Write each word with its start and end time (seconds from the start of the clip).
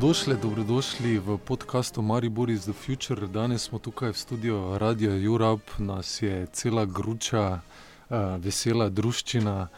Dobrodošli, 0.00 0.36
dobrodošli 0.42 1.18
v 1.18 1.38
podkastu 1.44 2.02
Maribor 2.02 2.50
is 2.50 2.64
the 2.64 2.72
Future. 2.72 3.26
Danes 3.26 3.68
smo 3.68 3.78
tukaj 3.78 4.12
v 4.12 4.16
studiu 4.16 4.78
Radio 4.78 5.12
Europe, 5.12 5.76
nas 5.78 6.22
je 6.22 6.46
cela 6.52 6.84
gruča, 6.88 7.60
uh, 7.60 8.40
vesela 8.40 8.88
družščina, 8.88 9.68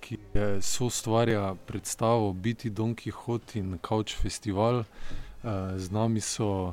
ki 0.00 0.16
so 0.64 0.88
ustvarja 0.88 1.54
predstavo 1.68 2.32
Biti 2.32 2.70
Don 2.70 2.96
Quixote 2.96 3.60
in 3.60 3.78
Couch 3.88 4.16
Festival. 4.16 4.80
Uh, 5.44 5.76
z 5.76 5.92
nami 5.92 6.24
so 6.24 6.72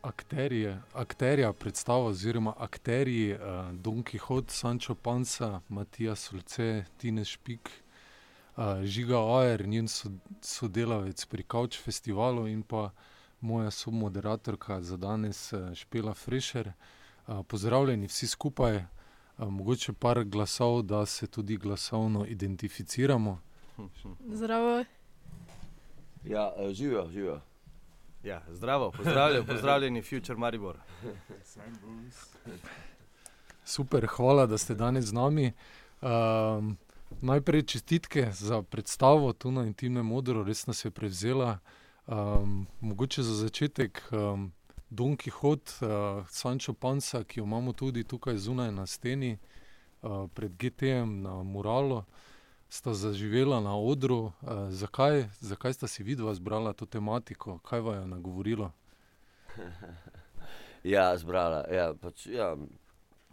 akterije, 0.00 0.80
akterja 0.94 1.52
predstava 1.52 2.08
oziroma 2.08 2.54
akterji 2.56 3.34
uh, 3.36 3.68
Don 3.72 4.00
Quixote, 4.00 4.48
Sancho 4.48 4.94
Panza, 4.94 5.60
Matija 5.68 6.16
Solce, 6.16 6.84
Tine 6.96 7.24
Špik. 7.24 7.68
Žiga 8.84 9.18
Ajer, 9.38 9.66
njen 9.68 9.88
sodelavec 10.40 11.24
pri 11.26 11.44
Couch 11.50 11.82
Festivalu 11.84 12.46
in 12.48 12.62
pa 12.62 12.90
moja 13.40 13.70
submoderatorka 13.70 14.82
za 14.82 14.96
danes, 14.96 15.52
Špela 15.74 16.14
Fresher. 16.14 16.68
Uh, 16.68 17.46
pozdravljeni 17.46 18.06
vsi 18.06 18.26
skupaj, 18.26 18.84
mogoče 19.38 19.92
par 19.92 20.24
glasov, 20.24 20.82
da 20.82 21.06
se 21.06 21.26
tudi 21.26 21.56
glasovno 21.56 22.26
identificiramo. 22.26 23.40
Zdravo. 24.32 24.84
Ja, 26.24 26.52
živijo, 26.72 27.08
živijo. 27.10 27.40
Ja, 28.22 28.42
zdravo, 28.48 28.90
pozdravljen, 28.90 29.46
pozdravljeni, 29.46 30.02
Future 30.02 30.38
Maribor. 30.38 30.76
Super, 33.64 34.06
hvala, 34.06 34.46
da 34.46 34.58
ste 34.58 34.74
danes 34.74 35.04
z 35.04 35.12
nami. 35.12 35.52
Um, 36.02 36.76
najprej 37.22 37.62
čestitke 37.62 38.28
za 38.32 38.62
predstavo 38.62 39.32
tu 39.32 39.50
na 39.50 39.66
Intimnem 39.66 40.06
modru, 40.06 40.44
res 40.44 40.66
nas 40.66 40.84
je 40.84 40.90
prevzela. 40.90 41.58
Um, 42.06 42.66
mogoče 42.80 43.22
za 43.22 43.34
začetek 43.34 44.02
um, 44.12 44.52
Don 44.90 45.16
Quixote, 45.16 45.72
uh, 45.82 46.26
Sancho 46.28 46.72
Panza, 46.72 47.24
ki 47.24 47.40
jo 47.40 47.44
imamo 47.44 47.72
tudi 47.72 48.04
tukaj 48.04 48.36
zunaj 48.36 48.72
na 48.72 48.86
steni, 48.86 49.38
uh, 50.02 50.30
pred 50.34 50.52
GT-jem 50.52 51.22
na 51.22 51.42
Muralu 51.42 52.04
sta 52.68 52.94
zaživela 52.94 53.60
na 53.60 53.76
odru. 53.78 54.18
Uh, 54.18 54.32
zakaj, 54.70 55.28
zakaj 55.40 55.72
sta 55.72 55.86
si 55.86 56.02
vidva 56.02 56.34
zbrala 56.34 56.72
to 56.72 56.86
tematiko, 56.86 57.58
kaj 57.58 57.80
vam 57.80 58.00
je 58.00 58.06
nagovorilo? 58.06 58.72
ja, 60.94 61.16
zbrala. 61.18 61.64
Ja, 61.70 61.94
pač, 61.94 62.26
ja, 62.26 62.56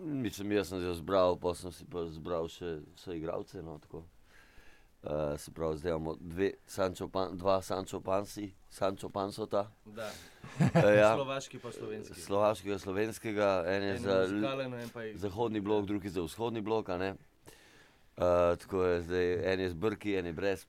mislim, 0.03 0.51
jaz 0.51 0.67
sem 0.67 0.83
jo 0.83 0.93
zbral, 0.93 1.37
pa 1.39 1.53
sem 1.55 1.71
si 1.71 1.85
pa 1.85 2.05
zbral 2.11 2.47
še 2.51 2.79
vse 2.95 3.17
igralce. 3.17 3.61
No, 3.61 3.79
uh, 3.93 5.39
se 5.39 5.51
pravi, 5.51 5.77
zdaj 5.77 5.91
imamo 5.91 6.15
dve, 6.19 6.51
Sancho 6.67 7.07
Pan, 7.07 7.37
dva 7.37 7.61
Sancho 7.61 8.01
Pansi, 8.01 8.53
Sancho 8.69 9.09
Pansota. 9.09 9.67
Da. 9.85 10.11
Uh, 10.59 10.89
ja. 10.97 11.15
Slovaški 11.15 11.59
pa 11.59 11.71
slovenski. 11.71 12.21
Slovaškega, 12.21 12.79
slovenskega, 12.79 13.63
en 13.67 13.83
je 13.83 13.95
En 13.95 14.01
za 14.03 14.19
muzikalen, 14.21 14.73
en 14.73 14.89
je- 14.95 15.17
zahodni 15.17 15.61
blok, 15.61 15.85
drugi 15.85 16.09
za 16.09 16.21
vzhodni 16.21 16.61
blok. 16.61 16.89
Uh, 16.89 17.15
tako 18.57 18.83
je 18.83 19.01
zdaj, 19.01 19.53
en 19.53 19.59
je 19.59 19.69
z 19.69 19.73
brki, 19.73 20.15
en 20.15 20.25
je 20.25 20.33
brez. 20.33 20.65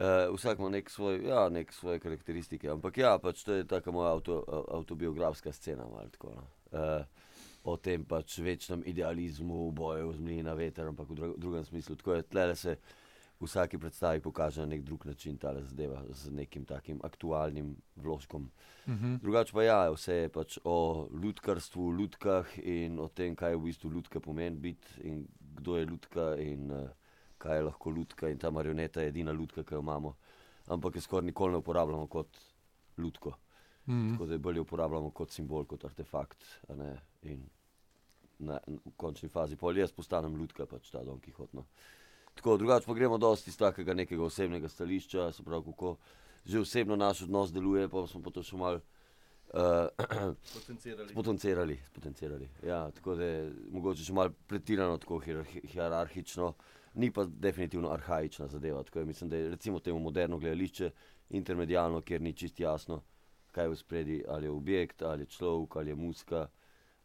Uh, 0.00 0.34
vsak 0.36 0.58
ima 0.58 0.68
nek 0.68 0.90
svoj, 0.90 1.20
ja, 1.28 1.48
nek 1.48 1.72
svoje 1.72 2.00
karakteristike, 2.00 2.70
ampak 2.70 2.98
ja, 2.98 3.18
pač 3.18 3.42
to 3.44 3.52
je 3.52 3.66
taka 3.68 3.90
moja 3.90 4.12
avto, 4.12 4.44
avtobiografska 4.72 5.52
scena. 5.52 5.84
Malo, 5.84 6.08
tako, 6.08 6.32
no. 6.36 6.46
uh, 6.72 7.04
o 7.64 7.76
tem 7.76 8.04
pač 8.04 8.38
večnem 8.38 8.82
idealizmu, 8.86 9.70
boju 9.72 10.12
z 10.16 10.20
mlini 10.20 10.42
na 10.42 10.54
veter, 10.54 10.88
ampak 10.88 11.10
v 11.10 11.14
dru 11.14 11.34
drugem 11.38 11.64
smislu. 11.64 11.96
Tako 11.96 12.14
je, 12.14 12.22
tle 12.22 12.56
se 12.56 12.76
v 13.40 13.48
vsaki 13.48 13.78
predstavi 13.80 14.20
pokaže 14.20 14.60
na 14.60 14.66
nek 14.66 14.82
drug 14.84 15.06
način 15.06 15.36
ta 15.36 15.54
zadeva 15.64 16.02
z 16.12 16.30
nekim 16.30 16.64
takim 16.64 17.00
aktualnim 17.02 17.76
vložkom. 17.96 18.50
Mhm. 18.88 19.16
Drugače 19.22 19.52
pa 19.52 19.62
ja, 19.62 19.90
vse 19.90 20.14
je 20.14 20.28
pač 20.28 20.58
o 20.64 21.08
ljudkarstvu, 21.22 21.92
ljudkah 21.98 22.58
in 22.58 22.98
o 23.00 23.08
tem, 23.08 23.36
kaj 23.36 23.56
v 23.56 23.64
bistvu 23.64 23.90
ljudka 23.90 24.20
pomeni 24.20 24.56
biti 24.56 25.00
in 25.04 25.26
kdo 25.56 25.76
je 25.76 25.84
ljudka 25.84 26.36
in 26.36 26.70
uh, 26.70 26.88
kaj 27.38 27.56
je 27.56 27.62
lahko 27.62 27.90
ljudka 27.90 28.28
in 28.28 28.38
ta 28.38 28.50
marioneta 28.50 29.00
je 29.00 29.08
edina 29.08 29.32
ljudka, 29.32 29.64
ki 29.64 29.74
jo 29.74 29.80
imamo. 29.80 30.16
Ampak 30.66 30.94
jo 30.94 31.00
skoraj 31.00 31.26
nikoli 31.26 31.52
ne 31.52 31.58
uporabljamo 31.58 32.06
kot 32.06 32.38
ljudko. 32.98 33.32
Mhm. 33.86 34.12
Tako 34.12 34.26
da 34.26 34.34
jo 34.34 34.38
bolje 34.38 34.60
uporabljamo 34.60 35.10
kot 35.10 35.30
simbol, 35.30 35.64
kot 35.64 35.84
artefakt. 35.84 36.44
a 36.68 36.74
ne, 36.74 36.90
In 37.22 37.42
na, 38.38 38.60
v 38.66 38.92
končni 38.96 39.28
fazi 39.28 39.56
pol 39.56 39.76
jaz 39.76 39.92
postanem 39.92 40.36
ljudka, 40.36 40.66
pač 40.66 40.90
ta 40.90 41.02
Don 41.04 41.20
Quixote. 41.20 41.52
No. 41.52 41.66
Tako, 42.34 42.56
drugače 42.56 42.86
pa 42.86 42.94
gremo 42.94 43.18
dosti 43.18 43.50
iz 43.50 43.56
takega 43.56 43.94
nekega 43.94 44.22
osebnega 44.22 44.68
stališča, 44.68 45.32
se 45.32 45.42
pravi, 45.42 45.64
kako 45.64 45.96
že 46.44 46.60
osebno 46.60 46.96
naš 46.96 47.22
odnos 47.22 47.52
deluje, 47.52 47.88
pa 47.88 48.06
smo 48.06 48.22
pa 48.22 48.30
to 48.30 48.42
še 48.42 48.56
malo 48.56 48.80
uh, 49.48 49.88
Potencirali. 50.54 51.08
spotencirali. 51.10 51.76
spotencirali. 51.86 52.48
Ja, 52.62 52.90
tako 52.90 53.14
da 53.14 53.24
je 53.24 53.42
mogoče 53.70 54.04
še 54.04 54.12
malo 54.12 54.32
pretirano, 54.46 54.96
tako 54.98 55.18
hierarhi- 55.18 55.66
hierarhično, 55.66 56.54
ni 56.94 57.10
pa 57.10 57.24
definitivno 57.26 57.90
arhaična 57.90 58.48
zadeva. 58.48 58.82
Tako 58.82 58.98
je, 58.98 59.04
mislim, 59.04 59.30
da 59.30 59.36
je 59.36 59.50
recimo 59.50 59.78
temu 59.80 59.98
moderno 59.98 60.38
gledališče 60.38 60.90
intermedijalno, 61.30 62.00
kjer 62.00 62.22
ni 62.22 62.32
čist 62.32 62.60
jasno, 62.60 63.02
kaj 63.52 63.64
je 63.64 63.70
v 63.70 63.76
spredi, 63.76 64.22
ali 64.28 64.46
je 64.46 64.50
objekt, 64.50 65.02
ali 65.02 65.22
je 65.22 65.26
človek, 65.36 65.76
ali 65.76 65.90
je 65.90 65.96
muska, 65.96 66.46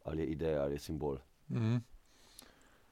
ali 0.04 0.22
je 0.22 0.26
ideja, 0.26 0.62
ali 0.62 0.74
je 0.74 0.78
simbol. 0.78 1.18
Mhm. 1.48 1.76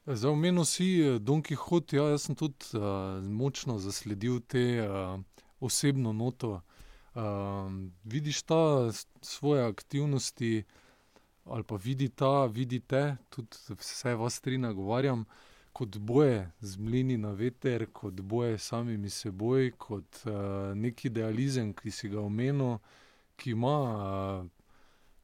Za 0.06 0.30
omenil 0.30 0.64
si 0.64 1.00
eh, 1.00 1.18
Don 1.18 1.42
Quixote, 1.42 1.96
ja, 1.96 2.10
jaz 2.12 2.26
sem 2.26 2.36
tudi 2.36 2.76
uh, 2.76 3.24
močno 3.24 3.78
zasledil 3.78 4.40
te 4.40 4.84
uh, 4.84 5.20
osebno 5.60 6.12
noto. 6.12 6.60
Uh, 7.14 7.22
vidiš 8.04 8.42
ta 8.42 8.92
svoje 9.22 9.64
aktivnosti, 9.64 10.64
ali 11.44 11.64
pa 11.64 11.76
vidi 11.76 12.08
ta, 12.08 12.46
vidite, 12.46 13.16
tudi 13.30 13.56
vse 13.78 14.14
vas 14.14 14.40
tri 14.40 14.58
nagovarjam, 14.58 15.24
kot 15.72 15.96
boje 15.98 16.50
z 16.60 16.76
mlini 16.76 17.16
na 17.16 17.32
veter, 17.32 17.86
kot 17.92 18.20
boje 18.20 18.58
s 18.58 18.68
samimi 18.68 19.10
seboj, 19.10 19.72
kot 19.78 20.20
uh, 20.26 20.76
neki 20.76 21.08
idealizem, 21.08 21.72
ki 21.72 21.90
si 21.90 22.08
ga 22.08 22.20
omenil, 22.20 22.76
ki 23.36 23.56
ima. 23.56 23.78
Uh, 24.42 24.50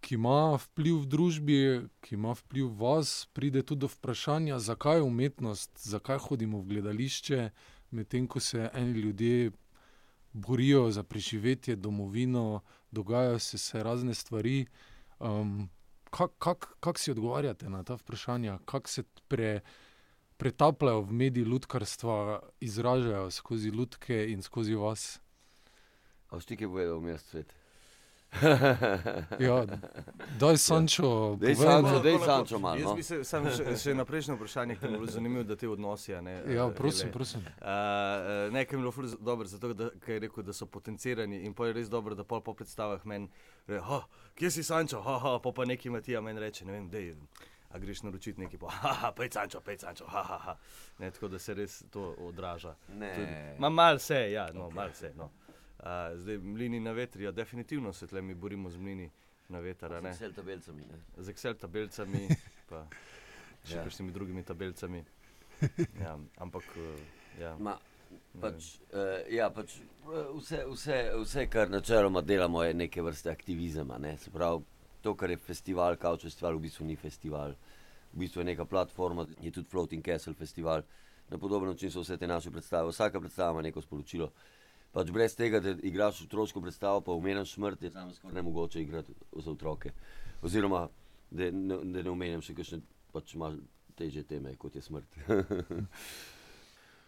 ki 0.00 0.14
ima 0.16 0.56
vpliv 0.56 1.02
v 1.02 1.08
družbi, 1.12 1.56
ki 2.00 2.16
ima 2.16 2.32
vpliv 2.32 2.70
v 2.72 2.76
vas, 2.80 3.28
pride 3.36 3.62
tudi 3.62 3.84
do 3.84 3.88
vprašanja, 3.92 4.58
zakaj 4.58 5.00
je 5.00 5.06
umetnost, 5.06 5.82
zakaj 5.84 6.18
hodimo 6.24 6.62
v 6.62 6.74
gledališče, 6.74 7.50
medtem 7.92 8.26
ko 8.26 8.40
se 8.40 8.70
eni 8.72 9.00
ljudje 9.00 9.52
borijo 10.32 10.90
za 10.90 11.02
preživetje, 11.02 11.76
domovino, 11.76 12.62
dogajajo 12.90 13.38
se, 13.38 13.58
se 13.58 13.82
razne 13.82 14.14
stvari. 14.14 14.66
Um, 15.18 15.68
Kako 16.10 16.34
kak, 16.38 16.66
kak 16.80 16.98
si 16.98 17.12
odgovarjate 17.12 17.68
na 17.70 17.84
ta 17.86 17.94
vprašanja, 17.94 18.58
kako 18.66 18.88
se 18.90 19.04
pre, 19.28 19.60
pretapljajo 20.42 21.04
v 21.06 21.12
mediji 21.12 21.44
ljudkarstva, 21.44 22.40
izražajo 22.60 23.30
skozi 23.30 23.68
ljudke 23.68 24.26
in 24.32 24.42
skozi 24.42 24.74
vas? 24.74 25.20
A 26.28 26.34
boš 26.34 26.50
ti 26.50 26.58
kaj 26.58 26.66
povedal, 26.66 26.98
vmes 26.98 27.22
svet? 27.30 27.59
Ja, 29.40 29.64
daj, 30.38 30.56
Sančo, 30.56 31.36
Daj, 31.36 31.50
povej 31.50 31.66
Sančo, 31.66 31.98
daj, 31.98 32.12
Lahko- 32.12 32.26
Sančo, 32.26 32.58
malo, 32.58 32.76
Jaz 32.76 32.84
no. 32.84 32.94
bi 32.94 33.02
se 33.02 33.24
sam 33.24 33.46
še, 33.46 33.76
še 33.76 33.94
na 33.94 34.04
prejšnje 34.04 34.34
vprašanje, 34.34 34.76
ker 34.76 34.88
mi 34.88 34.94
je 34.94 35.00
bilo 35.00 35.10
zanimivo, 35.10 35.44
da 35.44 35.56
te 35.56 35.68
odnosi. 35.68 36.14
a 36.14 36.20
Ne, 36.20 36.34
Ja, 36.48 36.66
eh, 36.66 36.72
prosim, 36.72 37.00
hele. 37.02 37.12
prosim. 37.12 37.40
Uh, 37.60 37.66
Nekaj 38.50 38.72
mi 38.72 38.78
je 38.78 38.80
bilo 38.80 38.92
ful 38.92 39.06
z- 39.06 39.18
dobro, 39.20 39.46
zato 39.46 39.72
da, 39.74 39.90
ker 39.96 40.14
je 40.14 40.20
rekel, 40.20 40.42
da 40.42 40.52
so 40.52 40.66
potencirani 40.68 41.40
in 41.40 41.54
pa 41.54 41.66
je 41.66 41.72
res 41.72 41.88
dobro, 41.88 42.14
da 42.14 42.24
pol 42.24 42.40
po 42.40 42.54
predstavah 42.54 43.02
meni 43.04 43.28
reče, 43.66 43.82
oh, 43.82 44.04
kje 44.34 44.50
si 44.50 44.62
Sančo, 44.62 45.00
ha, 45.00 45.18
ha, 45.18 45.38
pa 45.38 45.52
pa 45.52 45.64
neki 45.64 45.90
Matija 45.90 46.20
meni 46.20 46.40
reče, 46.40 46.64
ne 46.64 46.72
vem, 46.72 46.88
dej, 46.88 47.14
a 47.70 47.78
greš 47.78 48.02
naročiti 48.02 48.40
neki, 48.40 48.58
pa 48.58 48.68
ha, 48.68 48.92
ha, 48.94 49.12
pej 49.12 49.28
Sančo, 49.30 49.60
pej 49.60 49.78
Sančo, 49.78 50.04
ha, 50.06 50.22
ha, 50.22 50.38
ha. 50.40 50.54
Ne, 50.98 51.10
tako 51.10 51.28
da 51.28 51.38
se 51.38 51.54
res 51.54 51.84
to 51.88 52.14
odraža. 52.20 52.74
Ne. 52.90 53.12
Tudi- 53.14 53.58
Ma 53.58 53.68
mal 53.70 53.98
se, 53.98 54.30
ja, 54.30 54.48
no, 54.52 54.70
mal 54.70 54.90
se. 54.92 55.12
No. 55.16 55.30
Uh, 55.80 55.86
zdaj, 56.14 56.38
mlini 56.38 56.80
na 56.80 56.92
vetri, 56.92 57.24
ja, 57.24 57.30
definitivno 57.32 57.92
se 57.92 58.06
tle 58.06 58.22
mi 58.22 58.34
borimo 58.34 58.70
z 58.70 58.76
mlini 58.76 59.10
na 59.48 59.58
veter, 59.58 59.92
a 59.92 60.00
ne. 60.00 60.10
Vse 60.12 60.32
tabelcami. 60.32 60.82
Ne? 60.82 60.98
Z 61.24 61.28
Excel 61.28 61.54
tabelcami, 61.54 62.28
pa 62.68 62.84
še 63.64 63.76
Ja. 63.76 63.84
kakšnimi 63.84 64.12
drugimi 64.12 64.42
tabelcami. 64.42 65.04
Ja, 66.00 66.18
ampak, 66.36 66.64
uh, 66.76 67.00
ja. 67.40 67.54
Ma, 67.58 67.78
pač, 68.40 68.76
uh, 68.92 69.24
ja, 69.32 69.50
pač, 69.50 69.74
eh, 69.80 70.28
vse, 70.36 70.62
vse, 70.68 70.98
vse, 71.20 71.46
kar 71.52 71.68
načeloma 71.70 72.20
delamo, 72.20 72.62
je 72.64 72.74
neke 72.74 73.02
vrste 73.02 73.30
aktivizem. 73.30 73.90
a 73.90 73.98
Ne? 73.98 74.16
Se 74.18 74.30
pravi, 74.30 74.64
to, 75.02 75.14
kar 75.14 75.30
je 75.30 75.36
festival, 75.36 75.96
Couch 75.96 76.22
Festival, 76.22 76.56
v 76.56 76.60
bistvu 76.68 76.84
ni 76.86 76.96
festival. 76.96 77.56
V 78.12 78.18
bistvu 78.18 78.40
je 78.40 78.44
neka 78.44 78.64
platforma, 78.64 79.26
je 79.40 79.50
tudi 79.50 79.68
Floating 79.68 80.04
Castle 80.04 80.34
festival. 80.34 80.82
Na 81.28 81.38
podoben 81.38 81.68
način 81.68 81.90
so 81.90 82.00
vse 82.00 82.16
te 82.16 82.26
naše 82.26 82.50
predstave. 82.50 82.88
Vsaka 82.90 83.20
predstava 83.20 83.52
ima 83.52 83.62
neko 83.62 83.80
sporočilo. 83.80 84.30
Pač 84.92 85.10
brez 85.14 85.36
tega, 85.38 85.60
da 85.62 85.76
igraš 85.86 86.24
otroško 86.24 86.60
predstavo, 86.60 87.00
pa 87.06 87.12
omenjam 87.12 87.46
smrt, 87.46 87.82
je 87.82 87.90
samo 87.90 88.14
skoraj 88.14 88.34
nemogoče 88.34 88.82
igrati 88.82 89.14
za 89.32 89.50
otroke. 89.50 89.92
Oziroma, 90.42 90.88
da 91.30 91.50
ne, 91.50 91.76
da 91.84 92.02
ne 92.02 92.10
omenjam 92.10 92.42
še 92.42 92.56
kakšne 92.58 92.80
pač 93.12 93.36
malo 93.38 93.62
težje 93.98 94.24
teme, 94.26 94.56
kot 94.58 94.76
je 94.76 94.82
smrt. 94.82 95.18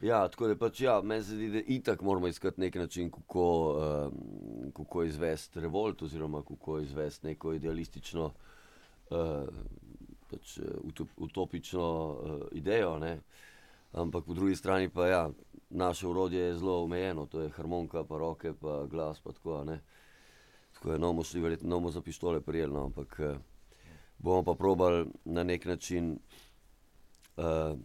Ja, 0.03 0.25
tako 0.27 0.49
da 0.51 0.57
pač, 0.59 0.81
ja, 0.83 0.97
meni 1.07 1.23
se 1.23 1.37
zdi, 1.37 1.49
da 1.53 1.61
itak 1.71 2.01
moramo 2.03 2.27
iskati 2.27 2.61
nek 2.61 2.75
način, 2.75 3.11
kako, 3.11 3.45
um, 3.79 4.73
kako 4.75 5.05
izvesti 5.07 5.61
revolt, 5.63 6.03
oziroma 6.03 6.41
kako 6.43 6.81
izvesti 6.83 7.27
neko 7.27 7.53
idealistično, 7.55 8.25
uh, 8.25 9.47
pač, 10.31 10.57
utop, 10.83 11.09
utopično 11.17 11.87
uh, 11.87 12.43
idejo. 12.59 12.97
Ne? 12.99 13.21
Ampak 13.93 14.25
po 14.25 14.35
drugi 14.35 14.57
strani 14.57 14.89
pa 14.89 15.07
ja, 15.07 15.31
naše 15.71 16.07
urodje 16.07 16.41
je 16.41 16.57
zelo 16.57 16.83
omejeno, 16.85 17.27
to 17.27 17.41
je 17.41 17.51
harmonika, 17.51 18.05
pa 18.05 18.19
roke, 18.19 18.53
pa 18.61 18.87
glas. 18.91 19.21
Pa 19.21 19.33
tako, 19.33 19.65
ne? 19.65 19.81
tako 20.73 20.93
je, 20.93 20.99
no, 20.99 21.07
bomo 21.07 21.23
šli 21.23 21.41
verjetno 21.41 21.81
no, 21.81 21.91
za 21.91 22.01
pištole 22.01 22.41
prijeli, 22.41 22.73
no, 22.73 22.85
ampak 22.85 23.21
uh, 23.21 23.37
bomo 24.19 24.43
pa 24.43 24.55
probali 24.55 25.07
na 25.25 25.43
nek 25.43 25.65
način. 25.65 26.19
Uh, 27.37 27.79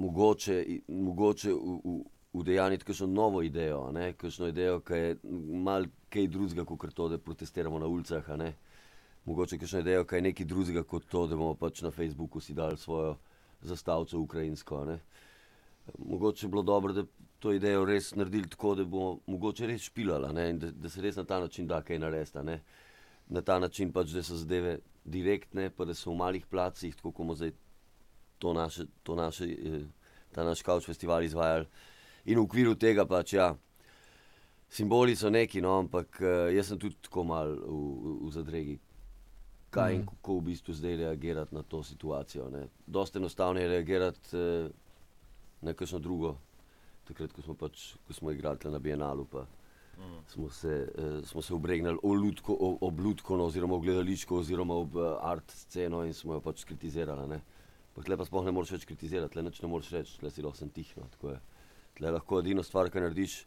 mogoče, 0.00 0.66
mogoče 0.88 1.50
udejaniti 2.32 2.84
kakšno 2.84 3.06
novo 3.06 3.42
idejo, 3.42 3.92
kakšno 4.16 4.48
idejo, 4.48 4.80
ki 4.80 4.92
je 4.94 5.16
mal 5.64 5.84
kaj 6.08 6.26
drugega 6.26 6.64
kot 6.64 6.94
to, 6.94 7.08
da 7.08 7.18
protestiramo 7.18 7.78
na 7.78 7.86
ulicah. 7.86 8.24
Mogoče 9.24 9.58
kakšno 9.58 9.80
idejo, 9.80 10.04
ki 10.04 10.14
je 10.14 10.22
nekaj 10.22 10.46
drugega 10.46 10.82
kot 10.82 11.04
to, 11.10 11.26
da 11.26 11.36
bomo 11.36 11.54
pač 11.54 11.82
na 11.82 11.90
Facebooku 11.90 12.40
si 12.40 12.54
dali 12.54 12.76
svojo 12.76 13.16
zastavico 13.62 14.18
ukrajinsko. 14.18 14.84
Ne? 14.84 14.98
Mogoče 15.98 16.46
bi 16.46 16.50
bilo 16.50 16.62
dobro, 16.62 16.92
da 16.92 17.04
to 17.38 17.52
idejo 17.52 17.84
res 17.84 18.14
naredili 18.14 18.48
tako, 18.48 18.74
da 18.74 18.84
bomo 18.84 19.18
mogoče 19.26 19.66
res 19.66 19.82
špilali 19.88 20.48
in 20.50 20.58
da, 20.58 20.70
da 20.70 20.88
se 20.88 21.00
res 21.00 21.16
na 21.16 21.24
ta 21.24 21.40
način 21.40 21.66
da 21.66 21.82
kaj 21.82 21.98
narediti. 21.98 22.58
Na 23.28 23.42
ta 23.42 23.58
način 23.58 23.92
pač, 23.92 24.10
da 24.10 24.22
so 24.22 24.36
zadeve 24.36 24.78
direktne, 25.04 25.70
pa 25.70 25.84
da 25.84 25.94
so 25.94 26.10
v 26.10 26.16
malih 26.18 26.46
placih, 26.46 26.96
tako 26.96 27.12
kot 27.12 27.36
zdaj 27.36 27.52
to 28.38 28.52
naše, 28.52 28.86
to 29.02 29.14
naše, 29.14 29.44
eh, 29.44 29.84
ta 30.32 30.44
naš 30.44 30.62
kauč 30.62 30.86
festival 30.86 31.22
izvajali. 31.22 31.66
In 32.24 32.38
v 32.38 32.44
okviru 32.44 32.74
tega 32.74 33.06
pač, 33.06 33.32
ja, 33.32 33.54
simboli 34.68 35.16
so 35.16 35.30
neki, 35.30 35.60
no, 35.60 35.78
ampak 35.78 36.20
eh, 36.20 36.52
jaz 36.56 36.72
sem 36.72 36.78
tudi 36.78 36.96
tako 37.02 37.24
mal 37.24 37.54
v, 37.54 37.70
v, 37.70 38.14
v 38.26 38.32
zadregi. 38.34 38.78
Kaj 39.70 39.94
in 39.94 40.00
mm. 40.02 40.06
kako 40.06 40.38
v 40.38 40.46
bistvu 40.50 40.74
zdaj 40.74 40.96
reagirati 40.96 41.54
na 41.54 41.62
to 41.62 41.82
situacijo. 41.82 42.50
Dosti 42.86 43.18
enostavno 43.18 43.60
je 43.60 43.68
reagirati 43.68 44.36
eh, 44.36 44.68
na 45.60 45.72
kakšno 45.72 45.98
drugo. 45.98 46.36
Takrat, 47.04 47.32
ko 47.32 47.42
smo, 47.42 47.54
pač, 47.54 47.94
ko 48.06 48.14
smo 48.14 48.30
igrali 48.30 48.70
na 48.70 48.78
Bienalu, 48.78 49.24
pa 49.24 49.44
mm. 49.98 50.18
smo 50.28 50.50
se, 50.50 50.74
eh, 50.98 51.20
smo 51.26 51.42
se 51.42 51.54
obregnili 51.54 51.98
ob 52.02 53.00
Ludko, 53.00 53.36
oziroma 53.38 53.74
ob 53.74 53.82
gledališko, 53.82 54.38
oziroma 54.38 54.74
ob 54.74 54.96
uh, 54.96 55.16
art 55.20 55.50
sceno 55.50 56.04
in 56.04 56.14
smo 56.14 56.34
jo 56.34 56.40
pač 56.40 56.64
kritizirali. 56.64 57.40
Tle 58.00 58.16
pa 58.16 58.24
sploh 58.24 58.46
ne 58.46 58.52
moreš 58.56 58.70
več 58.72 58.84
kritizirati, 58.88 59.32
tle 59.34 59.42
ne 59.42 59.68
moreš 59.68 59.90
reči, 59.92 60.18
tle 60.18 60.30
si 60.30 60.42
lahko 60.42 60.66
tihno. 60.74 61.06
Tle 61.98 62.10
lahko 62.10 62.40
edino 62.40 62.62
stvar, 62.62 62.88
kar 62.90 63.02
narediš, 63.02 63.44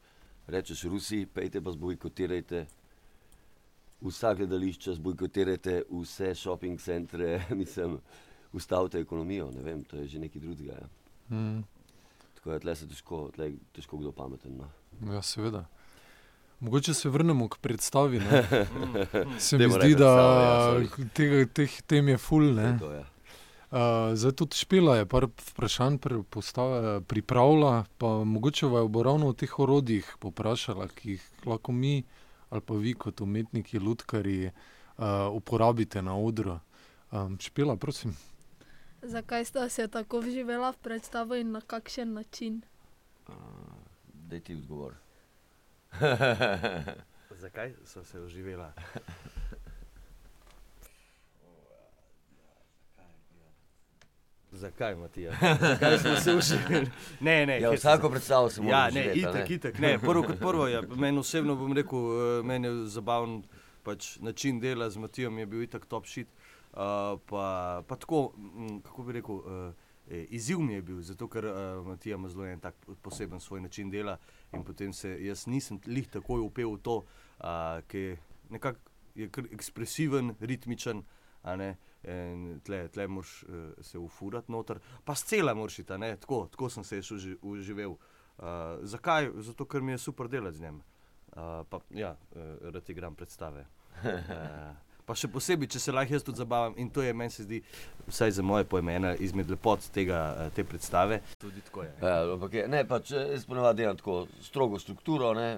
rečeš 0.47 0.83
Rusi, 0.91 1.25
pejte 1.25 1.61
pa 1.61 1.71
zbojkotirajte 1.71 2.65
vsa 4.03 4.33
gledališča, 4.33 4.94
zbojkotirajte 4.94 5.83
vse 5.91 6.35
shopping 6.35 6.79
centre, 6.79 7.41
mislim, 7.61 7.97
ustavite 8.53 9.00
ekonomijo, 9.00 9.51
ne 9.51 9.61
vem, 9.61 9.83
to 9.83 9.97
je 9.97 10.07
že 10.07 10.19
nekaj 10.19 10.41
drugega. 10.41 10.73
Ja. 10.73 10.88
Mm. 11.38 11.63
Tako 12.35 12.51
da 12.51 12.59
tle 12.59 12.75
se 12.75 12.88
težko, 12.88 13.29
tle 13.35 13.51
težko 13.71 13.97
kdo 13.97 14.11
pameten. 14.11 14.57
No. 14.57 15.13
Ja, 15.13 15.21
seveda. 15.21 15.65
Mogoče 16.59 16.94
se 16.94 17.09
vrnemo 17.09 17.50
k 17.50 17.57
predstavi. 17.57 18.21
Se 19.39 19.57
mi 19.57 19.67
zdi, 19.69 19.95
da 20.00 20.11
ja, 20.15 21.07
tega, 21.13 21.45
teh 21.51 21.81
tem 21.88 22.07
je 22.07 22.17
ful. 22.17 22.56
To, 22.79 22.91
ja. 22.91 23.03
Uh, 23.73 24.13
zdaj 24.15 24.31
tudi 24.31 24.56
špila 24.56 24.95
je 24.97 25.06
par 25.09 25.25
vprašanj 25.27 25.97
pripravila, 27.07 27.83
pa 27.97 28.07
mogoče 28.23 28.69
vas 28.71 28.88
bo 28.88 29.03
ravno 29.03 29.33
v 29.33 29.38
teh 29.44 29.59
orodjih 29.59 30.07
poprašala, 30.23 30.88
ki 30.88 31.17
jih 31.17 31.25
lahko 31.49 31.75
mi 31.75 32.03
ali 32.53 32.61
pa 32.61 32.73
vi 32.73 32.94
kot 32.94 33.21
umetniki, 33.21 33.79
lutkari, 33.79 34.45
uh, 34.45 35.05
uporabite 35.33 36.01
na 36.01 36.17
odru. 36.17 36.59
Um, 37.11 37.38
špila, 37.39 37.75
prosim. 37.75 38.13
Zakaj 39.01 39.45
ste 39.45 39.69
se 39.69 39.88
tako 39.88 40.19
vživela 40.19 40.69
v 40.71 40.77
predstavu 40.77 41.35
in 41.35 41.51
na 41.51 41.61
kakšen 41.61 42.13
način? 42.13 42.61
Uh, 43.27 43.33
da 44.13 44.39
ti 44.39 44.55
odgovor. 44.55 44.94
Zakaj 47.44 47.73
so 47.85 48.03
se 48.03 48.19
vživela? 48.19 48.73
Zakaj, 54.63 54.95
Matija? 54.95 55.31
Zakaj 55.62 55.98
smo 55.98 56.15
se 56.15 56.36
ušili? 56.36 56.88
Ne, 57.19 57.45
ne. 57.45 57.62
Ja, 57.62 57.71
vsako 57.71 58.10
predstavo 58.10 58.50
se 58.50 58.62
moramo. 58.62 58.83
Ja, 58.83 58.92
ne, 58.92 59.13
itek, 59.13 59.50
itek. 59.50 59.80
Ne, 59.80 60.00
prvo 60.00 60.24
kot 60.24 60.39
prvo, 60.39 60.68
ja, 60.68 60.81
meni 60.81 61.19
osebno 61.19 61.56
bom 61.56 61.74
rekel, 61.74 62.00
uh, 62.00 62.45
meni 62.45 62.68
je 62.68 62.86
zabaven 62.88 63.42
pač, 63.83 64.18
način 64.19 64.60
dela 64.60 64.89
z 64.89 64.98
Matijom, 64.98 65.38
je 65.38 65.45
bil 65.45 65.63
itek 65.63 65.86
top 65.86 66.07
shit. 66.07 66.27
Uh, 66.27 66.80
pa, 67.30 67.83
pa 67.88 67.95
tako, 67.95 68.31
m, 68.38 68.80
kako 68.81 69.04
bi 69.04 69.18
rekel, 69.19 69.36
uh, 69.36 69.74
izziv 70.30 70.60
mi 70.60 70.74
je 70.74 70.81
bil, 70.81 71.01
zato 71.01 71.27
ker 71.27 71.45
uh, 71.45 71.86
Matija 71.88 72.16
ima 72.16 72.30
zelo 72.30 72.48
en 72.48 72.59
tak 72.59 72.75
poseben 73.01 73.39
svoj 73.39 73.62
način 73.62 73.92
dela 73.92 74.18
in 74.54 74.63
potem 74.63 74.94
se 74.94 75.18
jaz 75.25 75.48
nisem 75.48 75.80
lih 75.88 76.07
takoj 76.07 76.39
upel 76.39 76.77
v 76.77 76.80
to, 76.83 76.95
uh, 76.95 77.83
ki 77.88 77.98
je 77.98 78.18
nekako 78.50 78.80
ekspresiven, 79.51 80.36
ritmičen. 80.39 81.04
In 82.03 82.59
tle, 82.65 82.88
tle 82.91 83.07
moraš 83.07 83.44
uh, 83.44 83.69
se 83.81 84.00
ufurati 84.00 84.51
noter, 84.51 84.79
pa 85.05 85.15
scela 85.15 85.53
moraš 85.53 85.79
iti, 85.79 86.00
tako, 86.19 86.47
tako 86.51 86.69
sem 86.69 86.83
se 86.83 87.01
že 87.01 87.35
uživel. 87.41 87.95
Uh, 88.38 88.47
zakaj? 88.81 89.29
Zato, 89.35 89.65
ker 89.65 89.81
mi 89.81 89.91
je 89.91 89.97
super 89.97 90.27
delati 90.27 90.57
z 90.57 90.61
njim. 90.61 90.81
Uh, 91.35 91.65
pa, 91.69 91.79
ja, 91.89 92.17
uh, 92.35 92.73
rad 92.73 92.89
igram 92.89 93.15
predstave. 93.15 93.65
Uh, 94.03 94.09
pa 95.05 95.15
še 95.15 95.27
posebej, 95.27 95.67
če 95.75 95.79
se 95.79 95.94
lahko 95.94 96.15
jaz 96.15 96.23
tudi 96.23 96.39
zabavam 96.39 96.75
in 96.79 96.89
to 96.94 97.03
je 97.03 97.13
meni 97.13 97.33
se 97.33 97.44
zdi, 97.44 97.59
vsaj 98.07 98.31
za 98.38 98.44
moje 98.45 98.67
pojme, 98.69 98.95
ena 98.95 99.11
izmed 99.19 99.49
lepot 99.51 99.83
tega, 99.94 100.49
te 100.56 100.63
predstave. 100.63 101.19
Tudi 101.41 101.61
tako 101.67 101.83
je. 101.83 101.91
Ja, 102.01 102.38
je 102.53 102.67
ne, 102.71 102.83
pač 102.88 103.11
jaz 103.11 103.45
ponovadi 103.49 103.83
delam 103.83 103.99
tako 103.99 104.23
strogo 104.41 104.79
strukturo, 104.79 105.33
ne, 105.38 105.49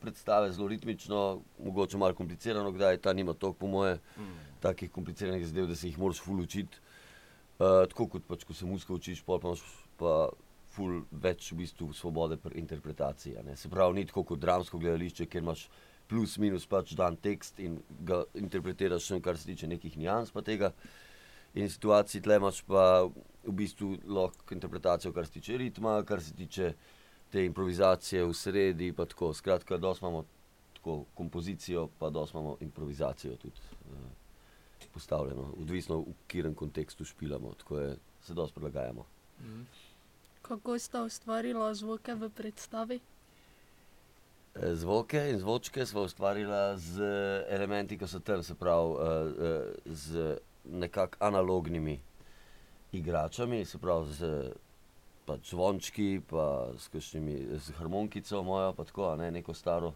predstave 0.00 0.52
zelo 0.52 0.68
ritmično, 0.68 1.40
mogoče 1.58 1.98
malo 1.98 2.14
komplicirano, 2.14 2.72
kdaj 2.72 3.00
ta 3.04 3.12
nima 3.12 3.34
toliko 3.34 3.58
po 3.64 3.72
moje. 3.72 3.98
Mm 4.18 4.46
takih 4.60 4.90
kompliciranih 4.90 5.46
zadev, 5.46 5.68
da 5.70 5.76
se 5.76 5.88
jih 5.88 5.98
moraš 5.98 6.22
ful 6.24 6.40
učiti. 6.40 6.82
Uh, 7.56 7.84
tako 7.88 8.08
kot 8.12 8.26
pač, 8.28 8.44
ko 8.44 8.54
se 8.54 8.66
muska 8.68 8.92
učiš, 8.92 9.22
pa 9.24 9.38
imaš 9.40 9.62
pa 9.96 10.28
ful 10.76 11.00
več 11.24 11.48
v 11.52 11.62
bistvu 11.62 11.92
svobode 11.96 12.36
pri 12.40 12.58
interpretaciji. 12.60 13.36
Se 13.56 13.70
pravi, 13.72 14.00
ni 14.00 14.08
tako 14.08 14.26
kot 14.32 14.42
dramsko 14.42 14.80
gledališče, 14.82 15.28
kjer 15.32 15.44
imaš 15.44 15.66
plus 16.10 16.36
minus 16.38 16.66
pač 16.68 16.92
dan 16.98 17.16
tekst 17.16 17.62
in 17.64 17.78
ga 18.04 18.22
interpretiraš, 18.36 19.08
še 19.08 19.22
kar 19.24 19.40
se 19.40 19.48
tiče 19.48 19.70
nekih 19.72 19.96
nijans 19.96 20.34
pa 20.34 20.44
tega. 20.44 20.72
In 21.56 21.72
situaciji 21.72 22.20
tle 22.26 22.36
imaš 22.36 22.60
pa 22.68 23.06
v 23.06 23.56
bistvu 23.56 23.94
lahko 24.04 24.52
interpretacijo, 24.52 25.14
kar 25.16 25.24
se 25.24 25.38
tiče 25.38 25.56
ritma, 25.62 26.02
kar 26.04 26.20
se 26.20 26.36
tiče 26.36 26.74
te 27.30 27.44
improvizacije 27.44 28.24
v 28.24 28.34
sredi, 28.34 28.92
pa 28.92 29.04
tako. 29.04 29.32
Skratka, 29.34 29.76
dosti 29.76 30.04
imamo 30.04 30.24
tako 30.74 31.04
kompozicijo, 31.14 31.88
pa 31.98 32.10
dosti 32.10 32.36
imamo 32.36 32.56
improvizacijo 32.60 33.36
tudi. 33.36 33.60
Uh 33.90 34.26
postavljeno, 34.96 35.52
odvisno 35.60 35.98
v 35.98 36.14
katerem 36.26 36.54
kontekstu 36.54 37.04
špilamo, 37.04 37.52
tako 37.58 37.78
je, 37.78 37.96
se 38.22 38.34
dosti 38.34 38.54
prilagajamo. 38.54 39.04
Mhm. 39.40 39.62
Kako 40.42 40.78
ste 40.78 41.00
ustvarili 41.00 41.74
zvoke 41.74 42.14
v 42.14 42.30
predstavi? 42.30 43.00
E, 44.54 44.74
zvoke 44.74 45.20
in 45.30 45.38
zvočke 45.38 45.86
smo 45.86 46.06
ustvarili 46.08 46.78
z 46.78 47.02
elementi, 47.48 47.98
ki 47.98 48.08
so 48.08 48.20
tam, 48.20 48.42
se 48.42 48.54
pravi, 48.54 48.94
e, 48.94 49.10
e, 49.48 49.92
z 49.92 50.38
nekako 50.64 51.16
analognimi 51.20 51.98
igračami, 52.92 53.64
se 53.64 53.78
pravi, 53.78 54.12
z 54.12 54.52
pač 55.26 55.50
zvončki, 55.50 56.20
pa 56.30 56.70
s, 56.78 56.88
kašnimi, 56.88 57.58
s 57.58 57.74
harmonikico 57.78 58.42
mojo, 58.46 58.72
pa 58.76 58.84
tako, 58.84 59.16
ne, 59.16 59.30
neko 59.30 59.54
staro. 59.54 59.94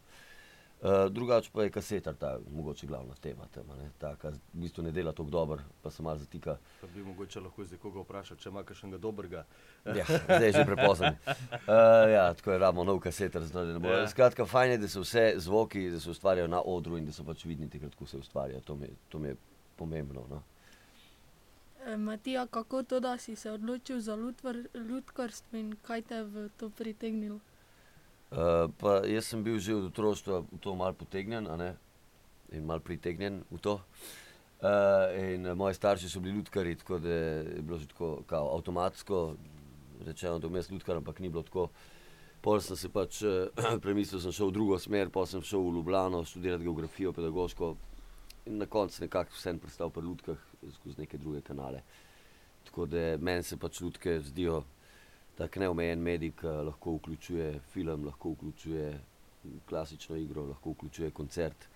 Uh, 0.81 1.13
drugače 1.13 1.51
pa 1.53 1.63
je 1.63 1.71
kasetar, 1.71 2.15
ta 2.17 2.39
mogoče 2.51 2.87
glavna 2.87 3.15
tema. 3.21 3.45
Tema, 3.53 3.75
ta, 3.99 4.15
v 4.23 4.39
bistvu 4.53 4.83
ne 4.83 4.93
dela 4.97 5.13
tako 5.13 5.31
dobro, 5.31 5.59
pa 5.83 5.91
se 5.91 6.03
malo 6.03 6.19
zatika. 6.19 6.57
Pa 6.81 6.87
bi 6.95 7.03
mogoče 7.05 7.41
lahko 7.41 7.65
zdaj 7.65 7.79
koga 7.79 8.01
vprašal, 8.01 8.37
če 8.41 8.49
ima 8.49 8.63
nekaj 8.65 8.99
dobrega. 8.99 9.45
ja, 9.99 10.07
zdaj 10.09 10.47
je 10.47 10.53
že 10.53 10.65
prepozno. 10.65 11.13
Uh, 11.27 12.09
ja, 12.13 12.33
tako 12.35 12.53
je, 12.53 12.59
rabimo 12.59 12.85
nov 12.85 13.01
kasetar. 13.05 13.45
Ja. 13.85 14.07
Skratka, 14.09 14.47
fajn 14.47 14.73
je, 14.73 14.79
da 14.79 14.89
se 14.89 15.01
vse 15.01 15.27
zvoki 15.37 16.01
se 16.01 16.11
ustvarjajo 16.11 16.49
na 16.49 16.63
odru 16.65 16.97
in 16.97 17.05
da 17.05 17.13
so 17.13 17.25
pač 17.29 17.45
vidni, 17.45 17.69
kako 17.69 18.07
se 18.07 18.17
ustvarjajo. 18.17 18.61
To, 18.61 18.79
to 19.09 19.19
mi 19.19 19.29
je 19.29 19.37
pomembno. 19.77 20.25
No? 20.31 20.43
E, 21.87 21.97
Matija, 21.97 22.47
kako 22.47 22.83
to, 22.83 23.01
da 23.01 23.19
si 23.19 23.37
se 23.37 23.51
odločil 23.51 24.01
za 24.01 24.17
ljudkarstvo 24.75 25.59
in 25.59 25.77
kaj 25.83 26.03
te 26.03 26.15
je 26.15 26.25
v 26.25 26.49
to 26.57 26.71
pritegnilo? 26.71 27.39
Uh, 28.31 28.71
pa 28.79 29.01
jaz 29.07 29.27
sem 29.27 29.43
bil 29.43 29.59
že 29.59 29.75
od 29.75 29.89
otroštva 29.91 30.45
v 30.53 30.59
to 30.61 30.75
malo 30.79 30.93
potegnjen 30.95 31.49
in 32.53 32.65
malo 32.65 32.81
pritegnjen 32.81 33.43
v 33.51 33.59
to. 33.59 33.81
Uh, 34.61 35.17
in 35.19 35.49
moji 35.57 35.75
starši 35.75 36.09
so 36.09 36.21
bili 36.21 36.37
ljudkari, 36.37 36.77
tako 36.77 36.99
da 36.99 37.09
je 37.09 37.63
bilo 37.63 37.79
že 37.79 37.87
tako 37.87 38.23
kao, 38.27 38.55
avtomatsko. 38.55 39.37
rečeno, 40.07 40.39
da 40.39 40.49
vmes 40.49 40.71
lutkar, 40.71 40.97
ampak 40.97 41.19
ni 41.19 41.29
bilo 41.29 41.43
tako. 41.43 41.69
Pol 42.41 42.61
sem 42.61 42.77
se 42.77 42.89
pač 42.89 43.23
eh, 43.23 43.51
premislil, 43.85 44.21
sem 44.21 44.33
šel 44.33 44.49
v 44.49 44.57
drugo 44.57 44.79
smer, 44.79 45.11
pa 45.13 45.27
sem 45.27 45.43
šel 45.43 45.61
v 45.61 45.75
Ljubljano 45.77 46.25
študirati 46.25 46.65
geografijo, 46.65 47.13
pedagoško 47.13 47.75
in 48.51 48.59
na 48.59 48.67
koncu 48.67 49.05
nekako 49.05 49.35
vsem 49.35 49.59
predstavil 49.59 49.93
pri 49.95 50.07
lutkah 50.07 50.39
skozi 50.75 51.01
neke 51.01 51.19
druge 51.19 51.41
kanale. 51.41 51.83
Tako 52.65 52.87
da 52.87 53.17
meni 53.17 53.43
se 53.43 53.57
pač 53.57 53.81
lutke 53.81 54.21
zdijo 54.21 54.63
tako 55.39 55.61
neomejen 55.61 56.03
medij, 56.03 56.33
ki 56.37 56.57
lahko 56.67 56.99
vključuje 56.99 57.61
film, 57.73 58.05
lahko 58.05 58.35
vključuje 58.35 58.91
klasično 59.69 60.17
igro, 60.17 60.45
lahko 60.51 60.75
vključuje 60.75 61.11
koncert, 61.11 61.69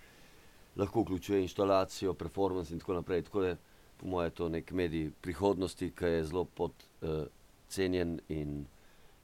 lahko 0.77 1.03
vključuje 1.03 1.43
instalacijo, 1.43 2.15
performance 2.15 2.75
in 2.75 2.81
tako 2.81 2.99
naprej. 3.01 3.23
Tako 3.23 3.43
da 3.43 3.57
po 3.97 4.07
mojem 4.07 4.27
je 4.27 4.35
to 4.35 4.49
nek 4.49 4.73
medij 4.73 5.11
prihodnosti, 5.21 5.91
ki 5.97 6.05
je 6.05 6.25
zelo 6.25 6.45
podcenjen 6.45 8.15
uh, 8.15 8.37
in 8.37 8.67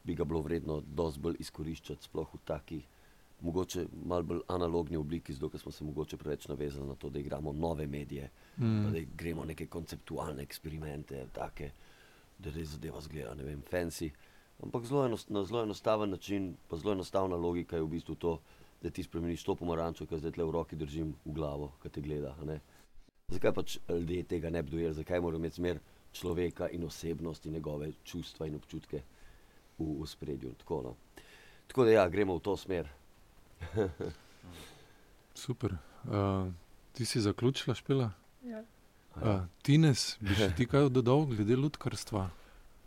bi 0.04 0.14
ga 0.14 0.25
bilo 0.25 0.40
vredno 0.40 0.80
dosti 0.80 1.21
bolj 1.21 1.37
izkoriščati, 1.38 2.09
sploh 2.09 2.35
v 2.35 2.38
taki, 2.45 2.80
mogoče 3.40 3.87
malo 4.04 4.23
bolj 4.23 4.40
analogni 4.49 4.97
obliki, 4.97 5.32
zato 5.32 5.59
smo 5.59 5.73
se 5.73 5.85
mogoče 5.85 6.16
preveč 6.16 6.49
navezali 6.49 6.88
na 6.88 6.94
to, 6.94 7.11
da 7.11 7.18
igramo 7.18 7.52
nove 7.52 7.87
medije, 7.87 8.30
mm. 8.59 8.92
da 8.92 9.00
gremo 9.16 9.44
neke 9.44 9.66
konceptualne 9.66 10.42
eksperimente, 10.42 11.26
take, 11.32 11.70
da 12.38 12.50
res 12.50 12.68
zadeva 12.68 13.00
zgleda, 13.00 13.35
ne 13.35 13.44
vem, 13.44 13.62
fancy. 13.73 14.11
Ampak 14.62 14.85
zelo 14.85 15.06
enost, 15.06 15.30
na 15.30 15.44
zelo 15.44 15.62
enostaven 15.62 16.11
način, 16.11 16.54
pa 16.68 16.76
zelo 16.76 16.92
enostavna 16.92 17.37
logika 17.37 17.76
je 17.76 17.82
v 17.82 17.88
bistvu 17.88 18.14
to, 18.14 18.40
da 18.82 18.90
ti 18.90 19.02
spremeniš 19.02 19.44
to 19.44 19.54
pomarančo, 19.54 20.06
ki 20.06 20.18
zdaj 20.18 20.32
v 20.37 20.50
roki 20.50 20.76
držim 20.76 21.14
v 21.25 21.32
glavo, 21.32 21.73
ki 21.82 21.88
te 21.88 22.00
gleda. 22.00 22.35
Zakaj 23.28 23.52
pač 23.52 23.78
ljudje 23.88 24.23
tega 24.25 24.50
ne 24.50 24.62
bi 24.62 24.70
dojeli, 24.70 24.94
zakaj 24.94 25.20
morajo 25.20 25.38
imeti 25.38 25.61
smer 25.61 25.80
človeka 26.12 26.68
in 26.68 26.85
osebnost 26.85 27.47
in 27.47 27.52
njegove 27.52 27.92
čustva 28.04 28.47
in 28.47 28.54
občutke 28.54 29.02
v, 29.78 29.85
v 30.02 30.06
spredju. 30.06 30.54
Tako, 30.59 30.82
no. 30.82 30.94
Tako 31.66 31.85
da 31.85 31.90
ja, 31.90 32.09
gremo 32.09 32.37
v 32.37 32.42
to 32.42 32.56
smer. 32.56 32.88
Super. 35.34 35.76
Uh, 36.04 36.52
ti 36.92 37.04
si 37.04 37.20
zaključila 37.20 37.74
špila? 37.74 38.10
Ja. 38.44 38.64
Uh, 39.16 39.40
Tines, 39.62 40.16
bi 40.20 40.34
še 40.34 40.52
ti 40.56 40.66
kaj 40.66 40.88
dodal 40.94 41.26
glede 41.30 41.56
lutkarstva? 41.56 42.28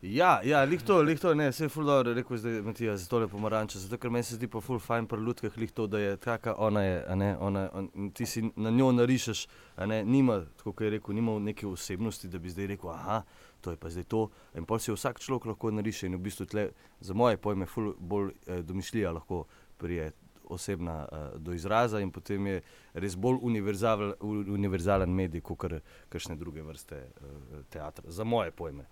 Ja, 0.03 0.41
ja 0.43 0.63
lih 0.63 0.81
to, 0.83 0.97
lih 1.01 1.19
to, 1.19 1.31
ne, 1.33 1.51
se 1.51 1.63
je 1.63 1.69
ful 1.69 1.85
dobro 1.87 2.13
rekel 2.13 2.37
zdaj 2.37 2.61
Matija 2.61 2.97
za 2.97 3.07
tole 3.07 3.27
pomaranče, 3.27 3.79
zato 3.79 3.97
ker 3.97 4.11
meni 4.11 4.23
se 4.27 4.35
zdi 4.35 4.49
pa 4.51 4.59
ful 4.61 4.79
fajn 4.79 5.07
pri 5.07 5.19
lutkah, 5.23 5.55
lih 5.57 5.71
to, 5.71 5.85
da 5.87 5.99
je 5.99 6.17
taka 6.17 6.55
ona 6.59 6.81
je, 6.83 6.97
a 7.07 7.15
ne, 7.15 7.29
ona, 7.39 7.69
on, 7.73 8.11
ti 8.11 8.25
si 8.25 8.43
na 8.55 8.69
njo 8.69 8.91
narišeš, 8.91 9.45
a 9.75 9.85
ne, 9.87 10.01
nima, 10.03 10.41
tako 10.57 10.73
kot 10.73 10.83
je 10.83 10.89
rekel, 10.97 11.15
nima 11.15 11.37
neke 11.39 11.67
osebnosti, 11.67 12.27
da 12.27 12.39
bi 12.39 12.51
zdaj 12.51 12.67
rekel, 12.73 12.91
aha, 12.91 13.21
to 13.61 13.71
je 13.71 13.79
pa 13.79 13.89
zdaj 13.89 14.03
to. 14.03 14.25
In 14.59 14.67
pa 14.67 14.79
si 14.79 14.91
vsak 14.91 15.23
človek 15.23 15.45
lahko 15.53 15.71
nariše 15.71 16.11
in 16.11 16.19
v 16.19 16.23
bistvu 16.27 16.49
tle, 16.51 16.67
za 16.99 17.15
moje 17.15 17.39
pojme, 17.39 17.65
ful 17.65 17.93
bolj 17.99 18.33
eh, 18.33 18.59
domišljija 18.59 19.11
lahko 19.11 19.45
prije 19.79 20.11
osebna 20.49 21.05
uh, 21.05 21.39
do 21.39 21.53
izraza 21.53 21.99
in 21.99 22.11
potem 22.11 22.47
je 22.47 22.61
res 22.93 23.15
bolj 23.15 23.39
univerzal, 23.41 24.13
univerzalen 24.21 25.13
medij 25.13 25.41
kot 25.41 25.65
kakšne 26.09 26.35
druge 26.35 26.61
vrste 26.61 27.03
uh, 27.05 27.61
teatra, 27.69 28.11
za 28.11 28.23
moje 28.23 28.51
pojme. 28.51 28.85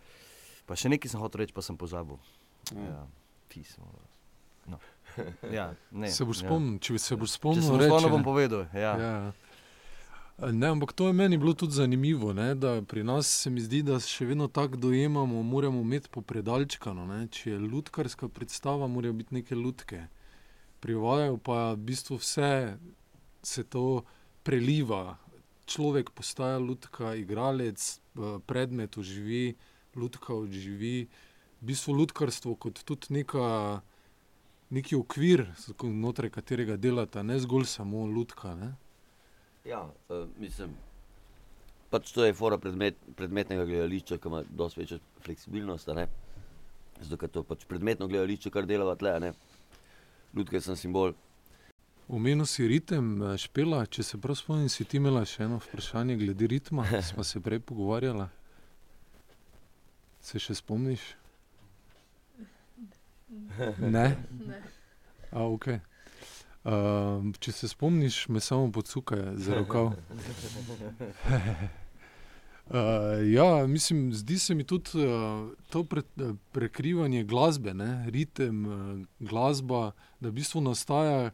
Pa 0.66 0.78
še 0.78 0.90
nekaj 0.94 1.12
sem 1.12 1.22
hotel 1.22 1.44
reči, 1.44 1.54
pa 1.54 1.62
sem 1.66 1.78
pozabil. 1.78 2.20
Mm. 2.72 2.88
Ja, 2.88 3.06
pismo. 3.50 3.92
No. 4.70 4.80
Ja, 5.52 5.74
ne, 5.92 6.12
se 6.12 6.26
boš 6.26 6.44
ja. 6.44 6.48
spomnil, 6.48 6.78
če 6.80 7.00
se 7.02 7.16
boš 7.20 7.36
spomnil, 7.36 7.66
se 7.66 7.80
reči, 7.82 8.12
bom 8.12 8.24
povedal. 8.24 8.68
Ja. 8.74 8.94
Ja. 8.96 9.16
Ne, 10.42 10.68
ampak 10.68 10.94
to 10.94 11.08
je 11.08 11.14
meni 11.14 11.38
bilo 11.38 11.54
tudi 11.54 11.76
zanimivo, 11.76 12.34
ne, 12.34 12.56
da 12.56 12.82
pri 12.82 13.04
nas 13.04 13.28
se 13.44 13.50
mi 13.50 13.62
zdi, 13.62 13.84
da 13.86 14.00
še 14.02 14.26
vedno 14.26 14.48
tako 14.48 14.80
dojemamo, 14.82 15.44
moramo 15.44 15.82
imeti 15.82 16.10
popredalčkano. 16.10 17.06
Ne. 17.06 17.28
Če 17.28 17.52
je 17.52 17.60
lutkarska 17.60 18.30
predstava, 18.30 18.88
morajo 18.88 19.14
biti 19.20 19.38
neke 19.38 19.56
lutke. 19.56 20.06
Privajajo 20.82 21.38
pa 21.38 21.74
v 21.74 21.84
bistvu 21.92 22.18
vse, 22.18 22.78
se 23.44 23.64
to 23.64 24.04
preliva. 24.44 25.18
Človek 25.70 26.10
postaja 26.18 26.58
lutka, 26.60 27.14
igralec, 27.16 27.78
predmet 28.50 28.98
oživi 28.98 29.56
lutka 29.96 30.34
odživi, 30.34 31.08
v 31.62 31.64
bistvu 31.66 31.94
lutkarstvo 31.94 32.56
kot 32.56 32.82
tudi 32.88 33.14
neka, 33.22 33.82
neki 34.72 34.96
okvir, 34.96 35.46
znotraj 35.60 36.32
katerega 36.34 36.78
delata, 36.78 37.24
ne 37.24 37.40
zgolj 37.40 37.68
samo 37.70 38.06
lutka. 38.08 38.56
Ne? 38.56 38.72
Ja, 39.68 39.84
uh, 40.10 40.26
mislim. 40.40 40.74
Pač 41.92 42.14
to 42.16 42.24
je 42.24 42.34
fora 42.34 42.58
predmet, 42.58 42.96
predmetnega 43.20 43.66
gledališča, 43.68 44.18
ki 44.18 44.30
ima 44.32 44.46
precej 44.48 44.82
večjo 44.82 45.00
fleksibilnost. 45.26 45.90
Zato 47.02 47.26
je 47.26 47.32
to 47.32 47.44
pač 47.44 47.66
predmetno 47.68 48.08
gledališče, 48.08 48.50
kar 48.50 48.66
delava 48.66 48.96
tle. 48.96 49.34
Ljudke 50.34 50.62
sem 50.62 50.76
simbol. 50.76 51.14
Omenil 52.08 52.46
si 52.46 52.68
ritem, 52.68 53.22
eh, 53.24 53.38
špela. 53.38 53.86
Če 53.86 54.04
se 54.04 54.18
prav 54.18 54.36
spomnim, 54.36 54.70
si 54.70 54.84
ti 54.84 54.98
imela 54.98 55.26
še 55.26 55.44
eno 55.44 55.60
vprašanje 55.64 56.18
glede 56.20 56.48
ritma, 56.48 56.86
smo 57.10 57.24
se 57.24 57.40
prej 57.40 57.60
pogovarjali. 57.60 58.28
Se 60.22 60.40
še 60.40 60.56
spomniš? 60.56 61.02
Ne. 63.80 64.16
Ne. 64.48 64.62
A, 65.32 65.46
okay. 65.48 65.80
uh, 66.68 67.24
če 67.40 67.52
se 67.56 67.68
spomniš, 67.72 68.28
me 68.28 68.44
samo 68.44 68.72
podsukaj 68.72 69.32
za 69.40 69.62
rokav. 69.62 69.94
Uh, 72.72 72.78
ja, 73.34 73.68
mislim, 73.68 74.14
zdi 74.14 74.40
se 74.40 74.56
mi 74.56 74.64
tudi 74.64 74.90
uh, 74.96 75.50
to 75.70 75.84
pre, 75.84 76.02
prekrivanje 76.52 77.24
glasbe, 77.24 77.74
ne? 77.74 78.06
ritem, 78.10 78.66
uh, 78.66 79.00
glasba, 79.20 79.92
da 80.20 80.30
v 80.30 80.40
bistvu 80.40 80.62
nastaja 80.62 81.26
uh, 81.26 81.32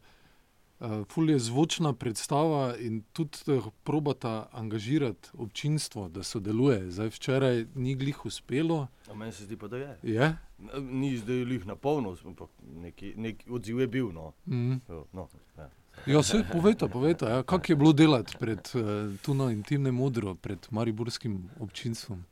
Uh, 0.80 1.08
ful 1.10 1.30
je 1.30 1.40
zvočna 1.40 1.94
predstava 1.94 2.76
in 2.78 3.02
tudi 3.14 3.38
da 3.46 3.62
probata 3.84 4.50
angažirati 4.52 5.30
občinstvo, 5.34 6.10
da 6.10 6.24
sodeluje. 6.24 6.92
Zdaj, 6.92 7.08
včeraj 7.08 7.66
ni 7.76 7.96
glih 7.96 8.26
uspelo. 8.26 8.88
Meni 9.16 9.32
se 9.32 9.44
zdi 9.44 9.58
pa, 9.58 9.68
da 9.68 9.78
je. 9.78 9.98
je? 10.04 10.38
Ni 10.82 11.18
zdaj 11.18 11.46
glih 11.46 11.66
na 11.66 11.76
polno, 11.76 12.16
ampak 12.26 12.50
neki, 12.76 13.14
neki 13.18 13.50
odziv 13.50 13.80
je 13.80 13.88
bil. 13.88 14.12
No. 14.12 14.34
Mm. 14.46 14.78
No, 15.14 15.28
ja. 15.58 15.70
Ja, 16.06 16.24
se 16.24 16.44
povejte, 16.52 16.88
povejte 16.88 17.26
ja, 17.26 17.44
kako 17.44 17.72
je 17.72 17.76
bilo 17.76 17.94
delati 17.94 18.38
pred 18.40 18.60
uh, 18.76 18.82
tu 19.22 19.34
na 19.34 19.52
intimnem 19.52 19.96
modru, 19.96 20.36
pred 20.36 20.68
mariborskim 20.72 21.50
občinstvom. 21.60 22.24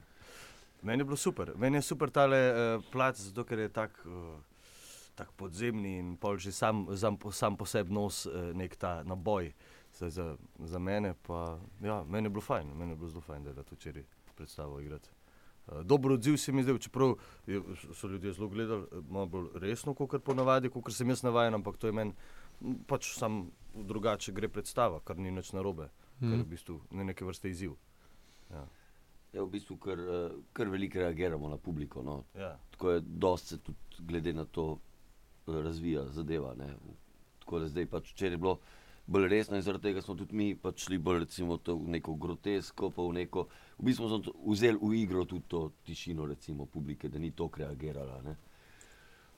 Meni 0.81 1.01
je 1.01 1.05
bilo 1.05 1.17
super, 1.17 1.51
meni 1.57 1.77
je 1.77 1.81
super 1.81 2.10
tale 2.10 2.38
uh, 2.51 2.84
plac, 2.91 3.19
zato 3.19 3.43
ker 3.43 3.60
je 3.60 3.69
tako. 3.69 4.10
Uh, 4.10 4.55
tako 5.15 5.34
podzemni 5.36 5.98
in 5.98 6.15
pol 6.17 6.38
že 6.38 6.51
sam, 6.51 6.88
sam, 6.98 7.17
sam 7.31 7.57
po 7.57 7.65
sebi 7.65 7.93
nos 7.93 8.25
eh, 8.25 8.53
nek 8.53 8.75
ta 8.75 9.03
naboj. 9.03 9.53
Zdaj, 9.95 10.10
za, 10.10 10.36
za 10.60 10.79
mene 10.79 11.13
pa 11.27 11.57
ja, 11.81 12.03
meni 12.03 12.25
je 12.25 12.29
bilo 12.29 12.41
fajn, 12.41 12.67
meni 12.75 12.91
je 12.91 12.95
bilo 12.95 13.10
zelo 13.10 13.22
fajn, 13.22 13.43
da 13.43 13.50
je 13.50 13.63
to 13.63 13.75
včeraj 13.75 14.03
predstavo 14.36 14.79
igrati. 14.79 15.10
Uh, 15.67 15.81
dober 15.81 16.12
odziv 16.12 16.36
se 16.38 16.51
mi 16.51 16.63
zdaj, 16.63 16.77
čeprav 16.77 17.15
je, 17.48 17.62
so 17.93 18.07
ljudje 18.07 18.34
zelo 18.34 18.48
gledali, 18.48 18.84
eh, 18.91 19.01
malo 19.10 19.25
bolj 19.25 19.48
resno, 19.55 19.93
kot 19.93 20.24
ponavadi, 20.24 20.69
kot 20.69 20.91
sem 20.93 21.10
jaz 21.10 21.24
navaden, 21.24 21.55
ampak 21.55 21.77
to 21.77 21.88
je 21.88 21.93
meni 21.95 22.13
pač 22.88 23.14
sam 23.18 23.46
drugače 23.76 24.32
gre 24.32 24.50
predstava, 24.50 25.00
kar 25.04 25.18
ni 25.18 25.32
nič 25.32 25.52
narobe, 25.54 25.90
mm. 26.20 26.30
kar 26.30 26.38
je 26.38 26.44
v 26.44 26.50
bistvu 26.50 26.80
ne 26.92 27.06
neke 27.12 27.26
vrste 27.26 27.50
izziv. 27.50 27.76
Ja. 28.52 28.66
Je 29.34 29.44
v 29.44 29.50
bistvu 29.52 29.78
kar, 29.82 30.00
kar 30.56 30.72
veliko 30.72 31.02
reagiramo 31.04 31.50
na 31.50 31.58
publiko. 31.58 32.04
No. 32.04 32.24
Ja. 32.36 32.56
Tako 32.72 32.92
je 32.92 33.02
dosti 33.06 33.60
tudi 33.60 34.08
glede 34.08 34.34
na 34.34 34.46
to 34.46 34.78
razvija 35.48 36.06
zadeva. 36.16 36.56
Ne. 36.56 36.74
Tako 37.40 37.60
da 37.60 37.68
zdaj 37.68 37.86
pač 37.86 38.14
včeraj 38.14 38.34
je 38.34 38.38
bilo 38.38 38.60
bolj 39.08 39.28
resno 39.30 39.58
in 39.58 39.62
zaradi 39.62 39.84
tega 39.84 40.02
smo 40.02 40.16
tudi 40.16 40.36
mi 40.36 40.56
pač 40.56 40.88
šli 40.88 40.98
bolj 40.98 41.20
recimo, 41.20 41.60
v 41.68 41.90
neko 41.98 42.16
grotesko, 42.16 42.90
pa 42.90 43.02
v 43.02 43.20
neko. 43.20 43.48
V 43.78 43.86
bistvu 43.86 44.10
smo 44.10 44.22
vzeli 44.48 44.80
v 44.82 44.94
igro 45.04 45.26
tudi 45.26 45.46
to 45.48 45.72
tišino 45.86 46.26
recimo, 46.26 46.66
publike, 46.66 47.10
da 47.10 47.20
ni 47.20 47.32
to 47.32 47.50
reagirala. 47.58 48.22
Ne. 48.26 48.38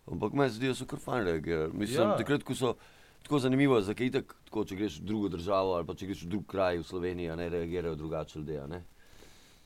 Ampak 0.08 0.34
meni 0.34 0.50
se 0.50 0.56
zdi, 0.62 0.68
da 0.72 0.76
so 0.76 0.86
kar 0.86 1.00
fajn 1.00 1.26
reagirali. 1.26 1.74
Mislim, 1.74 2.14
ja. 2.14 2.18
takrat, 2.18 2.44
ko 2.44 2.56
so. 2.56 2.78
Tako 3.24 3.40
zanimivo 3.40 3.82
zakaj 3.82 4.12
tako, 4.12 4.36
tako, 4.46 4.66
če 4.66 4.76
greš 4.76 5.00
v 5.02 5.06
drugo 5.10 5.30
državo 5.30 5.74
ali 5.76 5.88
pa 5.88 5.96
če 5.96 6.08
greš 6.08 6.24
v 6.24 6.32
drug 6.32 6.46
kraj 6.48 6.80
v 6.80 6.88
Sloveniji, 6.88 7.36
ne 7.36 7.50
reagirajo 7.50 7.96
drugače 7.96 8.40
ljudje. 8.40 8.82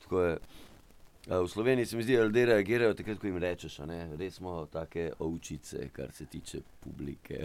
Tako 0.02 0.22
je. 0.22 0.38
V 1.26 1.48
Sloveniji 1.48 1.86
se 1.86 1.96
mi 1.96 2.02
zdi, 2.02 2.16
da 2.16 2.24
ljudje 2.24 2.46
reagirajo 2.46 2.94
takrat, 2.94 3.18
ko 3.18 3.26
jim 3.26 3.36
rečeš, 3.38 3.76
da 3.86 4.16
res 4.18 4.34
smo 4.34 4.66
take 4.66 5.12
ovčice, 5.18 5.88
kar 5.94 6.10
se 6.12 6.26
tiče 6.26 6.60
publike. 6.80 7.38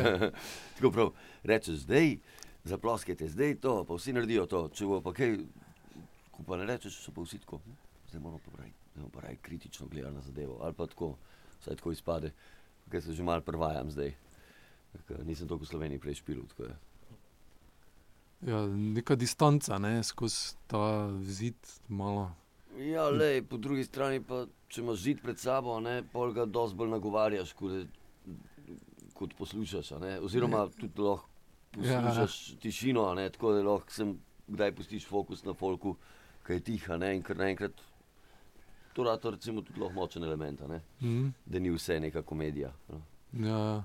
Tako 0.78 0.90
prav, 0.94 1.10
rečeš 1.42 1.82
zdaj, 1.82 2.16
zaploskajte 2.64 3.28
zdaj 3.28 3.56
to, 3.64 3.84
pa 3.84 3.98
vsi 3.98 4.14
naredijo 4.14 4.46
to. 4.46 4.60
Če 4.70 4.86
bo 4.86 5.00
pa 5.02 5.10
kaj, 5.16 5.34
ko 6.30 6.46
pa 6.46 6.60
ne 6.60 6.68
rečeš, 6.70 7.00
so 7.02 7.10
pa 7.10 7.26
vsi 7.26 7.40
tako, 7.42 7.58
hm, 7.64 7.74
zdaj 8.12 8.22
moramo 8.22 8.38
pa 8.46 8.62
raj, 8.62 8.70
pa 9.10 9.26
raj 9.26 9.42
kritično 9.42 9.90
gledati 9.90 10.14
na 10.14 10.22
zadevo. 10.22 10.60
Ali 10.62 10.78
pa 10.78 10.86
tako, 10.86 11.16
saj 11.64 11.82
tako 11.82 11.96
izpade, 11.96 12.30
ker 12.90 13.02
se 13.02 13.18
že 13.18 13.26
mal 13.26 13.42
prvajam 13.42 13.90
zdaj. 13.90 14.14
Nisem 15.24 15.48
toliko 15.48 15.64
v 15.64 15.68
Sloveniji 15.68 16.00
prej 16.00 16.14
špil. 16.20 16.42
Ja, 18.46 18.60
neka 18.66 19.16
distanca, 19.18 19.78
ne, 19.78 20.02
skozi 20.02 20.54
ta 20.66 21.10
zid 21.22 21.56
malo. 21.88 22.30
Ja, 22.78 23.08
lej, 23.10 23.42
po 23.42 23.58
drugi 23.58 23.82
strani 23.84 24.20
pa, 24.22 24.44
če 24.70 24.82
imaš 24.84 25.00
zid 25.02 25.22
pred 25.22 25.40
sabo, 25.40 25.80
ne, 25.82 26.02
pol 26.12 26.30
ga 26.36 26.44
dosti 26.46 26.78
bolj 26.78 26.92
nagovarjaš, 26.92 27.52
kot, 27.58 27.88
kot 29.18 29.34
poslušaš. 29.38 29.90
Ne? 30.02 30.18
Oziroma, 30.22 30.68
tudi 30.78 31.02
lahko 31.02 31.26
Ja. 31.76 31.98
poslušaš 32.00 32.36
ja. 32.52 32.56
tišino, 32.62 33.14
ne? 33.14 33.26
tako 33.30 33.52
da 33.52 33.62
lahko 33.62 33.92
sem, 33.92 34.14
kdaj 34.48 34.72
pustiš 34.78 35.06
fokus 35.06 35.44
na 35.44 35.52
folku, 35.54 35.96
ki 36.46 36.52
je 36.52 36.60
tiha 36.70 36.96
ne? 36.96 37.16
in 37.16 37.22
kar 37.22 37.36
naenkrat. 37.36 37.74
To 38.94 39.30
recimo 39.30 39.62
tudi 39.62 39.80
lahko 39.80 39.94
močen 39.94 40.24
element, 40.24 40.60
ne? 40.68 40.80
Mm. 41.00 41.32
da 41.46 41.58
ni 41.58 41.70
vse 41.70 42.00
neka 42.00 42.22
komedija. 42.22 42.72
No. 42.88 43.02
Ja. 43.32 43.84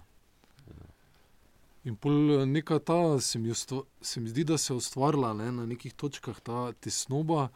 In 1.83 1.95
pol 1.95 2.41
eh, 2.41 2.45
neka 2.45 2.79
ta, 2.79 3.19
se 3.19 3.39
mi, 3.39 3.51
ustva, 3.51 3.83
se 4.01 4.21
mi 4.21 4.29
zdi, 4.29 4.43
da 4.43 4.57
se 4.57 4.73
je 4.73 4.77
ustvarila 4.77 5.33
ne, 5.33 5.51
na 5.51 5.65
nekih 5.65 5.93
točkah 5.93 6.39
ta 6.39 6.71
tesnoba, 6.79 7.49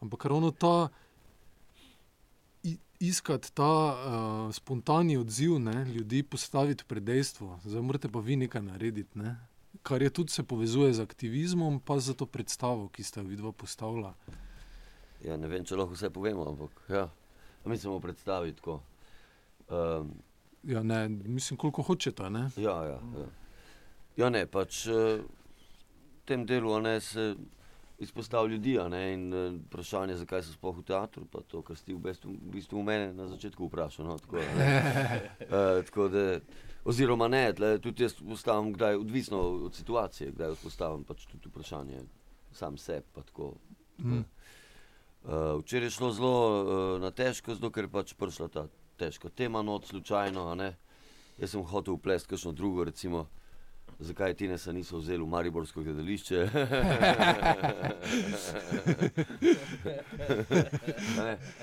ampak 0.00 0.24
ravno 0.24 0.50
ta 0.50 0.88
iskati 3.02 3.52
ta 3.52 3.64
uh, 3.66 4.54
spontani 4.54 5.16
odziv 5.16 5.58
ne, 5.58 5.84
ljudi, 5.84 6.22
postaviti 6.22 6.84
pred 6.86 7.02
dejstvo, 7.02 7.58
zdaj 7.64 7.82
morate 7.82 8.08
pa 8.08 8.20
vi 8.20 8.36
nekaj 8.36 8.62
narediti. 8.62 9.18
Ne. 9.18 9.36
Kar 9.82 10.02
je 10.02 10.10
tudi 10.10 10.30
se 10.30 10.42
povezuje 10.42 10.92
z 10.94 11.02
aktivizmom, 11.02 11.80
pa 11.80 11.98
za 11.98 12.14
to 12.14 12.26
predstavo, 12.26 12.88
ki 12.88 13.02
ste 13.02 13.20
jo 13.20 13.26
vidva 13.26 13.52
postavila. 13.52 14.14
Ja, 15.24 15.36
ne 15.36 15.50
vem, 15.50 15.64
če 15.66 15.76
lahko 15.76 15.98
vse 15.98 16.10
povemo, 16.14 16.46
ampak 16.48 16.84
ja. 16.88 17.08
Mi 17.64 17.78
smo 17.78 18.00
predstavili 18.00 18.54
tako. 18.54 18.80
Um, 19.68 20.14
Ja, 20.62 20.82
ne, 20.82 21.08
mislim, 21.08 21.56
koliko 21.58 21.82
hočete. 21.82 22.30
Ne? 22.30 22.50
Ja, 22.56 22.84
ja, 22.86 23.00
ja. 23.18 23.26
Ja 24.16 24.30
ne, 24.30 24.46
pač 24.46 24.86
eh, 24.86 25.22
v 25.22 26.24
tem 26.28 26.46
delu 26.46 26.78
ne, 26.80 27.00
se 27.00 27.34
izpostavlja 28.02 28.56
ljudi 28.56 28.78
ne, 28.90 29.02
in 29.12 29.28
eh, 29.34 29.52
vprašanje, 29.68 30.16
zakaj 30.22 30.42
so 30.42 30.56
sploh 30.56 30.80
v 30.80 30.86
teatru, 30.88 31.26
pa 31.30 31.44
to, 31.48 31.62
kar 31.62 31.78
si 31.78 31.94
v 31.94 32.00
bistvu, 32.02 32.34
v 32.34 32.56
bistvu 32.56 32.82
v 32.82 32.88
mene 32.88 33.12
na 33.16 33.28
začetku 33.30 33.68
vprašal. 33.70 34.08
No, 34.08 34.18
tako. 34.18 34.42
Eh, 35.52 35.82
tako 35.84 36.08
da, 36.08 36.40
oziroma 36.88 37.28
ne, 37.28 37.44
tle, 37.52 37.76
tudi 37.82 38.06
jaz 38.06 38.14
postavim, 38.16 38.72
kdaj, 38.72 38.96
odvisno 38.96 39.40
od 39.68 39.74
situacije, 39.74 40.32
kdaj 40.32 40.56
postavim 40.62 41.04
pač 41.04 41.26
tudi 41.28 41.50
vprašanje 41.52 42.00
sam 42.52 42.78
sebi. 42.78 43.06
Mm. 43.98 44.24
Uh, 45.22 45.60
včeraj 45.60 45.86
je 45.86 45.90
šlo 45.90 46.12
zelo 46.12 46.62
uh, 46.62 47.00
na 47.00 47.10
težko, 47.10 47.54
zato 47.54 47.70
ker 47.70 47.84
je 47.84 47.90
pač 47.92 48.14
prišla 48.18 48.48
ta 48.48 48.64
težka 48.98 49.28
tema, 49.28 49.62
not 49.62 49.86
slučajno. 49.86 50.56
Jaz 51.38 51.50
sem 51.50 51.62
hotel 51.62 51.94
uplesti 51.94 52.28
kakšno 52.28 52.52
drugo, 52.52 52.84
recimo, 52.84 53.26
zakaj 54.02 54.34
ti 54.34 54.48
ne 54.48 54.56
niso 54.72 54.98
vzeli 54.98 55.22
v 55.22 55.26
Mariborsko 55.26 55.82
gledališče. 55.82 56.48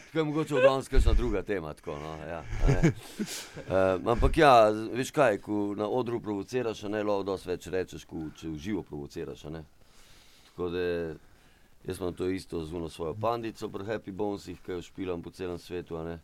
Tako 0.05 0.17
je 0.17 0.23
mogoče 0.23 0.55
od 0.55 0.61
danes 0.63 0.87
kakšna 0.87 1.13
druga 1.13 1.41
tema. 1.41 1.73
Tako, 1.73 1.99
no, 1.99 2.17
ja, 2.29 2.43
uh, 2.67 4.11
ampak 4.11 4.37
ja, 4.37 4.69
veš 4.69 5.11
kaj, 5.11 5.37
ko 5.37 5.75
na 5.77 5.87
odru 5.89 6.19
provociraš, 6.21 6.83
ne 6.83 7.03
lahko 7.03 7.23
dosti 7.23 7.49
več 7.49 7.67
rečeš, 7.67 8.05
kot 8.05 8.41
če 8.41 8.49
v 8.49 8.57
živo 8.57 8.83
provociraš. 8.83 9.43
ne. 9.43 9.63
Tako 10.49 10.69
da 10.69 10.79
jaz 11.87 11.99
imam 11.99 12.13
to 12.13 12.29
isto 12.29 12.65
z 12.65 12.73
uno 12.73 12.89
svojo 12.89 13.13
pandico 13.13 13.69
pri 13.69 13.83
Happy 13.83 14.11
Bonesih, 14.11 14.61
ki 14.65 14.71
jo 14.71 14.81
špilam 14.81 15.21
po 15.21 15.31
celem 15.31 15.57
svetu. 15.57 16.03
ne. 16.03 16.19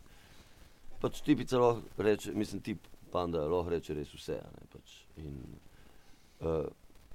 Pač 1.02 1.22
tipica 1.22 1.60
lahko 1.60 1.82
reče, 1.98 2.32
mislim, 2.34 2.62
tip 2.62 2.80
panda 3.12 3.46
lahko 3.48 3.70
reče 3.70 3.94
res 3.94 4.14
vse. 4.14 4.40
Ne, 4.42 4.68
pač. 4.74 4.98
In, 5.18 5.38
uh, 6.42 6.66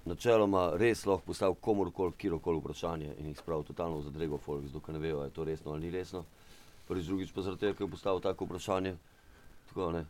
načeloma 0.05 0.71
res 0.81 1.07
lahko 1.07 1.27
postavi 1.27 1.55
komorkoli, 1.61 2.13
kjerkoli 2.19 2.59
vprašanje 2.61 3.15
in 3.19 3.27
jih 3.27 3.39
spravi 3.39 3.65
totalno 3.65 3.99
v 3.99 4.09
zadrego 4.09 4.39
folk, 4.39 4.67
zato 4.67 4.81
ker 4.81 4.95
ne 4.95 5.01
vejo, 5.01 5.25
je 5.25 5.31
to 5.31 5.45
resno 5.45 5.73
ali 5.73 5.87
ni 5.87 5.91
resno. 5.91 6.25
Prvič, 6.89 7.07
drugič 7.07 7.33
pa 7.33 7.43
zaradi 7.43 7.61
tega, 7.61 7.75
ker 7.79 7.87
je 7.87 7.91
postavil 7.91 8.21
tako 8.21 8.45
vprašanje. 8.49 8.97
Tako, 9.69 9.93
ne. 9.93 10.07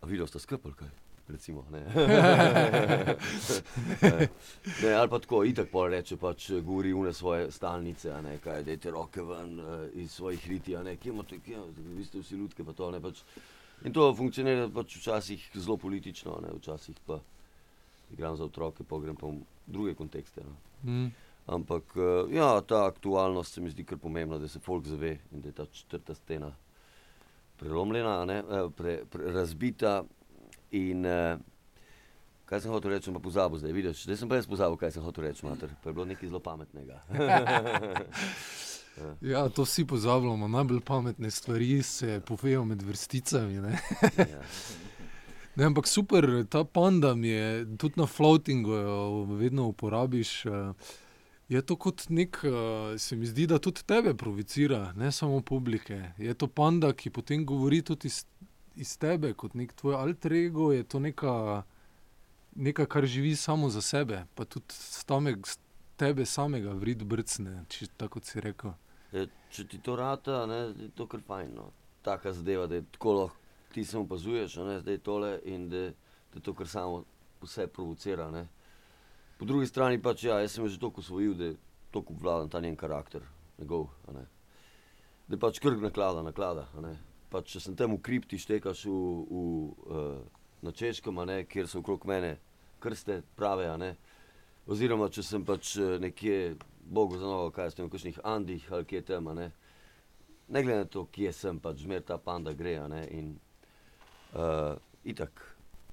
A 0.00 0.06
videl 0.06 0.26
ste 0.26 0.38
skupaj 0.40 0.72
kaj? 0.78 0.92
Recimo, 1.28 1.64
ne. 1.72 1.80
ne, 4.82 4.92
ali 4.92 5.08
pa 5.08 5.18
tako, 5.18 5.44
itak 5.44 5.70
pa 5.72 5.86
reče, 5.88 6.16
pač 6.20 6.50
govori 6.60 6.92
une 6.92 7.12
svoje 7.12 7.50
stalnice, 7.52 8.12
ne, 8.22 8.38
kaj, 8.44 8.64
dajte 8.64 8.90
roke 8.92 9.22
ven 9.24 9.60
uh, 9.60 9.86
iz 9.94 10.12
svojih 10.12 10.48
riti, 10.48 10.76
ne, 10.76 10.96
kje 10.96 11.12
imate, 11.12 11.38
kje, 11.40 11.62
vi 11.96 12.04
ste 12.04 12.20
vsi 12.20 12.34
ljudke, 12.36 12.64
pa 12.64 12.72
to, 12.76 12.90
ne, 12.92 13.00
pač. 13.00 13.22
In 13.88 13.92
to 13.92 14.14
funkcionira 14.16 14.68
pač 14.68 14.98
včasih 15.00 15.48
zelo 15.54 15.76
politično, 15.80 16.40
ne, 16.44 16.52
včasih 16.58 17.00
pa 17.06 17.18
igram 18.14 18.36
za 18.36 18.46
otroke, 18.48 18.86
pa 18.88 18.98
grem 19.02 19.16
pa 19.16 19.28
v 19.28 19.42
druge 19.66 19.94
kontekste. 19.98 20.42
No. 20.46 20.56
Mm. 20.82 21.12
Ampak 21.46 21.96
uh, 21.96 22.32
ja, 22.32 22.60
ta 22.60 22.86
aktualnost 22.86 23.54
se 23.54 23.60
mi 23.60 23.70
zdi 23.70 23.84
kar 23.84 23.98
pomembna, 23.98 24.38
da 24.38 24.48
se 24.48 24.60
folk 24.60 24.86
zave 24.88 25.18
in 25.32 25.42
da 25.44 25.48
je 25.48 25.58
ta 25.60 25.66
četrta 25.66 26.14
stena 26.14 26.54
prelomljena, 27.56 28.24
ne, 28.24 28.38
eh, 28.38 28.68
pre, 28.76 29.02
pre, 29.10 29.32
razbita. 29.32 30.02
In 30.74 31.06
uh, 31.06 31.38
kaj 32.44 32.64
sem 32.64 32.72
hotel 32.72 32.96
reči, 32.96 33.12
pa 33.12 33.20
pozabil 33.22 33.60
zdaj, 33.60 33.72
vidiš, 33.72 34.04
zdaj 34.08 34.16
sem 34.16 34.28
pa 34.28 34.40
jaz 34.40 34.48
pozabil, 34.48 34.76
kaj 34.80 34.96
sem 34.96 35.04
hotel 35.04 35.28
reči, 35.28 35.46
mater, 35.46 35.70
pa 35.82 35.90
je 35.90 35.94
bilo 35.94 36.08
nekaj 36.08 36.28
zelo 36.28 36.40
pametnega. 36.40 37.02
Ja, 39.20 39.48
to 39.48 39.64
vsi 39.66 39.82
pozabljamo. 39.90 40.48
Najbolj 40.48 40.80
pametne 40.86 41.30
stvari 41.30 41.82
se 41.82 42.20
povejo 42.26 42.64
med 42.64 42.82
vrsticami. 42.82 43.54
Ja. 43.54 43.72
Ne, 45.56 45.64
ampak 45.64 45.86
super, 45.86 46.46
ta 46.50 46.64
panda 46.64 47.14
mi 47.14 47.28
je 47.28 47.76
tudi 47.78 47.94
na 47.96 48.06
floatingu, 48.06 48.72
jo 48.72 49.24
vedno 49.24 49.66
uporabiš. 49.66 50.46
eh, 50.46 50.72
Je 51.48 51.62
to 51.62 51.76
kot 51.76 52.08
nek, 52.08 52.40
eh, 52.44 52.98
se 52.98 53.16
mi 53.16 53.26
zdi, 53.26 53.46
da 53.46 53.58
tudi 53.58 53.84
tebe 53.86 54.14
provocira, 54.14 54.92
ne 54.96 55.12
samo 55.12 55.40
publike. 55.40 56.12
Je 56.18 56.34
to 56.34 56.46
panda, 56.46 56.92
ki 56.92 57.10
potem 57.10 57.46
govori 57.46 57.82
tudi 57.82 58.06
iz, 58.06 58.24
iz 58.76 58.98
tebe, 58.98 59.34
kot 59.34 59.54
nek 59.54 59.72
tvoj 59.72 59.94
alter 59.94 60.32
ego, 60.32 60.72
je 60.72 60.82
to 60.82 60.98
neka, 60.98 61.62
nekaj, 62.56 62.86
kar 62.86 63.06
živi 63.06 63.36
samo 63.36 63.68
za 63.70 63.82
sebe, 63.82 64.24
pa 64.34 64.44
tudi 64.44 64.72
stame, 64.72 65.36
tebe 65.96 66.26
samega 66.26 66.72
vrid 66.72 67.04
brcne, 67.04 67.64
če 67.68 67.86
tako 67.96 68.20
si 68.24 68.40
rekel. 68.40 68.72
E, 69.12 69.26
če 69.50 69.68
ti 69.68 69.78
to 69.78 69.96
rata, 69.96 70.46
ne, 70.46 70.72
je 70.80 70.90
to 70.96 71.06
kar 71.06 71.20
fajn. 71.20 71.54
No. 71.54 71.70
Taka 72.02 72.32
zadeva, 72.32 72.66
da 72.66 72.74
je 72.74 72.84
tako 72.92 73.12
lahko 73.12 73.43
ti 73.74 73.84
samo 73.84 74.04
opazuješ, 74.04 74.56
ne, 74.62 74.78
zdaj 74.80 74.98
tole 75.02 75.32
in 75.50 75.68
da, 75.68 75.88
da 76.34 76.40
to 76.40 76.54
kar 76.54 76.68
samo 76.68 77.02
vse 77.42 77.66
provocira. 77.66 78.30
Ne. 78.30 78.46
Po 79.38 79.44
drugi 79.44 79.66
strani 79.66 79.98
pač 80.02 80.24
ja, 80.24 80.38
jaz 80.40 80.54
sem 80.54 80.68
že 80.68 80.78
toliko 80.78 81.02
usvojil, 81.02 81.34
da 81.34 81.50
toliko 81.90 82.14
obvladam 82.14 82.48
ta 82.48 82.60
njen 82.60 82.76
karakter, 82.76 83.22
njegov. 83.58 83.88
ne. 84.14 84.26
Da 85.28 85.38
pač 85.40 85.58
krg 85.58 85.82
naklada, 85.82 86.22
naklada. 86.22 86.68
Pač, 87.30 87.50
če 87.56 87.60
sem 87.60 87.76
tam 87.76 87.96
v 87.96 88.02
kripti, 88.02 88.38
štekaš 88.38 88.84
v, 88.86 88.94
v, 88.94 89.44
uh, 89.90 90.42
na 90.62 90.72
češkem, 90.72 91.18
ne, 91.26 91.42
kjer 91.50 91.66
so 91.68 91.80
okrog 91.82 92.06
mene 92.06 92.36
krste 92.84 93.22
prave, 93.36 93.66
ne. 93.80 93.96
Oziroma, 94.70 95.10
če 95.12 95.22
sem 95.24 95.44
pač 95.44 95.74
eh, 95.80 95.98
nekje, 96.00 96.54
Bogu 96.84 97.16
za 97.16 97.24
novo, 97.24 97.50
kaj 97.52 97.72
sem 97.72 97.86
v 97.86 97.92
kakšnih 97.92 98.20
Andih 98.28 98.64
ali 98.72 98.86
kje 98.88 99.02
tam, 99.08 99.32
ne. 99.36 99.50
Ne 100.48 100.62
glede 100.62 100.84
na 100.84 100.88
to, 100.88 101.06
kje 101.12 101.32
sem, 101.32 101.58
pač 101.60 101.82
zmer 101.84 102.04
ta 102.04 102.18
panda 102.20 102.52
gre, 102.56 102.76
ne. 102.92 103.02
In 103.16 103.34
uh, 104.34 104.76
itak, 105.04 105.42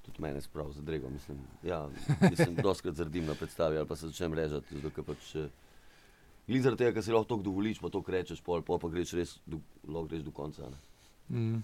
tudi 0.02 0.22
mene 0.22 0.40
sprav 0.40 0.72
za 0.72 0.82
drego, 0.82 1.10
mislim. 1.10 1.38
Ja, 1.62 1.88
mislim, 2.20 2.54
doskrat 2.62 2.94
zardim 2.94 3.26
na 3.26 3.34
predstavi 3.34 3.78
ali 3.78 3.88
pa 3.88 3.96
se 3.96 4.08
začnem 4.10 4.34
režati, 4.34 4.78
zato 4.78 4.94
ker 4.94 5.06
pač. 5.06 5.34
Uh, 5.34 5.50
Glede 6.46 6.64
zaradi 6.64 6.82
tega, 6.82 6.94
ker 6.96 7.04
si 7.06 7.12
lahko 7.14 7.28
toliko 7.30 7.46
dovoliš, 7.46 7.78
pa 7.78 7.88
to 7.94 8.02
rečeš, 8.10 8.40
pol, 8.42 8.64
pol 8.66 8.80
pa 8.82 8.88
greš 8.90 9.12
res, 9.14 9.36
do, 9.46 9.60
greš 9.86 10.24
do 10.26 10.32
konca. 10.34 10.66
Ne. 10.66 10.80
Mm. 11.38 11.60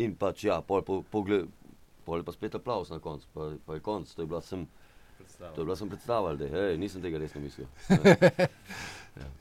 In 0.00 0.14
pač 0.16 0.46
ja, 0.46 0.56
pol, 0.64 0.80
pol, 0.86 1.02
pogled, 1.12 1.50
pol 2.06 2.22
je 2.22 2.26
pa 2.26 2.32
spet 2.32 2.56
aplaus 2.56 2.88
na 2.90 2.98
koncu, 3.04 3.28
pa, 3.36 3.50
pa 3.66 3.76
je 3.76 3.84
konc, 3.84 4.08
to 4.08 4.24
je 4.24 4.30
bila 4.30 4.40
sem, 4.42 4.64
to 5.44 5.60
je 5.60 5.66
bila 5.66 5.76
sem 5.76 5.92
predstava, 5.92 6.32
da 6.40 6.48
hej, 6.48 6.78
nisem 6.80 7.04
tega 7.04 7.20
resno 7.20 7.44
mislil. 7.44 7.68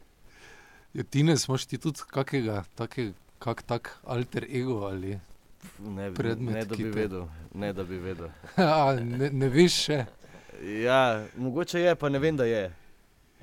Ja, 0.93 1.01
Tines, 1.10 1.47
imaš 1.47 1.63
ti 1.65 1.79
tudi 1.82 2.03
kakega, 2.06 2.60
take, 2.77 3.15
kak 3.41 3.63
tak 3.65 3.95
alter 4.06 4.45
ego 4.45 4.84
ali 4.86 5.15
Ne, 5.80 6.12
Predmet, 6.12 6.54
ne, 6.54 6.65
da 6.65 6.76
bi 6.76 6.84
te- 6.84 6.89
vedel. 6.91 7.26
Ne, 7.54 7.73
da 7.73 7.84
bi 7.84 7.97
vedel. 7.97 8.28
A, 8.58 8.93
ne, 8.95 9.30
ne 9.32 9.49
veš 9.49 9.73
še. 9.84 9.99
Ja, 10.80 11.02
mogoče 11.36 11.80
je, 11.82 11.95
pa 11.95 12.10
ne 12.10 12.19
vem, 12.19 12.38
da 12.38 12.45
je. 12.45 12.71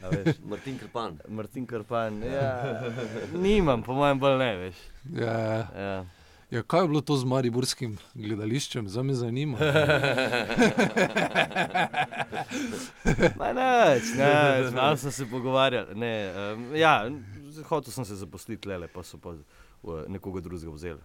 A 0.00 0.08
veš, 0.08 0.36
Martin 0.50 0.78
Krpan. 0.78 1.18
Martin 1.28 1.66
Karpan. 1.66 2.22
Ja, 2.24 2.80
nimam, 3.34 3.82
po 3.82 3.92
mojem, 3.94 4.18
bolj 4.18 4.38
ne 4.38 4.56
veš. 4.58 4.74
Ja, 5.14 5.36
Ja. 5.76 6.04
ja, 6.50 6.62
kaj 6.64 6.80
je 6.80 6.88
bilo 6.88 7.00
to 7.02 7.16
z 7.16 7.24
Mariborskim 7.26 7.92
gledališčem, 8.14 8.88
zdaj 8.88 9.04
me 9.04 9.14
zanima. 9.14 9.58
Ma 13.36 13.52
Neč, 13.52 14.02
neč, 14.14 14.72
malo 14.72 14.96
smo 14.96 15.10
se 15.10 15.26
pogovarjali. 15.26 15.94
Ne, 15.94 16.12
um, 16.54 16.74
ja, 16.74 17.10
hotel 17.64 17.92
sem 17.92 18.04
se 18.04 18.14
zaposliti 18.16 18.68
le, 18.68 18.88
pa 18.88 19.02
so 19.02 19.18
pa 19.18 19.30
uh, 19.30 19.40
nekoga 20.08 20.40
drugega 20.40 20.70
vzeli. 20.72 21.00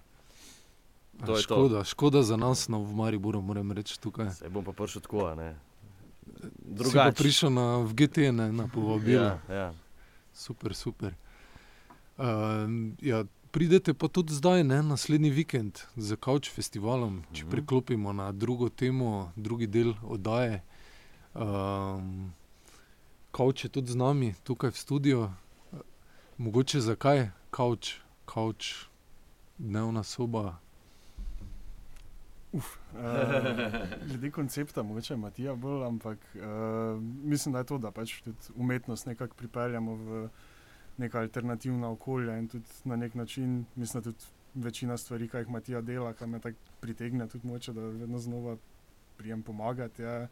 To 1.18 1.32
je 1.32 1.36
to. 1.38 1.56
škoda, 1.56 1.84
škoda 1.84 2.24
za 2.24 2.36
nas, 2.36 2.68
no, 2.68 2.80
v 2.80 2.94
Mariboru, 2.94 3.42
moram 3.42 3.72
reči 3.72 3.96
tukaj. 3.96 4.30
Se 4.32 4.50
bom 4.50 4.64
pa 4.64 4.72
prišel 4.72 5.02
tako, 5.02 5.36
ne. 5.36 5.56
Si 6.78 6.94
pa 6.94 7.12
prišel 7.12 7.50
na 7.50 7.80
v 7.80 7.94
GT, 7.94 8.18
ne, 8.32 8.52
na 8.52 8.68
povabilo. 8.68 9.24
Ja, 9.24 9.40
ja. 9.50 9.68
Super, 10.34 10.74
super. 10.74 11.16
Uh, 12.18 12.68
ja, 13.00 13.24
pridete 13.52 13.94
pa 13.94 14.08
tudi 14.08 14.34
zdaj, 14.34 14.64
ne, 14.64 14.84
naslednji 14.84 15.30
vikend 15.30 15.80
z 15.96 16.18
Couch 16.18 16.52
festivalom, 16.52 17.24
če 17.32 17.44
Mhm. 17.44 17.52
preklopimo 17.52 18.12
na 18.12 18.32
drugo 18.32 18.70
temo, 18.70 19.32
drugi 19.36 19.68
del 19.68 19.94
oddaje. 20.04 20.62
Um, 21.34 22.34
Couch 23.32 23.64
je 23.64 23.70
tudi 23.70 23.92
z 23.92 23.96
nami 23.96 24.36
tukaj 24.44 24.72
v 24.72 24.78
studiu. 24.78 25.20
Mogoče 26.38 26.80
zakaj 26.82 27.30
Couch, 27.50 28.00
Couch, 28.26 28.88
dnevna 29.58 30.04
soba. 30.04 30.60
Uf, 32.56 32.78
uh, 32.94 33.00
glede 34.08 34.32
koncepta, 34.32 34.84
mogoče 34.84 35.16
Matija 35.20 35.56
bolj, 35.56 35.84
ampak 35.86 36.20
uh, 36.36 37.02
mislim, 37.24 37.54
da 37.54 37.60
je 37.60 37.66
to, 37.72 37.78
da 37.78 37.92
pač 37.92 38.22
tudi 38.24 38.54
umetnost 38.56 39.06
nekako 39.06 39.36
pripeljamo 39.36 39.96
v 39.96 40.28
neka 40.98 41.20
alternativna 41.20 41.90
okolja 41.92 42.38
in 42.40 42.48
tudi 42.48 42.80
na 42.84 42.96
nek 42.96 43.16
način, 43.16 43.66
mislim, 43.76 44.04
da 44.04 44.12
tudi 44.12 44.26
večina 44.56 44.98
stvari, 44.98 45.28
ki 45.30 45.38
jih 45.38 45.50
Matija 45.50 45.82
dela, 45.82 46.14
kar 46.14 46.28
me 46.28 46.40
tako 46.40 46.80
pritegne, 46.80 47.28
tudi 47.28 47.48
moče, 47.48 47.74
da 47.74 47.82
vedno 47.82 48.20
znova 48.20 48.56
prijem 49.18 49.44
pomagati, 49.44 50.02
je, 50.02 50.28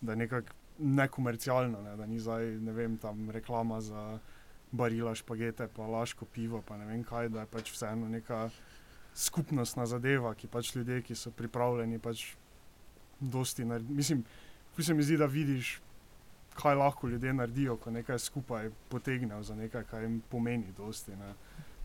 da 0.00 0.12
je 0.12 0.16
nekako 0.16 0.56
nekomercialno, 0.78 1.82
ne, 1.82 1.96
da 1.96 2.06
ni 2.06 2.18
zdaj, 2.20 2.46
ne 2.46 2.72
vem, 2.72 2.96
tam 2.96 3.30
reklama 3.30 3.80
za 3.80 4.18
barila 4.72 5.14
špagete, 5.14 5.68
pa 5.76 5.86
laško 5.86 6.24
pivo, 6.24 6.62
pa 6.62 6.76
ne 6.76 6.86
vem 6.86 7.04
kaj, 7.04 7.28
da 7.28 7.40
je 7.40 7.52
pač 7.52 7.72
vseeno 7.72 8.08
neka 8.08 8.48
skupnostna 9.18 9.86
zadeva, 9.86 10.34
ki 10.38 10.46
pač 10.50 10.74
ljudje, 10.76 11.02
ki 11.02 11.16
so 11.18 11.32
pripravljeni, 11.34 11.98
pač 11.98 12.24
dosti 13.20 13.66
narediti. 13.66 13.94
Mislim, 13.94 14.24
ful 14.74 14.86
se 14.86 14.94
mi 14.94 15.02
zdi, 15.02 15.16
da 15.18 15.26
vidiš, 15.26 15.78
kaj 16.58 16.74
lahko 16.78 17.08
ljudje 17.08 17.32
naredijo, 17.34 17.76
ko 17.76 17.90
nekaj 17.90 18.18
skupaj 18.18 18.70
potegnejo 18.88 19.42
za 19.42 19.54
nekaj, 19.54 19.84
kar 19.90 20.02
jim 20.02 20.20
pomeni 20.30 20.72
dosti. 20.76 21.16
Ne, 21.16 21.32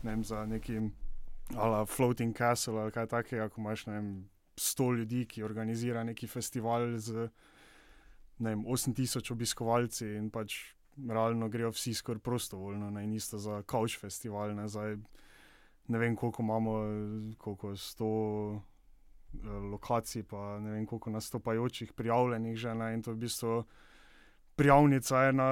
ne 0.02 0.10
vem, 0.10 0.24
za 0.24 0.44
nekim 0.46 0.92
ala 1.56 1.84
floating 1.86 2.36
castle 2.36 2.80
ali 2.80 2.92
kaj 2.92 3.06
takega, 3.06 3.48
ko 3.48 3.60
imaš, 3.60 3.86
ne 3.86 3.98
vem, 3.98 4.12
sto 4.56 4.92
ljudi, 4.92 5.24
ki 5.26 5.42
organizira 5.42 6.04
neki 6.04 6.26
festival 6.30 6.94
z, 6.98 7.28
ne 8.38 8.54
vem, 8.54 8.64
8000 8.64 9.32
obiskovalci 9.32 10.14
in 10.18 10.30
pač 10.30 10.56
realno 11.08 11.48
grejo 11.50 11.72
vsi 11.74 11.94
skoraj 11.94 12.22
prostovoljno, 12.22 12.92
in 13.00 13.12
isto 13.14 13.38
za 13.38 13.62
couch 13.70 13.98
festival, 14.00 14.54
ne, 14.54 14.68
zdaj, 14.68 14.96
ne 15.88 15.98
vem, 15.98 16.16
koliko 16.16 16.42
imamo, 16.42 16.74
koliko 17.38 17.76
sto 17.76 18.10
eh, 18.54 19.48
lokacij, 19.48 20.22
pa 20.22 20.58
ne 20.60 20.76
vem, 20.76 20.86
koliko 20.86 21.10
nastopajočih, 21.10 21.92
prijavljenih 21.92 22.56
že 22.56 22.74
ne, 22.74 22.94
in 22.94 23.02
to 23.02 23.12
v 23.12 23.24
bistvu 23.26 23.64
prijavnica 24.56 25.22
je 25.22 25.32
na 25.32 25.48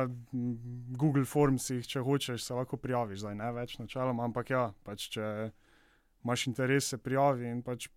Google 0.99 1.25
Formsih, 1.25 1.87
če 1.87 2.01
hočeš, 2.01 2.45
se 2.45 2.55
lahko 2.55 2.77
prijaviš, 2.77 3.25
zdaj 3.25 3.35
ne 3.35 3.51
več 3.53 3.79
načeloma, 3.79 4.25
ampak 4.29 4.51
ja, 4.55 4.69
pač 4.87 5.09
če 5.17 5.27
imaš 6.23 6.47
interes, 6.47 6.93
se 6.93 6.99
prijavi 7.03 7.51
in 7.51 7.63
pač 7.67 7.89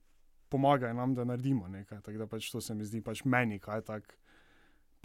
pomagaj 0.49 0.93
nam, 0.93 1.13
da 1.15 1.25
naredimo 1.25 1.67
nekaj. 1.67 2.01
Tako 2.01 2.23
da 2.23 2.27
pač 2.27 2.49
to 2.51 2.61
se 2.61 2.75
mi 2.75 2.85
zdi 2.85 3.01
pač 3.05 3.23
meni, 3.25 3.59
kaj 3.59 3.81
je 3.81 3.87
tako 3.91 4.21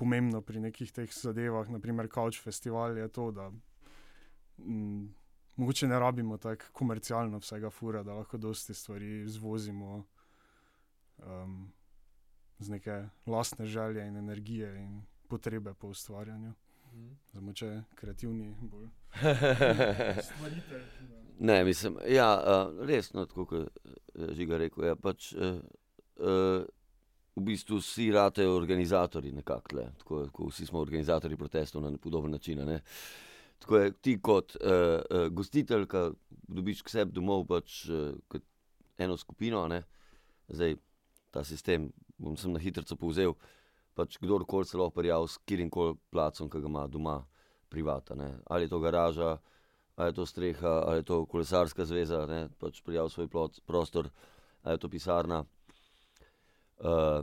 pomembno 0.00 0.40
pri 0.40 0.62
nekih 0.64 0.92
teh 0.96 1.12
zadevah, 1.12 1.68
naprimer 1.68 2.08
Couch 2.08 2.40
Festival 2.40 2.96
je 2.96 3.08
to, 3.12 3.30
da 3.36 3.50
m, 4.64 5.10
mogoče 5.60 5.86
ne 5.86 5.98
rabimo 5.98 6.36
tako 6.36 6.64
komercialno 6.72 7.38
vsega 7.38 7.70
fura, 7.70 8.02
da 8.02 8.14
lahko 8.14 8.38
dosti 8.38 8.74
stvari 8.74 9.28
zvozimo 9.28 10.04
um, 11.18 11.72
z 12.58 12.68
neke 12.68 13.04
lastne 13.26 13.66
želje 13.66 14.06
in 14.08 14.16
energije 14.16 14.76
in 14.82 15.02
potrebe 15.28 15.74
po 15.74 15.88
ustvarjanju. 15.88 16.52
Zdaj, 17.30 17.42
mogoče 17.42 17.82
kreativni 17.94 18.56
bolj. 18.60 18.88
Ne, 21.42 21.64
mislim, 21.64 21.96
ja, 22.08 22.42
uh, 22.46 22.86
resno, 22.86 23.26
tako 23.26 23.46
kot 23.46 23.68
je 24.14 24.34
Žiga 24.34 24.56
rekel. 24.56 24.84
Ja, 24.84 24.96
pač, 24.96 25.32
uh, 25.32 25.40
uh, 26.16 26.66
v 27.36 27.44
bistvu 27.46 27.78
vsi 27.80 28.10
ratejo 28.12 28.56
organizatori 28.56 29.32
nekako, 29.32 29.86
tako 29.98 30.26
kot 30.32 30.52
vsi 30.52 30.66
smo 30.66 30.80
organizatori 30.80 31.36
protestov 31.36 31.82
na 31.82 31.96
podoben 31.96 32.30
način. 32.30 32.60
a 32.60 32.64
Ne? 32.64 32.80
Tako 33.60 33.76
je 33.76 33.92
ti 33.92 34.16
kot 34.22 34.56
uh, 34.56 34.72
uh, 34.72 35.26
gostitelj, 35.28 35.84
ki 35.90 36.04
dobiš 36.48 36.80
k 36.82 36.92
sebi 36.94 37.12
domov 37.12 37.44
pač, 37.48 37.82
uh, 37.92 38.40
eno 38.98 39.16
skupino, 39.20 39.66
ne? 39.68 39.82
zdaj 40.50 40.74
ta 41.30 41.44
sistem, 41.46 41.90
bom 42.18 42.36
sem 42.40 42.52
na 42.52 42.58
hitro 42.58 42.82
povzel, 42.98 43.36
pač 43.94 44.16
kdorkoli 44.18 44.66
se 44.66 44.78
lahko 44.80 44.96
prijavi 44.98 45.28
s 45.28 45.38
katerim 45.44 45.70
koli 45.70 45.94
placom, 46.10 46.48
ki 46.50 46.62
ga 46.62 46.70
ima 46.72 46.86
doma, 46.90 47.20
privata. 47.70 48.16
Ne? 48.18 48.32
Ali 48.50 48.66
je 48.66 48.72
to 48.72 48.80
garaža, 48.82 49.36
ali 49.96 50.08
je 50.08 50.16
to 50.16 50.26
streha, 50.26 50.72
ali 50.88 50.98
je 50.98 51.06
to 51.12 51.20
kolesarska 51.30 51.84
zveza, 51.86 52.24
ne, 52.26 52.48
pač 52.58 52.80
prijavi 52.82 53.12
svoj 53.12 53.28
plot, 53.28 53.60
prostor, 53.66 54.08
ali 54.64 54.74
je 54.74 54.82
to 54.82 54.90
pisarna, 54.90 55.44
uh, 56.80 57.20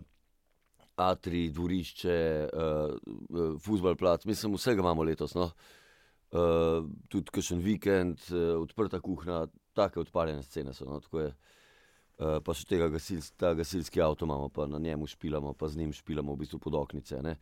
atri, 0.95 1.49
dvorišče, 1.51 2.15
uh, 2.47 3.59
futbal 3.59 3.97
plac, 3.99 4.23
mislim, 4.25 4.55
vsega 4.55 4.85
imamo 4.85 5.03
letos. 5.03 5.35
No. 5.35 5.49
Uh, 5.49 5.86
tudi 6.31 7.31
kakšen 7.31 7.61
vikend, 7.63 8.19
uh, 8.33 8.57
odprta 8.59 8.99
kuhna, 8.99 9.45
take 9.77 9.99
odpaljene 9.99 10.43
scene 10.43 10.73
so. 10.73 10.85
No, 10.85 10.99
tako 10.99 11.23
je. 11.25 11.33
Uh, 12.17 12.39
pa 12.41 12.55
še 12.57 12.65
tega 12.65 12.87
gasil, 12.89 13.21
ta 13.37 13.51
gasilski 13.53 14.01
avto 14.01 14.25
imamo, 14.25 14.49
pa 14.49 14.65
na 14.65 14.79
njemu 14.81 15.05
špilamo, 15.07 15.53
pa 15.53 15.67
z 15.69 15.77
njim 15.77 15.91
špilamo 15.93 16.33
v 16.33 16.41
bistvu 16.41 16.59
podoknice. 16.59 17.21
Ne. 17.21 17.35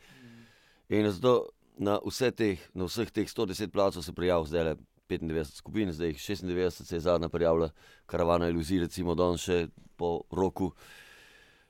In 0.92 1.08
zato 1.08 1.48
na, 1.80 1.96
vse 2.04 2.34
teh, 2.36 2.60
na 2.76 2.90
vseh 2.90 3.08
teh 3.08 3.30
110 3.32 3.72
placov 3.72 4.04
se 4.04 4.14
prijavi 4.14 4.52
zdaj 4.52 4.68
le 4.68 4.76
95 5.08 5.62
skupin, 5.62 5.94
zdaj 5.96 6.12
jih 6.12 6.20
96 6.20 6.84
se 6.90 6.96
je 6.96 7.06
zadnja 7.08 7.30
prijavila, 7.30 7.70
karavana 8.06 8.50
iluzij, 8.52 8.84
recimo 8.84 9.16
danes 9.16 9.48
še 9.48 9.70
po 9.96 10.26
roku. 10.32 10.74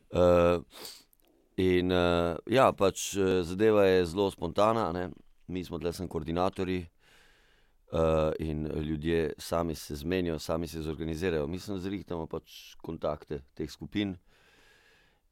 Uh, 0.09 0.65
in 1.61 1.93
uh, 1.93 2.41
ja, 2.49 2.71
pač 2.73 3.11
uh, 3.19 3.43
zadeva 3.45 3.85
je 3.85 4.05
zelo 4.09 4.31
spontana, 4.33 4.89
ne? 4.95 5.09
mi 5.47 5.61
smo 5.61 5.77
tle 5.77 5.93
sem 5.93 6.07
koordinatorji 6.09 6.87
uh, 6.87 6.94
in 8.39 8.65
ljudje 8.67 9.33
sami 9.37 9.75
se 9.75 9.95
zmenijo, 9.95 10.39
sami 10.39 10.67
se 10.67 10.81
zorganizirajo. 10.81 11.47
Mi 11.47 11.59
smo 11.59 11.77
zrihtamo 11.77 12.27
pač 12.27 12.75
kontakte 12.83 13.41
teh 13.53 13.71
skupin 13.71 14.15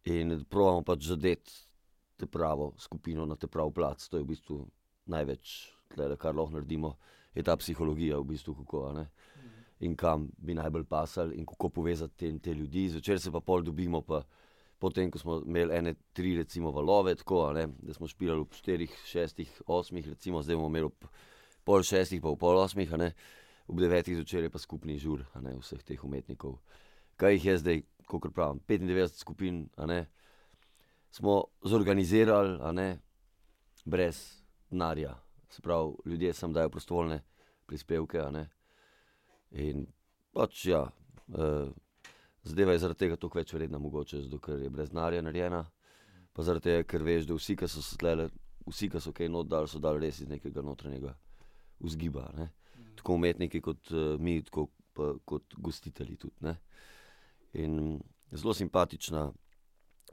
in 0.06 0.36
pravimo 0.50 0.84
pač 0.84 1.08
zadeti 1.08 1.54
te 2.18 2.28
pravo 2.28 2.74
skupino 2.78 3.26
na 3.26 3.36
te 3.36 3.48
prav 3.48 3.72
plac. 3.72 4.08
To 4.10 4.18
je 4.18 4.24
v 4.24 4.28
bistvu 4.28 4.60
največ, 5.06 5.56
tle, 5.96 6.16
kar 6.18 6.36
lahko 6.36 6.58
naredimo, 6.58 6.96
je 7.36 7.44
ta 7.44 7.58
psihologija 7.58 8.20
v 8.20 8.30
bistvu 8.34 8.56
kako. 8.64 8.92
ne. 8.94 9.10
In 9.84 9.98
kam 10.00 10.30
bi 10.38 10.54
najbolj 10.56 10.86
pasali, 10.88 11.36
in 11.36 11.46
kako 11.46 11.70
povezati 11.70 12.16
te, 12.16 12.40
te 12.40 12.54
ljudi. 12.54 12.88
Zvečer 12.90 13.20
se 13.20 13.32
pa 13.32 13.42
pol 13.42 13.64
dobimo, 13.64 14.02
pa 14.02 14.22
potem, 14.80 15.12
ko 15.12 15.20
smo 15.20 15.42
imeli 15.46 15.76
ene, 15.76 15.96
tri, 16.14 16.38
recimo, 16.38 16.72
valove, 16.72 17.16
tako, 17.16 17.46
a 17.50 17.54
ne, 17.54 17.68
da 17.82 17.94
smo 17.94 18.08
špilali 18.08 18.46
ob 18.46 18.54
štirih, 18.56 18.96
šestih, 19.06 19.62
osmih, 19.68 20.08
recimo, 20.08 20.42
zdaj 20.42 20.56
bomo 20.56 20.72
imeli 20.72 20.92
pol 21.66 21.84
šestih, 21.84 22.22
pa 22.22 22.32
ob 22.32 22.40
pol 22.40 22.60
osmih, 22.62 22.92
ne, 23.00 23.14
ob 23.68 23.80
devetih 23.80 24.18
zvečer 24.20 24.44
je 24.44 24.52
pa 24.52 24.60
skupni 24.60 24.98
žur 25.00 25.24
ne, 25.42 25.56
vseh 25.60 25.84
teh 25.84 26.04
umetnikov. 26.04 26.60
Kaj 27.20 27.38
jih 27.38 27.46
je 27.46 27.58
zdaj, 27.62 27.84
kot 28.10 28.34
pravim, 28.36 28.60
95 28.68 29.22
skupin, 29.22 29.68
ne, 29.88 30.06
smo 31.14 31.44
zorganizirali, 31.64 32.58
ne, 32.76 32.88
brez 33.86 34.42
denarja. 34.72 35.16
Se 35.50 35.62
pravi, 35.62 35.94
ljudje 36.06 36.34
sem 36.34 36.54
dajo 36.54 36.70
prostovoljne 36.70 37.22
prispevke. 37.70 38.24
In 39.52 39.86
pač 40.34 40.66
ja, 40.66 40.88
uh, 41.28 41.70
zadeva 42.44 42.74
je 42.74 42.82
zaradi 42.82 43.06
tega 43.06 43.16
toliko 43.16 43.38
več 43.38 43.54
vredna, 43.54 43.80
mogoče, 43.80 44.24
zato 44.26 44.40
ker 44.42 44.64
je 44.66 44.72
brez 44.74 44.90
denarja 44.90 45.22
narejena, 45.22 45.62
pa 46.34 46.44
zaradi 46.44 46.72
tega, 46.72 46.88
ker 46.90 47.06
veš, 47.06 47.30
da 47.30 47.38
vsi, 47.38 47.56
ki 47.56 47.70
so 47.70 47.84
se 47.86 48.00
tlele, 48.02 48.32
vsi, 48.66 48.90
ki 48.90 49.00
so 49.00 49.14
kaj 49.14 49.30
not 49.30 49.48
dali, 49.48 49.70
so 49.70 49.80
dali 49.80 50.08
res 50.08 50.24
iz 50.24 50.32
nekega 50.32 50.66
notranjega 50.66 51.14
vzgiba. 51.84 52.30
Ne? 52.38 52.50
Tako 53.00 53.20
umetniki 53.20 53.62
kot 53.62 53.92
uh, 53.92 54.16
mi, 54.20 54.40
tako 54.44 54.70
pa, 54.94 55.14
kot 55.26 55.56
gostitelji 55.58 56.18
tudi. 56.18 56.46
Ne? 56.48 56.58
In 57.54 58.00
zelo 58.32 58.54
simpatična 58.54 59.28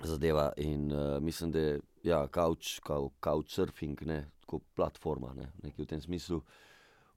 zadeva 0.05 0.53
in 0.57 0.93
uh, 0.93 1.23
mislim, 1.23 1.53
da 1.53 1.59
je 1.59 1.81
ja, 2.03 2.27
couch, 2.35 2.81
couchsurfing, 3.21 4.03
ne, 4.03 4.31
tako 4.41 4.61
platforma, 4.75 5.35
ne, 5.35 5.53
nekaj 5.63 5.85
v 5.85 5.89
tem 5.89 6.01
smislu. 6.01 6.43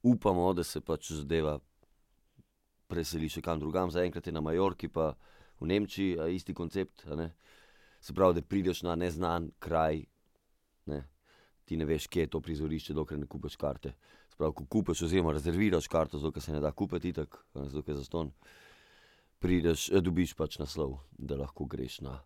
Upamo, 0.04 0.54
da 0.54 0.63
se 0.63 0.82
pač 0.82 1.12
zadeva 1.12 1.60
preseli 2.88 3.30
še 3.32 3.42
kam 3.42 3.60
drugam, 3.60 3.92
zaenkrat 3.92 4.28
je 4.28 4.34
na 4.36 4.42
Majorki, 4.44 4.89
pa 4.92 5.13
v 5.62 5.70
Nemčiji 5.72 6.20
a 6.20 6.28
isti 6.28 6.54
koncept. 6.54 7.06
a? 7.08 7.30
Se 8.02 8.13
pravi, 8.13 8.42
da 8.42 8.42
prideš 8.42 8.84
na 8.84 8.96
neznan 8.96 9.52
kraj, 9.60 10.04
ne? 10.86 11.04
ti 11.66 11.78
ne 11.78 11.86
veš, 11.88 12.08
kje 12.12 12.26
je 12.26 12.30
to 12.30 12.42
prizorišče, 12.44 12.94
dokler 12.94 13.20
ne 13.20 13.28
kupiš 13.28 13.56
karte. 13.56 13.94
Se 13.94 14.22
pravi, 14.38 14.54
ko 14.54 14.65
kupiš, 14.65 15.06
oziroma 15.08 15.34
rezerviraš 15.34 15.88
karto, 15.88 16.19
zato 16.19 16.41
se 16.41 16.52
ne 16.52 16.60
da 16.60 16.72
kupiti, 16.72 17.13
tako 17.13 17.38
zato 17.54 17.91
je 17.91 17.98
zaston. 17.98 18.32
Prideš, 19.39 19.89
eh, 19.91 20.02
dobiš 20.02 20.34
pač 20.34 20.60
naslov, 20.60 21.00
da 21.17 21.36
lahko 21.36 21.65
greš 21.65 22.02
na 22.02 22.19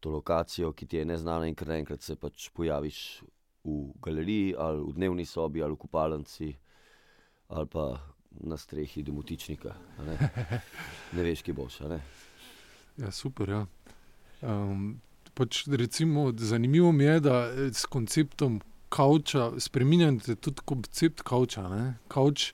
to 0.00 0.10
lokacijo, 0.10 0.72
ki 0.72 0.86
ti 0.86 0.96
je 0.96 1.04
neznana, 1.04 1.46
in 1.46 1.54
kar 1.54 1.68
naenkrat 1.68 2.02
se 2.02 2.16
pač 2.16 2.48
pojaviš 2.50 3.22
v 3.64 3.92
galeriji, 4.02 4.54
ali 4.58 4.82
v 4.82 4.96
dnevni 4.96 5.26
sobi, 5.26 5.62
ali 5.62 5.72
v 5.72 5.78
kupalnici, 5.84 6.50
ali 7.48 7.66
pa 7.70 7.86
na 8.40 8.56
strehi 8.56 9.02
domotičnika. 9.02 9.74
Ne? 10.06 10.18
ne 11.16 11.22
veš, 11.22 11.44
ki 11.46 11.54
boš. 11.54 11.78
Ja, 12.98 13.10
super. 13.10 13.48
Ja. 13.48 13.66
Um, 14.42 15.00
pač 15.34 15.64
recimo, 15.70 16.32
zanimivo 16.36 16.92
mi 16.92 17.04
je, 17.04 17.20
da 17.20 17.46
eh, 17.46 17.70
s 17.72 17.86
konceptom 17.86 18.60
kavča 18.92 19.50
spremenjate 19.58 20.34
tudi 20.34 20.60
koncept 20.64 21.22
kavča. 21.22 21.64
Kavč, 22.08 22.52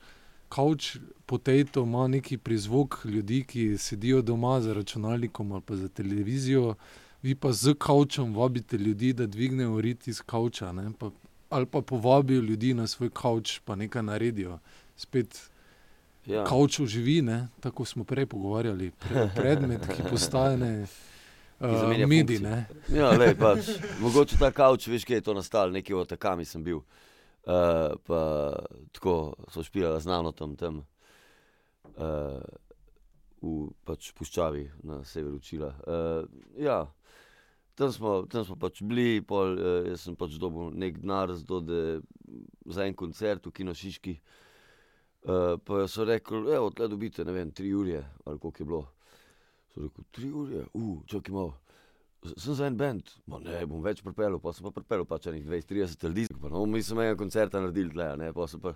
kavč 0.49 0.97
potato 1.27 1.83
ima 1.83 2.09
neki 2.09 2.39
prizvok 2.39 3.01
ljudi, 3.05 3.43
ki 3.45 3.79
sedijo 3.79 4.23
doma 4.23 4.61
za 4.61 4.75
računalnikom 4.75 5.53
ali 5.53 5.63
pa 5.67 5.77
za 5.77 5.89
televizijo, 5.89 6.75
vi 7.23 7.35
pa 7.35 7.53
z 7.53 7.75
kavčem 7.79 8.35
vabite 8.37 8.79
ljudi, 8.79 9.13
da 9.13 9.27
dvignejo 9.27 9.81
rit 9.81 10.09
iz 10.09 10.23
kavča. 10.23 10.73
Pa, 10.99 11.11
ali 11.51 11.67
pa 11.67 11.81
povabijo 11.83 12.41
ljudi 12.41 12.75
na 12.75 12.87
svoj 12.87 13.11
kavč, 13.11 13.59
pa 13.65 13.75
nekaj 13.75 14.03
naredijo. 14.03 14.59
Spet 14.97 15.51
Ja. 16.29 16.43
kavč 16.45 16.81
oživi, 16.81 17.23
ne? 17.23 17.49
tako 17.61 17.85
smo 17.85 18.05
prej 18.05 18.27
pogovarjali. 18.27 18.91
Pre, 19.01 19.31
predmet, 19.37 19.87
ki 19.97 20.03
postane 20.11 20.87
uh, 21.61 21.71
funkcijo. 21.71 22.43
Ne? 22.45 22.67
Ja, 22.95 23.11
lej, 23.17 23.35
pač, 23.43 23.73
mogoče 24.03 24.39
ta 24.41 24.51
kavč, 24.55 24.89
veš, 24.89 25.07
kaj 25.09 25.21
je 25.21 25.27
to 25.29 25.35
nastalo, 25.37 25.75
nekje 25.75 25.97
od 25.97 26.09
takami 26.09 26.47
sem 26.49 26.65
bil. 26.65 26.83
Uh, 27.49 27.95
pa 28.05 28.21
tako 28.93 29.35
so 29.49 29.63
špijali 29.65 30.01
znano 30.05 30.33
tam, 30.37 30.57
tam 30.57 30.83
uh, 31.97 32.43
v 33.43 33.71
pač 33.89 34.11
puščavi 34.19 34.65
na 34.85 35.01
severu 35.07 35.41
Čila. 35.41 35.71
Uh, 35.87 36.27
ja, 36.61 36.83
tam 37.79 37.93
smo, 37.95 38.21
tam 38.31 38.45
smo 38.45 38.59
pač 38.61 38.83
bili, 38.83 39.23
pol, 39.25 39.57
uh, 39.57 39.79
jaz 39.89 40.05
sem 40.05 40.19
pač 40.19 40.37
dobil 40.41 40.75
nek 40.77 41.01
denar 41.01 41.33
da, 41.33 41.79
za 42.67 42.85
en 42.85 42.99
koncert 42.99 43.47
v 43.47 43.55
Kino 43.55 43.75
Šiški. 43.75 44.19
Uh, 45.29 45.57
pa 45.65 45.87
so 45.91 46.05
rekli, 46.07 46.45
evo, 46.55 46.71
tle 46.71 46.87
dobite, 46.91 47.25
ne 47.27 47.35
vem, 47.35 47.51
tri 47.51 47.73
ure 47.75 48.05
ali 48.25 48.39
koliko 48.39 48.63
je 48.63 48.67
bilo. 48.67 48.85
So 49.79 49.85
rekel, 49.85 50.05
tri 50.11 50.29
ure, 50.35 50.65
uh, 50.75 50.95
čakaj 51.07 51.35
malo. 51.35 51.55
Sem 52.35 52.55
za 52.55 52.67
en 52.67 52.77
bend, 52.77 53.13
Ma 53.31 53.39
ne 53.39 53.61
bom 53.71 53.79
več 53.85 54.01
pripeljal, 54.03 54.41
pa 54.43 54.51
sem 54.51 54.65
pa 54.67 54.73
pripeljal 54.75 55.05
pač 55.07 55.29
enih 55.31 55.45
20-30 55.47 56.07
ljudi. 56.09 56.25
Pa, 56.35 56.49
no, 56.51 56.65
mi 56.67 56.83
smo 56.83 57.05
enega 57.05 57.19
koncerta 57.21 57.61
naredili 57.63 57.93
tle, 57.95 58.09
ne, 58.19 58.33
pa 58.35 58.49
so 58.51 58.59
pa. 58.59 58.73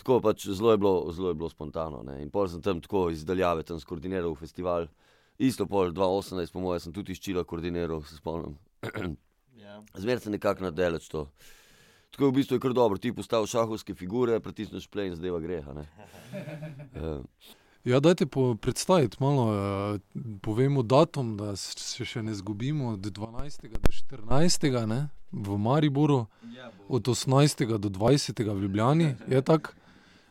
Tako 0.00 0.16
pač 0.24 0.46
zelo 0.48 0.72
je 0.72 0.78
bilo, 0.80 0.92
zelo 1.12 1.28
je 1.28 1.36
bilo 1.38 1.50
spontano. 1.52 2.00
Ne. 2.08 2.16
In 2.24 2.30
pol 2.32 2.48
sem 2.50 2.62
tam 2.64 2.80
tako 2.82 3.10
izdaljave 3.12 3.66
tam 3.68 3.76
skoordiniral 3.82 4.32
festival. 4.34 4.88
Isto 5.36 5.66
pol 5.68 5.92
2018, 5.92 6.54
po 6.54 6.62
mojem, 6.64 6.80
sem 6.86 6.94
tudi 6.96 7.12
iščila 7.12 7.44
koordiniral, 7.44 8.00
se 8.08 8.16
spomnim. 8.16 8.56
Ja. 9.60 9.76
Zmeraj 9.92 10.24
se 10.24 10.32
nekako 10.32 10.64
nadeleč 10.64 11.10
to. 11.12 11.26
Tako 12.14 12.26
je 12.26 12.32
v 12.32 12.36
bistvu 12.38 12.56
je 12.56 12.64
kar 12.64 12.74
dobro, 12.74 12.98
ti 12.98 13.12
postaviš 13.12 13.54
šahovske 13.54 13.94
figure, 13.98 14.40
pritisneš 14.40 14.88
play 14.88 15.12
in 15.12 15.18
zdaj 15.18 15.36
greha. 15.44 15.76
ne. 15.76 15.86
Eh, 17.84 17.90
Ja, 17.90 18.00
dajte 18.00 18.26
po, 18.26 18.54
predstaviti 18.54 19.16
malo, 19.20 19.44
uh, 19.94 20.00
povemo 20.42 20.82
datum, 20.82 21.36
da 21.36 21.56
se 21.56 22.04
še 22.04 22.22
ne 22.22 22.34
zgubimo 22.34 22.88
od 22.88 23.00
12. 23.00 23.68
do 23.68 23.92
14. 23.92 24.86
Ne, 24.86 25.08
v 25.32 25.58
Mariboru, 25.58 26.26
od 26.88 27.02
18. 27.08 27.78
do 27.78 27.88
20. 27.88 28.54
v 28.54 28.62
Ljubljani. 28.62 29.14
Je 29.28 29.42
tako? 29.42 29.70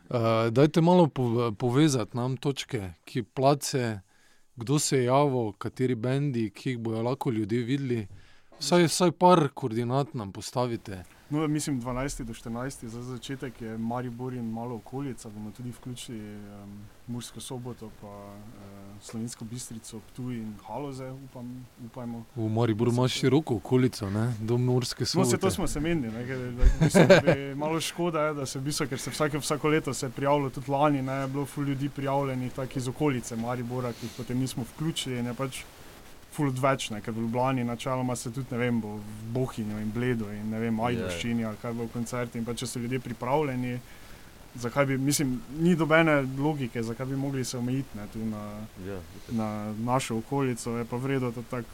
Uh, 0.08 0.50
dajte 0.50 0.80
malo 0.80 1.06
po, 1.06 1.52
povezati 1.58 2.16
nam 2.16 2.36
točke, 2.36 2.92
ki 3.04 3.22
place, 3.22 4.00
kdo 4.56 4.78
se 4.78 4.98
je 4.98 5.04
javil, 5.04 5.52
kateri 5.52 5.94
bendi, 5.94 6.50
ki 6.50 6.70
jih 6.70 6.78
bojo 6.78 7.02
lahko 7.02 7.30
ljudje 7.30 7.62
videli. 7.62 8.06
Vsaj, 8.58 8.86
vsaj 8.86 9.12
par 9.12 9.48
koordinat 9.54 10.14
nam 10.14 10.32
postavite. 10.32 11.04
No, 11.30 11.48
mislim, 11.48 11.82
12 11.82 12.24
do 12.24 12.32
14 12.32 12.86
za 12.86 13.02
začetek 13.02 13.62
je 13.62 13.78
Maribor 13.78 14.34
in 14.34 14.50
malo 14.50 14.76
okolica. 14.76 15.28
Bomo 15.28 15.50
tudi 15.50 15.70
vključili 15.70 16.36
um, 16.36 16.78
Mursko 17.06 17.40
soboto, 17.40 17.90
pa 18.00 18.06
uh, 18.06 19.02
Slovensko 19.02 19.44
bistrico, 19.44 20.00
Ptuj 20.00 20.36
in 20.36 20.54
Haloze, 20.66 21.10
upam, 21.10 21.66
upajmo. 21.86 22.24
V 22.36 22.48
Mariboru 22.48 22.92
imaš 22.92 23.12
široko 23.12 23.54
okolico, 23.54 24.10
ne? 24.10 24.34
do 24.40 24.58
Murske 24.58 25.02
No, 25.02 25.06
sobote. 25.06 25.30
se 25.30 25.38
to 25.38 25.50
smo 25.50 25.66
se 25.66 25.80
menili, 25.80 26.12
ne, 26.12 26.26
ker, 26.26 26.38
da, 26.38 27.06
da 27.06 27.34
bi 27.34 27.54
malo 27.64 27.80
škoda 27.80 28.20
je, 28.20 28.34
da 28.34 28.46
se 28.46 28.60
bistvu, 28.60 28.86
ker 28.86 28.98
se 28.98 29.10
vsake, 29.10 29.38
vsako 29.38 29.68
leto 29.68 29.94
se 29.94 30.06
je 30.06 30.10
prijavilo, 30.10 30.50
tudi 30.50 30.70
lani 30.70 31.02
ne, 31.02 31.12
je 31.12 31.28
bilo 31.28 31.46
ful 31.46 31.64
ljudi 31.64 31.88
prijavljenih 31.88 32.52
iz 32.76 32.88
okolice 32.88 33.36
Maribora, 33.36 33.92
ki 33.92 34.06
jih 34.06 34.12
potem 34.16 34.38
nismo 34.38 34.64
vključili 34.74 35.34
pač 35.34 35.62
ful 36.34 36.50
odveč, 36.50 36.88
ne, 36.90 37.00
ker 37.00 37.14
v 37.14 37.22
Ljubljani 37.24 37.64
načeloma 37.64 38.16
se 38.16 38.32
tudi, 38.32 38.50
ne 38.50 38.58
vem, 38.58 38.80
bo 38.82 38.96
v 38.98 39.28
Bohinju 39.34 39.78
in 39.80 39.92
Bledu 39.94 40.30
in 40.34 40.50
ne 40.50 40.60
vem, 40.62 40.80
Ajdoščini 40.80 41.44
ali 41.46 41.60
kaj 41.62 41.76
bo 41.78 41.86
koncerti 41.92 42.40
in 42.40 42.46
pa 42.46 42.56
če 42.58 42.66
so 42.66 42.82
ljudje 42.82 43.00
pripravljeni, 43.04 43.78
zakaj 44.54 44.86
bi, 44.86 44.98
mislim, 44.98 45.40
ni 45.58 45.74
dobene 45.76 46.20
logike, 46.38 46.82
zakaj 46.82 47.06
bi 47.06 47.16
mogli 47.16 47.44
se 47.44 47.58
omejiti 47.58 47.98
ne, 47.98 48.06
tu 48.12 48.26
na, 48.26 48.44
ja, 48.86 49.00
na 49.30 49.48
našo 49.78 50.18
okolico, 50.18 50.76
je 50.78 50.84
pa 50.84 50.96
vredno, 50.96 51.30
da, 51.30 51.42
tak, 51.50 51.64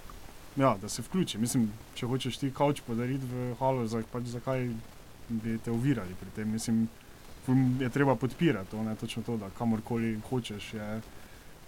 ja, 0.57 0.77
da 0.83 0.89
se 0.89 1.03
vključi. 1.03 1.39
Mislim, 1.39 1.71
če 1.95 2.07
hočeš 2.07 2.41
ti 2.41 2.53
kavč 2.57 2.81
podariti 2.87 3.27
v 3.33 3.55
halo, 3.61 3.87
pač 4.13 4.33
zakaj 4.33 4.69
bi 5.29 5.59
te 5.65 5.71
ovirali 5.71 6.17
pri 6.21 6.31
tem? 6.37 6.53
Mislim, 6.53 6.89
je 7.81 7.89
treba 7.89 8.15
podpirati 8.17 8.71
to, 8.71 8.83
ne 8.83 8.95
točno 8.97 9.23
to, 9.23 9.37
da 9.37 9.51
kamorkoli 9.59 10.19
hočeš, 10.31 10.75
je 10.75 11.01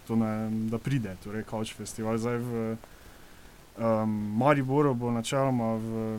ne, 0.08 0.50
da 0.70 0.78
pride, 0.78 1.16
torej 1.24 1.44
kavč 1.48 1.74
festival. 1.74 2.18
Zdaj 2.18 2.38
v 2.38 2.76
um, 3.78 4.16
Mariboru 4.38 4.94
bo 4.94 5.10
načeloma 5.10 5.74
v 5.74 6.18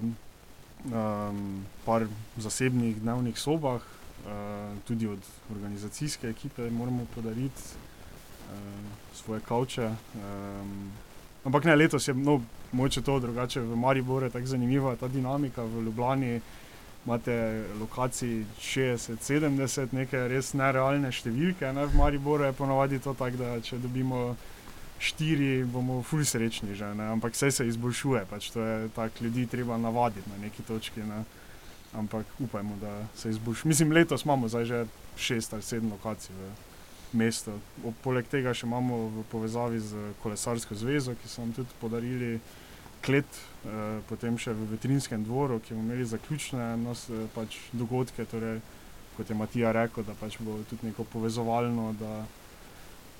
um, 0.91 1.65
par 1.85 2.07
zasebnih 2.37 3.01
dnevnih 3.01 3.39
sobah, 3.39 3.81
uh, 3.81 4.77
tudi 4.87 5.07
od 5.07 5.19
organizacijske 5.51 6.29
ekipe 6.29 6.69
moramo 6.69 7.05
podariti 7.15 7.61
uh, 7.61 8.57
svoje 9.13 9.41
kavče. 9.41 9.91
Um, 10.15 10.91
ampak 11.45 11.63
ne, 11.63 11.75
letos 11.75 12.07
je 12.07 12.13
no, 12.13 12.41
moče 12.71 13.01
to 13.01 13.19
drugače 13.19 13.61
v 13.61 13.75
Mariboru, 13.75 14.29
tako 14.29 14.45
zanimiva 14.45 14.95
ta 14.95 15.07
dinamika 15.07 15.63
v 15.63 15.83
Ljubljani. 15.85 16.41
Imate 17.05 17.63
lokacij 17.79 18.45
60, 18.61 19.19
70, 19.19 19.91
neke 19.91 20.21
res 20.31 20.53
nerealne 20.55 21.11
številke. 21.11 21.73
Ne? 21.75 21.87
V 21.91 21.99
Mariboru 21.99 22.47
je 22.47 22.55
ponovadi 22.55 22.99
to 23.03 23.11
tako, 23.19 23.41
da 23.41 23.57
če 23.59 23.81
dobimo 23.83 24.37
štiri, 25.03 25.65
bomo 25.67 25.99
fulj 26.07 26.23
srečni 26.31 26.77
že, 26.79 26.93
ne? 26.95 27.09
ampak 27.11 27.35
vse 27.35 27.51
se 27.51 27.67
izboljšuje, 27.67 28.23
pač 28.29 28.53
to 28.55 28.63
je 28.63 28.89
tako, 28.95 29.25
ljudi 29.25 29.47
treba 29.51 29.77
navaditi 29.77 30.29
na 30.31 30.39
neki 30.45 30.63
točki. 30.63 31.03
Ne? 31.03 31.23
Ampak 31.93 32.25
upajmo, 32.39 32.77
da 32.81 32.93
se 33.15 33.29
izboljšuje. 33.29 33.69
Mislim, 33.69 33.91
letos 33.91 34.23
imamo 34.23 34.47
zdaj 34.47 34.65
že 34.65 34.85
šest 35.17 35.53
ali 35.53 35.61
sedem 35.61 35.91
lokacij 35.91 36.35
v 36.35 36.53
mestu. 37.13 37.59
Poleg 38.01 38.27
tega 38.31 38.53
še 38.53 38.65
imamo 38.65 38.97
v 39.13 39.25
povezavi 39.31 39.79
z 39.79 40.07
Kolesarsko 40.23 40.75
zvezo, 40.75 41.13
ki 41.19 41.29
so 41.29 41.43
nam 41.43 41.53
tudi 41.53 41.75
podarili 41.81 42.39
klet, 43.03 43.27
eh, 43.65 43.69
potem 44.07 44.37
še 44.37 44.53
v 44.53 44.69
Vetrinskem 44.71 45.23
dvoru, 45.23 45.59
ki 45.59 45.73
bomo 45.73 45.83
imeli 45.85 46.05
zaključne 46.05 46.77
nos, 46.77 47.09
eh, 47.09 47.25
pač 47.29 47.57
dogodke. 47.73 48.25
Torej, 48.25 48.61
kot 49.17 49.29
je 49.29 49.35
Matija 49.35 49.71
rekel, 49.71 50.03
da 50.03 50.13
pač 50.13 50.39
bo 50.39 50.57
tudi 50.63 50.87
neko 50.87 51.03
povezovalno, 51.05 51.91
da 51.93 52.23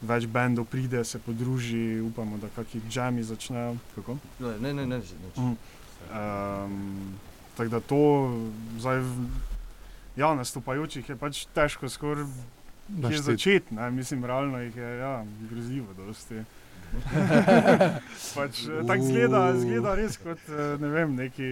več 0.04 0.26
bendov 0.26 0.66
pride, 0.66 1.04
se 1.04 1.20
podruži, 1.20 2.02
upamo, 2.02 2.38
da 2.38 2.48
kakšni 2.50 2.82
džemi 2.90 3.24
začnejo. 3.24 3.76
Kako? 3.96 4.18
Ne, 4.40 4.58
ne, 4.60 4.74
ne, 4.74 4.86
ne, 4.88 4.98
ne. 4.98 5.30
Mm. 5.38 5.58
Um, 6.10 7.14
tako 7.56 7.70
da 7.70 7.80
to 7.82 8.02
zdaj, 8.80 9.00
v- 9.00 9.30
ja, 10.16 10.34
nastopajočih 10.36 11.10
je 11.10 11.16
pač 11.16 11.46
težko 11.48 11.90
skoraj 11.90 12.26
začeti. 13.22 13.72
ne. 13.72 13.92
Mislim, 13.92 14.26
realno 14.26 14.60
jih 14.60 14.76
je 14.76 14.98
ja, 14.98 15.14
grozljivo. 15.50 15.94
Dosti. 15.98 16.44
pač, 18.38 18.64
eh, 18.68 18.84
tako 18.88 19.04
zgleda, 19.04 19.42
zgleda 19.58 19.96
res 19.98 20.18
kot 20.22 20.42
eh, 20.50 20.76
ne 20.82 20.92
vem, 20.94 21.16
neki 21.18 21.50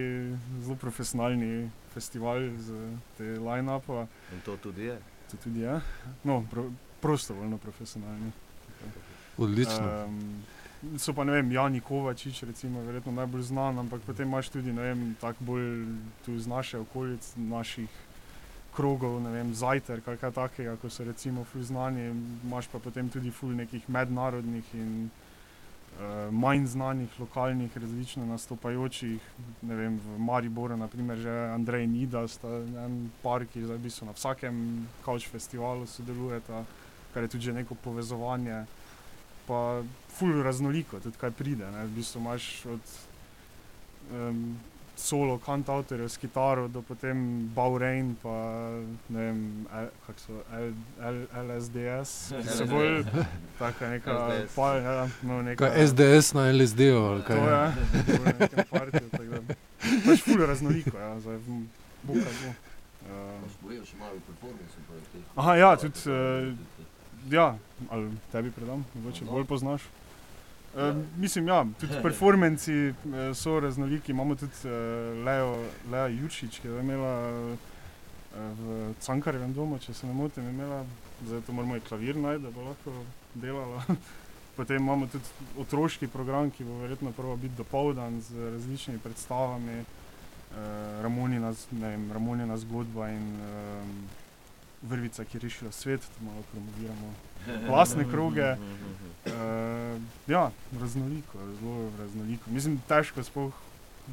zelo 0.62 0.76
profesionalni 0.80 1.70
festival 1.94 2.48
z 2.62 2.78
te 3.18 3.34
line-upa. 3.36 4.06
In 4.32 4.40
to 4.46 4.56
tudi 4.56 4.90
je. 4.90 4.96
To 5.30 5.40
tudi 5.44 5.66
je. 5.66 5.80
No, 6.24 6.42
pro, 6.50 6.70
prostovoljno 7.00 7.58
profesionalni. 7.58 8.32
Odlično. 9.38 10.04
Um, 10.06 10.98
so 10.98 11.14
pa 11.14 11.24
ne 11.24 11.32
vem, 11.32 11.52
Jani 11.52 11.80
Kovačič, 11.80 12.42
recimo, 12.42 12.82
verjetno 12.82 13.12
najbolj 13.12 13.42
znan, 13.50 13.78
ampak 13.78 14.02
potem 14.06 14.28
imaš 14.28 14.50
tudi, 14.50 14.72
ne 14.72 14.82
vem, 14.82 15.04
tako 15.20 15.44
bolj 15.44 15.68
tu 16.24 16.34
iz 16.34 16.46
naše 16.46 16.78
okolice, 16.78 17.40
naših 17.40 17.90
krogov, 18.76 19.20
ne 19.22 19.30
vem, 19.30 19.54
Zajter, 19.54 20.00
kaj 20.00 20.18
takega, 20.32 20.76
ko 20.80 20.90
so 20.90 21.04
recimo 21.04 21.44
ful 21.44 21.62
znani, 21.62 22.10
imaš 22.44 22.68
pa 22.72 22.78
potem 22.78 23.08
tudi 23.08 23.30
ful 23.30 23.52
nekih 23.56 23.88
mednarodnih 23.88 24.74
in 24.74 25.10
manj 26.30 26.66
znanih 26.66 27.20
lokalnih 27.20 27.76
različno 27.76 28.26
nastopajočih, 28.26 29.20
ne 29.62 29.76
vem, 29.76 29.98
v 30.00 30.18
Mariboru, 30.18 30.76
naprimer 30.76 31.18
že 31.18 31.34
Andrej 31.54 31.86
Nida, 31.86 32.26
sta 32.28 32.48
en 32.84 33.10
par, 33.22 33.46
ki 33.46 33.64
zdaj 33.64 33.80
v 33.80 33.86
bistvu 33.88 34.08
na 34.08 34.16
vsakem 34.16 34.62
couch 35.04 35.28
festivalu 35.30 35.86
sodelujeta, 35.86 36.64
kar 37.14 37.22
je 37.22 37.34
tudi 37.34 37.50
že 37.50 37.58
neko 37.60 37.74
povezovanje 37.74 38.64
pa 39.46 39.82
ful 40.08 40.42
raznoliko, 40.42 41.00
tudi 41.00 41.18
kaj 41.18 41.30
pride. 41.30 41.70
Ne? 41.70 41.86
V 41.86 41.96
bistvu 41.98 42.20
imaš 42.20 42.66
od 42.66 42.92
um, 44.12 44.58
solo 45.02 45.38
kantautorjev 45.42 46.08
s 46.08 46.16
kitaro, 46.16 46.68
do 46.68 46.82
potem 46.82 47.18
Baurein, 47.56 48.14
pa 48.22 48.34
ne 49.08 49.24
vem, 49.26 49.40
L, 49.72 49.88
kak 50.06 50.20
so 50.22 50.32
L, 50.54 50.72
L, 51.10 51.20
LSDS, 51.42 52.12
ki 52.38 52.56
so 52.56 52.66
bolj 52.70 53.02
taka 53.58 53.90
neka, 53.90 54.16
pa, 54.56 54.72
ja, 54.78 55.08
no, 55.22 55.42
neka, 55.42 55.66
Kaj 55.66 55.86
SDS 55.86 56.32
na 56.38 56.48
LSD-u 56.52 56.98
ali 57.10 57.22
To 57.22 57.26
kaj? 57.26 57.38
je, 57.38 57.46
bolj 58.06 58.24
na 58.24 58.34
nekem 58.38 58.64
partiju, 58.70 59.08
tako 59.10 59.24
da. 59.24 59.56
Pač 60.06 60.22
ful 60.24 60.46
raznoliko, 60.46 60.98
ja, 60.98 61.14
zdaj, 61.20 61.40
bo 62.02 62.12
kaj 62.14 62.36
bo. 62.42 62.54
Uh, 63.02 63.42
Aha, 65.36 65.56
ja, 65.56 65.76
tudi, 65.76 65.98
eh, 66.06 66.54
ja, 67.30 67.58
ali 67.90 68.10
tebi 68.32 68.50
predam, 68.50 68.86
mogoče 68.94 69.24
bolj 69.24 69.44
poznaš. 69.44 69.82
E, 70.76 70.94
mislim, 71.16 71.48
ja, 71.48 71.66
tudi 71.80 71.92
performanci 72.06 72.72
e, 72.72 72.94
so 73.34 73.60
raznoliki. 73.60 74.12
Imamo 74.12 74.34
tudi 74.34 74.52
e, 74.64 74.68
Leo, 75.24 75.56
Lea 75.90 76.06
Jurčič, 76.06 76.60
ki 76.60 76.68
je 76.68 76.80
imela 76.80 77.14
e, 77.28 77.56
v 78.34 78.94
Cankarjevem 79.00 79.52
domu, 79.52 79.78
če 79.78 79.94
se 79.94 80.06
ne 80.06 80.16
motim, 80.16 80.48
imela, 80.48 80.84
zdaj 81.26 81.44
to 81.46 81.52
moramo 81.52 81.80
klavir 81.88 82.16
najti, 82.16 82.42
da 82.46 82.50
bo 82.50 82.68
lahko 82.70 82.96
delala. 83.34 83.84
Potem 84.56 84.82
imamo 84.82 85.06
tudi 85.08 85.24
otroški 85.60 86.08
program, 86.12 86.50
ki 86.50 86.64
bo 86.64 86.80
verjetno 86.82 87.12
prvo 87.16 87.36
biti 87.36 87.56
dopoldan 87.56 88.20
z 88.20 88.50
različnimi 88.56 88.98
predstavami. 89.04 89.78
E, 89.80 89.84
Ramonina, 91.02 91.52
ne 91.70 91.88
vem, 91.88 92.10
Ramonina 92.12 92.56
zgodba 92.56 93.10
in 93.12 93.28
e, 93.36 93.52
Vrvica, 94.82 95.24
ki 95.24 95.36
je 95.36 95.40
rešila 95.40 95.72
svet, 95.72 96.00
to 96.00 96.24
malo 96.24 96.42
promoviramo. 96.52 97.14
Glasne 97.66 98.04
kroge. 98.10 98.56
Uh, 99.26 100.00
ja, 100.26 100.50
raznoliko, 100.80 101.38
zelo 101.60 101.90
raznoliko. 101.98 102.50
Mislim, 102.50 102.80
težko 102.88 103.22
sploh 103.22 103.52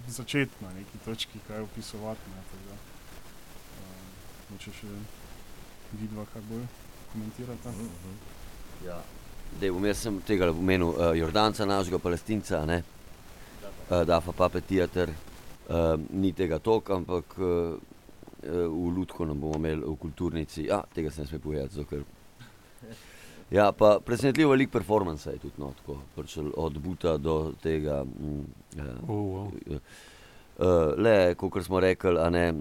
začeti 0.07 0.53
na 0.61 0.73
neki 0.73 0.97
točki, 1.05 1.39
kaj 1.47 1.65
opisovati. 1.65 2.21
Ne, 2.35 2.43
tako 2.51 2.69
da, 2.69 2.77
uh, 4.53 4.59
Če 4.59 4.73
še 4.81 4.91
vidva, 5.97 6.25
kaj 6.33 6.45
bolj 6.49 6.67
komentirata. 7.13 7.73
Ja. 8.85 9.01
Dej, 9.59 9.73
bom 9.73 9.85
jaz 9.89 10.05
sem 10.05 10.21
tega 10.25 10.51
omenil, 10.53 10.93
uh, 10.93 11.11
Jordanca, 11.17 11.65
našega 11.65 11.97
palestinca, 11.99 12.61
ne? 12.69 12.83
Uh, 13.89 14.03
Dafa 14.05 14.31
Pape 14.37 14.61
Teater, 14.61 15.09
uh, 15.09 15.95
ni 16.13 16.33
tega 16.37 16.59
tok, 16.61 16.93
ampak 16.93 17.33
uh, 17.41 17.79
v 18.43 18.91
Ludku 18.95 19.25
nam 19.25 19.39
bomo 19.41 19.57
imeli 19.57 19.83
v 19.83 19.95
kulturnici. 19.99 20.65
Ja, 20.69 20.83
tega 20.93 21.11
se 21.11 21.21
ne 21.21 21.27
sme 21.27 21.39
povedati, 21.39 21.75
zato 21.75 21.89
ker. 21.89 22.03
Ja, 23.51 23.71
pa 23.71 23.99
presenetljivo 24.05 24.51
velik 24.51 24.71
performance 24.71 25.29
je 25.29 25.37
tudi 25.37 25.53
no, 25.57 25.73
tako, 25.77 25.97
od 26.55 26.77
buta 26.77 27.17
do 27.17 27.53
tega. 27.63 28.03
Mm, 28.03 28.45
ja. 28.77 28.93
Oh, 29.07 29.09
wow. 29.09 29.51
Uh, 29.69 29.77
le, 30.97 31.35
kot 31.35 31.63
smo 31.65 31.79
rekli, 31.79 32.19
a 32.19 32.29
ne 32.29 32.53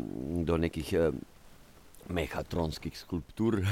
do 0.47 0.57
nekih 0.57 0.95
uh, 0.99 1.15
mehatronskih 2.09 2.99
skulptur. 2.99 3.55
uh, 3.59 3.65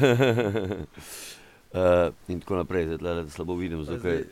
in 2.28 2.40
tako 2.40 2.56
naprej, 2.56 2.86
zdaj 2.86 2.98
tle 2.98 3.30
slabo 3.30 3.54
vidim. 3.56 3.84
Zato, 3.84 4.02
ker, 4.02 4.26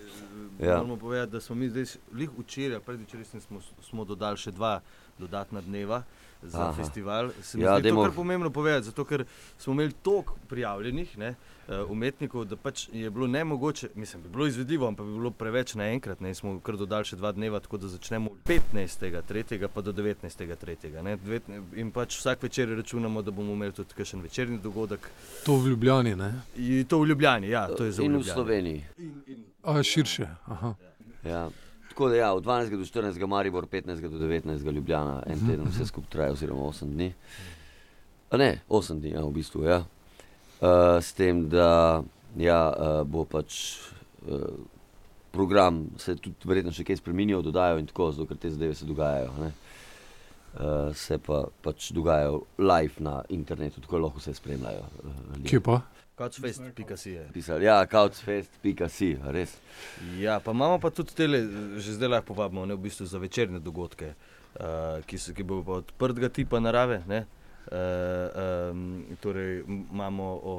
ja. 0.58 0.76
Moramo 0.76 0.96
povedati, 0.96 1.32
da 1.32 1.40
smo 1.40 1.56
mi 1.56 1.68
zdaj 1.68 1.84
lih 2.12 2.30
včeraj, 2.38 2.80
predvčeraj 2.80 3.24
smo, 3.40 3.60
smo 3.82 4.04
dodali 4.04 4.37
še 4.37 4.50
dva 4.52 4.80
dodatna 5.18 5.60
dneva 5.64 6.02
za 6.44 6.62
Aha. 6.62 6.72
Festival. 6.74 7.30
Se 7.42 7.59
mi 7.59 7.64
Ja, 7.64 7.78
zdi 7.78 7.88
to 7.88 8.02
kar 8.02 8.11
pomembno 8.12 8.50
povedati, 8.50 8.85
zato 8.85 9.04
ker 9.04 9.24
smo 9.59 9.72
imeli 9.72 9.92
toliko 9.94 10.37
prijavljenih 10.48 11.18
ne, 11.18 11.35
eh, 11.68 11.83
umetnikov, 11.83 12.44
da 12.44 12.57
pač 12.57 12.88
je 12.92 13.11
bilo 13.11 13.26
nemogoče, 13.26 13.88
mislim, 13.94 14.22
bi 14.22 14.28
bilo 14.28 14.46
izvedljivo, 14.46 14.87
ampak 14.87 15.07
bi 15.07 15.12
bilo 15.12 15.30
preveč 15.30 15.74
naenkrat. 15.74 16.20
Ne, 16.20 16.28
in 16.28 16.35
smo 16.35 16.61
kar 16.61 16.76
dodali 16.76 17.04
še 17.04 17.16
dva 17.16 17.33
dneva, 17.33 17.61
tako 17.61 17.76
da 17.76 17.88
začnemo 17.88 18.30
od 18.30 18.37
15. 18.44 19.22
3. 19.22 19.68
pa 19.68 19.80
do 19.80 19.92
19. 19.92 20.28
3. 20.57 21.02
Ne, 21.02 21.16
Devet- 21.16 21.48
in 21.74 21.90
pač 21.90 22.18
vsak 22.18 22.42
večer 22.42 22.68
računamo, 22.70 23.22
da 23.22 23.30
bomo 23.30 23.52
imeli 23.52 23.72
tudi 23.72 23.94
kakšen 23.94 24.20
večerni 24.20 24.59
dogodek. 24.59 25.11
To 25.44 25.57
v 25.57 25.68
Ljubljani, 25.68 26.16
ne? 26.16 26.33
In 26.57 26.85
to 26.85 26.98
v 26.98 27.07
Ljubljani, 27.07 27.48
ja, 27.48 27.66
to 27.68 27.85
je 27.85 27.92
za 27.92 28.02
in 28.02 28.09
v 28.09 28.14
Ljubljano. 28.14 28.35
Sloveniji. 28.35 28.85
A 29.62 29.83
širše. 29.83 30.26
Aha. 30.46 30.74
Ja. 31.24 31.48
Tako 31.94 32.09
da 32.09 32.16
ja, 32.16 32.33
od 32.35 32.44
12. 32.44 32.76
do 32.76 32.85
14. 32.85 33.26
Maribor, 33.26 33.66
15. 33.66 34.09
do 34.09 34.18
19. 34.18 34.72
Ljubljana, 34.72 35.22
en 35.26 35.38
teden 35.46 35.68
vse 35.70 35.87
skupaj 35.87 36.11
traja, 36.11 36.33
oziroma 36.33 36.62
8 36.62 36.90
dni. 36.90 37.12
A 38.30 38.37
ne, 38.37 38.48
8 38.68 38.98
dni, 38.98 39.12
ja, 39.14 39.22
v 39.22 39.30
bistvu. 39.30 39.62
Ja. 39.62 39.76
Uh, 39.78 40.98
s 40.98 41.12
tem, 41.14 41.44
da 41.48 42.02
ja, 42.35 42.59
uh, 42.74 43.07
bo 43.07 43.22
pač 43.24 43.78
uh, 44.26 44.42
program 45.30 45.85
se 46.02 46.16
tudi 46.16 46.50
verjetno 46.50 46.74
še 46.74 46.83
kaj 46.83 46.98
spremenil, 46.98 47.46
dodajo 47.46 47.78
in 47.78 47.87
tako, 47.87 48.11
zato 48.11 48.26
ker 48.26 48.42
te 48.42 48.50
zadeve 48.50 48.74
se 48.74 48.90
dogajajo. 48.90 49.30
ne. 49.38 49.52
Uh, 50.54 50.94
se 50.94 51.18
pa 51.18 51.44
pač 51.62 51.88
dogajajo 51.90 52.44
live 52.58 53.02
na 53.02 53.24
internetu, 53.28 53.80
tako 53.82 53.98
lahko 53.98 54.20
vse 54.22 54.36
spremljajo. 54.38 54.84
Uh, 55.02 55.40
Kje 55.42 55.60
pa? 55.60 55.80
Couchfest.si 56.14 57.10
je. 57.10 57.24
Pisali, 57.34 57.66
ja, 57.66 57.80
couchfest.si, 57.90 59.08
res. 59.34 59.56
Ja, 60.20 60.38
pa 60.40 60.54
imamo 60.54 60.78
pa 60.78 60.92
tudi 60.94 61.10
tele, 61.14 61.40
že 61.82 61.96
zdaj 61.96 62.12
lahko 62.12 62.30
povabimo, 62.34 62.66
ne 62.70 62.78
v 62.78 62.86
bistvu 62.86 63.06
za 63.10 63.18
večerne 63.18 63.58
dogodke, 63.58 64.12
uh, 64.14 65.02
ki, 65.10 65.18
so, 65.18 65.34
ki 65.34 65.42
bodo 65.42 65.66
pa 65.66 65.80
odprtega 65.82 66.30
tipa 66.30 66.62
narave. 66.62 67.02
Ne? 67.10 67.24
Uh, 67.66 68.70
um, 68.70 69.02
torej 69.18 69.64
imamo 69.66 70.28
o, 70.38 70.54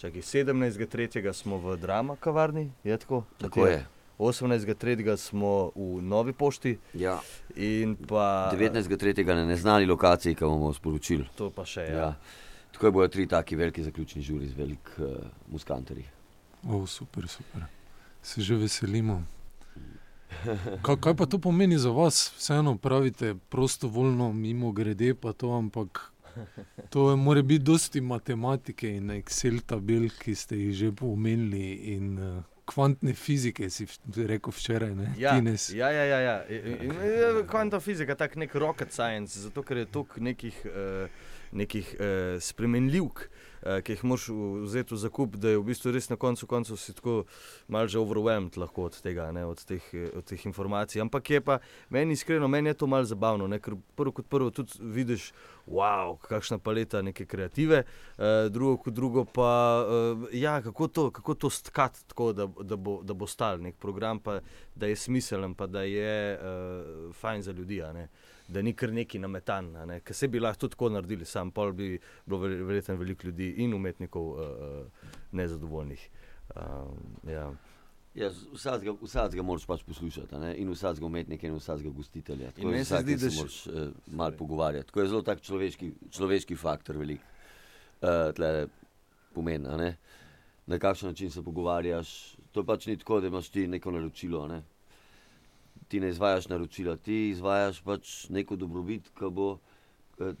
čakaj, 0.00 0.24
17.3. 0.24 1.20
smo 1.36 1.60
v 1.60 1.76
Drama 1.76 2.16
kavarni, 2.16 2.70
je 2.84 2.96
tako? 2.96 3.24
Tako 3.38 3.66
je. 3.66 3.84
18.3. 4.18 5.16
smo 5.16 5.70
v 5.74 6.02
Novi 6.02 6.32
pošti 6.32 6.78
Ja. 6.94 7.18
in 7.56 7.96
pa 7.98 8.50
19.3. 8.52 9.26
na 9.26 9.44
neznani 9.44 9.86
lokaciji, 9.86 10.34
ki 10.34 10.44
bomo 10.44 10.72
sporočili. 10.72 11.26
To 11.36 11.50
pa 11.50 11.64
še, 11.64 11.80
Ja. 11.82 11.96
ja. 11.96 12.14
Tako 12.72 12.90
bodo 12.90 13.08
tri 13.08 13.26
taki 13.26 13.56
veliki 13.56 13.82
zaključni 13.82 14.22
žuri 14.22 14.48
z 14.48 14.54
velik 14.54 14.90
uh, 14.98 15.04
muskanterji. 15.48 16.04
O, 16.64 16.86
super, 16.86 17.28
super. 17.28 17.62
Se 18.22 18.42
že 18.42 18.56
veselimo. 18.56 19.22
Kaj, 20.82 20.96
kaj 20.96 21.14
pa 21.14 21.26
to 21.26 21.38
pomeni 21.38 21.78
za 21.78 21.90
vas? 21.90 22.32
Vseeno 22.36 22.78
pravite 22.78 23.34
prostovoljno, 23.48 24.32
mimo 24.32 24.72
grede 24.72 25.14
pa 25.14 25.32
to, 25.32 25.52
ampak 25.52 26.10
to 26.90 27.10
je, 27.10 27.16
mora 27.16 27.42
biti 27.42 27.58
dosti 27.60 28.00
matematike 28.00 28.90
in 28.90 29.10
Excel 29.10 29.60
tabel, 29.60 30.08
ki 30.10 30.34
ste 30.34 30.56
jih 30.56 30.74
že 30.74 30.92
omenili 31.00 31.62
in 31.94 32.18
uh, 32.18 32.42
kvantne 32.66 33.12
fizike, 33.14 33.70
si 33.70 33.86
rekel 34.16 34.52
včeraj, 34.52 34.94
ne? 34.94 35.14
Ja, 35.18 35.34
Tines. 35.36 35.68
ja, 35.74 35.90
ja, 35.90 36.04
ja, 36.04 36.18
ja. 36.20 36.36
In- 36.48 36.66
in- 36.66 36.92
in- 36.92 37.46
Kvantna 37.46 37.80
fizika 37.80 38.12
je 38.12 38.16
tak 38.16 38.36
nek 38.36 38.54
rocket 38.54 38.92
science, 38.92 39.40
zato 39.40 39.62
ker 39.62 39.76
je 39.76 39.86
toliko 39.86 40.20
nekih, 40.20 40.62
uh, 40.66 41.08
nekih 41.52 41.94
uh, 42.00 42.40
spremenljivk, 42.40 43.18
uh, 43.18 43.43
ki 43.64 43.92
jih 43.92 44.04
moraš 44.04 44.28
vzeti 44.64 44.94
v 44.94 44.98
zakup, 44.98 45.36
da 45.40 45.54
je 45.54 45.58
v 45.58 45.64
bistvu 45.64 45.92
res 45.94 46.10
na 46.10 46.16
koncu 46.20 46.46
koncev 46.46 46.76
si 46.76 46.92
tako 46.92 47.24
malce 47.68 47.94
že 47.94 48.00
overwhelmed 48.00 48.56
lahko 48.60 48.88
od 48.90 48.98
tega, 49.00 49.30
ne, 49.32 49.44
od, 49.48 49.62
teh, 49.64 49.82
eh, 49.94 50.10
od 50.12 50.24
teh 50.24 50.46
informacij. 50.46 51.00
Ampak 51.00 51.30
je 51.30 51.40
pa 51.40 51.58
meni 51.88 52.12
iskreno, 52.12 52.48
meni 52.48 52.68
je 52.68 52.74
to 52.74 52.86
malce 52.86 53.14
zabavno, 53.14 53.48
ne, 53.48 53.58
ker 53.58 53.76
prvo 53.96 54.12
kot 54.12 54.28
prvo 54.28 54.50
tudi 54.50 54.76
vidiš, 54.80 55.32
wow, 55.66 56.18
kakšna 56.20 56.58
paleta 56.58 57.02
neke 57.02 57.24
kreative, 57.26 57.84
uh, 58.18 58.50
drugo 58.52 58.76
kot 58.84 58.94
drugo 58.94 59.24
pa, 59.24 59.50
uh, 59.80 60.28
ja, 60.32 60.60
kako 60.62 60.88
to, 60.88 61.10
kako 61.10 61.34
to 61.34 61.50
stkati 61.50 62.04
tako, 62.08 62.32
da, 62.32 62.46
da, 62.60 62.76
bo, 62.76 63.00
da 63.02 63.14
bo 63.14 63.26
stal 63.26 63.62
nek 63.62 63.80
program, 63.80 64.20
pa 64.20 64.40
da 64.74 64.86
je 64.86 64.96
smiselen, 64.96 65.54
pa 65.54 65.66
da 65.66 65.82
je 65.88 66.36
uh, 66.36 67.14
fajn 67.16 67.42
za 67.42 67.52
ljudi, 67.52 67.80
ne. 67.94 68.08
Da 68.48 68.62
ni 68.62 68.72
kar 68.76 68.92
neki 68.92 69.18
nametan, 69.18 69.72
ne. 69.88 70.00
ker 70.04 70.16
se 70.16 70.28
bi 70.28 70.40
lahko 70.40 70.64
tudi 70.64 70.76
tako 70.76 70.88
naredili, 70.92 71.24
sam 71.24 71.50
pol 71.50 71.72
bi 71.72 71.98
bilo 72.26 72.40
ver- 72.42 72.62
verjetno 72.66 72.96
veliko 73.00 73.26
ljudi 73.26 73.54
in 73.64 73.74
umetnikov 73.74 74.26
uh, 74.32 75.06
nezadovoljnih. 75.32 76.08
Um, 76.56 77.30
ja. 77.30 77.52
Ja, 78.14 78.28
vsakega, 78.52 78.92
vsakega 79.00 79.42
moraš 79.42 79.64
pač 79.66 79.82
poslušati, 79.82 80.38
ne? 80.38 80.52
in 80.62 80.68
vsakega 80.70 81.06
umetnika, 81.06 81.48
in 81.48 81.56
vsakega 81.58 81.90
gostitelja. 81.90 82.52
Tako 82.54 82.70
In 82.70 82.84
se 82.84 83.00
zdi, 83.02 83.16
da 83.16 83.30
se 83.30 83.36
moraš 83.36 83.56
uh, 83.66 83.88
malo 84.06 84.36
pogovarjati. 84.38 84.86
Tako 84.86 85.00
je 85.00 85.08
zelo 85.08 85.22
tak 85.22 85.40
človeški, 85.42 85.90
človeški 86.10 86.56
faktor 86.56 87.00
velik. 87.00 87.24
Uh, 88.04 88.30
tle 88.36 88.68
ne? 89.34 89.96
na 90.66 90.78
kakšen 90.78 91.08
način 91.08 91.30
se 91.30 91.42
pogovarjaš. 91.42 92.36
To 92.52 92.62
pač 92.64 92.86
ni 92.86 92.96
tako, 92.96 93.20
da 93.20 93.26
imaš 93.26 93.48
ti 93.48 93.66
neko 93.66 93.90
naročilo. 93.90 94.46
Ne? 94.48 94.62
Ti 95.88 96.00
ne 96.00 96.08
izvajaš 96.08 96.48
naročila, 96.48 96.96
ti 96.96 97.28
izvajaš 97.28 97.80
pač 97.84 98.14
neko 98.32 98.56
dobrobit, 98.56 99.10
ki 99.18 99.30
bo, 99.30 99.58
eh, 100.20 100.34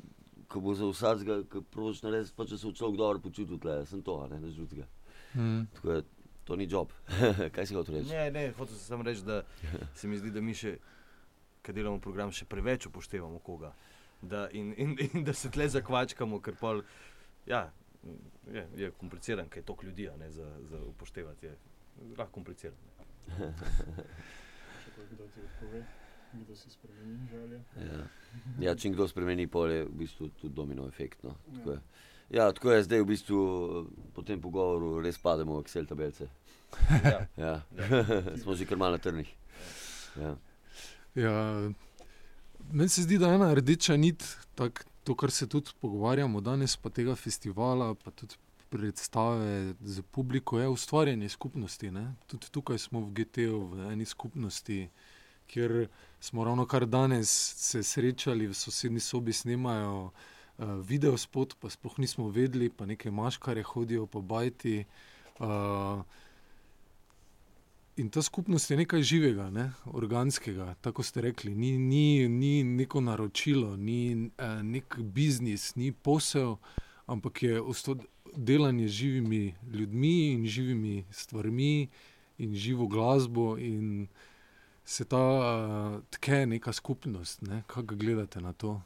ki 0.50 0.60
bo 0.60 0.74
za 0.74 0.88
vsakega, 0.88 1.42
ki 1.50 1.62
prožiš 1.70 2.02
narediti, 2.02 2.34
pač, 2.36 2.54
da 2.54 2.58
se 2.58 2.66
bo 2.66 2.72
človek 2.72 2.98
dobro 2.98 3.20
počutil, 3.20 3.58
tle, 3.60 3.82
sem 3.86 4.02
to, 4.02 4.18
a 4.24 4.28
ne, 4.32 4.40
nič 4.40 4.56
drugega. 4.56 4.88
Mm. 5.34 5.66
Tako 5.76 5.92
je, 5.92 6.02
to 6.44 6.56
ni 6.56 6.66
job. 6.70 6.92
Kaj 7.54 7.66
si 7.66 7.74
hotel 7.74 8.00
reči? 8.00 8.10
Ne, 8.10 8.30
ne, 8.30 8.44
hotel 8.56 8.76
sem 8.76 8.86
samo 8.94 9.06
reči, 9.06 9.24
da 9.24 9.42
se 9.94 10.08
mi 10.08 10.18
zdi, 10.20 10.32
da 10.34 10.40
mi 10.40 10.54
še, 10.56 10.76
ki 11.64 11.72
delamo 11.72 12.00
program, 12.00 12.32
še 12.32 12.48
preveč 12.48 12.88
upoštevamo 12.88 13.40
koga. 13.44 13.72
Da, 14.24 14.46
in, 14.56 14.72
in, 14.80 14.96
in 15.10 15.24
da 15.24 15.34
se 15.36 15.50
tle 15.52 15.68
zakvačkamo, 15.68 16.40
ker 16.40 16.56
pol, 16.56 16.80
ja, 17.48 17.66
je, 18.52 18.64
je 18.76 18.90
kompliciran, 19.00 19.48
kaj 19.48 19.60
je 19.62 19.66
toliko 19.66 19.86
ljudi, 19.86 20.08
a 20.08 20.16
ne 20.16 20.30
za, 20.32 20.48
za 20.70 20.80
upoštevati. 20.92 21.46
Je 21.46 22.16
lahko 22.16 22.32
kompliciran. 22.32 22.80
Kdo 26.34 26.56
si 26.56 26.70
spremeni 26.70 27.28
želje. 27.30 27.60
Ja. 27.78 28.00
ja, 28.60 28.74
če 28.74 28.90
kdo 28.90 29.06
spremeni 29.08 29.46
pol, 29.46 29.70
je 29.70 29.84
v 29.86 29.92
bistvu 30.00 30.28
tudi 30.40 30.54
domino 30.54 30.88
efekt. 30.90 31.22
No. 31.22 31.36
Tako 31.54 31.76
Ja. 31.78 31.82
Ja, 32.30 32.52
tako 32.52 32.72
je 32.72 32.82
zdaj 32.82 33.02
v 33.02 33.06
bistvu 33.06 33.38
po 34.14 34.22
tem 34.22 34.40
pogovoru 34.40 34.96
res 35.04 35.18
pademo 35.20 35.58
v 35.58 35.64
Excel 35.64 35.86
tabelce. 35.86 36.28
Ja. 37.04 37.20
Ja. 37.44 37.54
Smo 38.42 38.54
že 38.54 38.66
kar 38.66 38.78
malo 38.80 38.96
na 38.96 38.98
trnih. 38.98 39.28
Ja. 40.18 40.36
Ja, 41.14 41.34
meni 42.72 42.88
se 42.88 43.02
zdi, 43.02 43.18
da 43.18 43.28
je 43.30 43.38
ena 43.38 43.52
rdeča 43.54 43.96
nit, 43.96 44.24
tak, 44.54 44.86
to, 45.04 45.14
kar 45.14 45.30
se 45.30 45.46
tudi 45.46 45.70
pogovarjamo 45.80 46.40
danes, 46.40 46.76
pa 46.76 46.90
tega 46.90 47.14
festivala, 47.14 47.94
pa 47.94 48.10
tudi 48.10 48.34
predstave 48.74 49.74
za 49.80 50.02
publiko, 50.02 50.58
je 50.58 50.68
ustvarjanje 50.68 51.28
skupnosti. 51.28 51.90
Ne? 51.90 52.14
Tudi 52.26 52.50
tukaj 52.50 52.78
smo 52.82 53.04
v 53.06 53.12
GT-u, 53.14 53.60
v 53.70 53.92
eni 53.92 54.04
skupnosti, 54.04 54.88
kjer 55.46 55.86
smo 56.20 56.44
ravno 56.44 56.66
kar 56.66 56.86
danes 56.86 57.30
se 57.56 57.82
srečali, 57.82 58.50
v 58.50 58.54
sosednji 58.54 59.00
sobi 59.00 59.32
snemajo 59.32 60.10
uh, 60.10 60.74
video 60.82 61.14
spot, 61.18 61.54
pa 61.60 61.70
sploh 61.70 61.98
nismo 62.02 62.26
vedeli, 62.34 62.70
pa 62.70 62.86
neke 62.86 63.10
maškare 63.10 63.62
hodijo 63.62 64.06
po 64.06 64.22
bajti. 64.22 64.84
Uh, 65.38 66.02
In 67.96 68.08
ta 68.10 68.22
skupnost 68.22 68.70
je 68.70 68.76
nekaj 68.76 69.02
živega, 69.02 69.50
ne? 69.50 69.68
organskega, 69.86 70.74
tako 70.82 71.02
ste 71.02 71.20
rekli. 71.20 71.54
Ni, 71.54 71.78
ni, 71.78 72.28
ni 72.28 72.64
neko 72.64 73.00
naročilo, 73.00 73.76
ni 73.76 74.30
eh, 74.38 74.62
nek 74.62 74.98
biznis, 74.98 75.76
ni 75.76 75.92
posel, 75.92 76.56
ampak 77.06 77.42
je 77.42 77.60
delanje 78.36 78.88
z 78.88 78.90
živimi 78.90 79.54
ljudmi 79.72 80.32
in 80.32 80.46
živimi 80.46 81.04
stvarmi 81.10 81.88
in 82.38 82.54
živo 82.54 82.86
glasbo 82.86 83.58
in 83.58 84.06
se 84.84 85.04
ta 85.04 85.18
uh, 85.18 86.02
tke 86.10 86.46
neka 86.46 86.72
skupnost. 86.72 87.42
Ne? 87.42 87.62
Kako 87.66 87.94
gledate 87.94 88.40
na 88.40 88.52
to? 88.52 88.80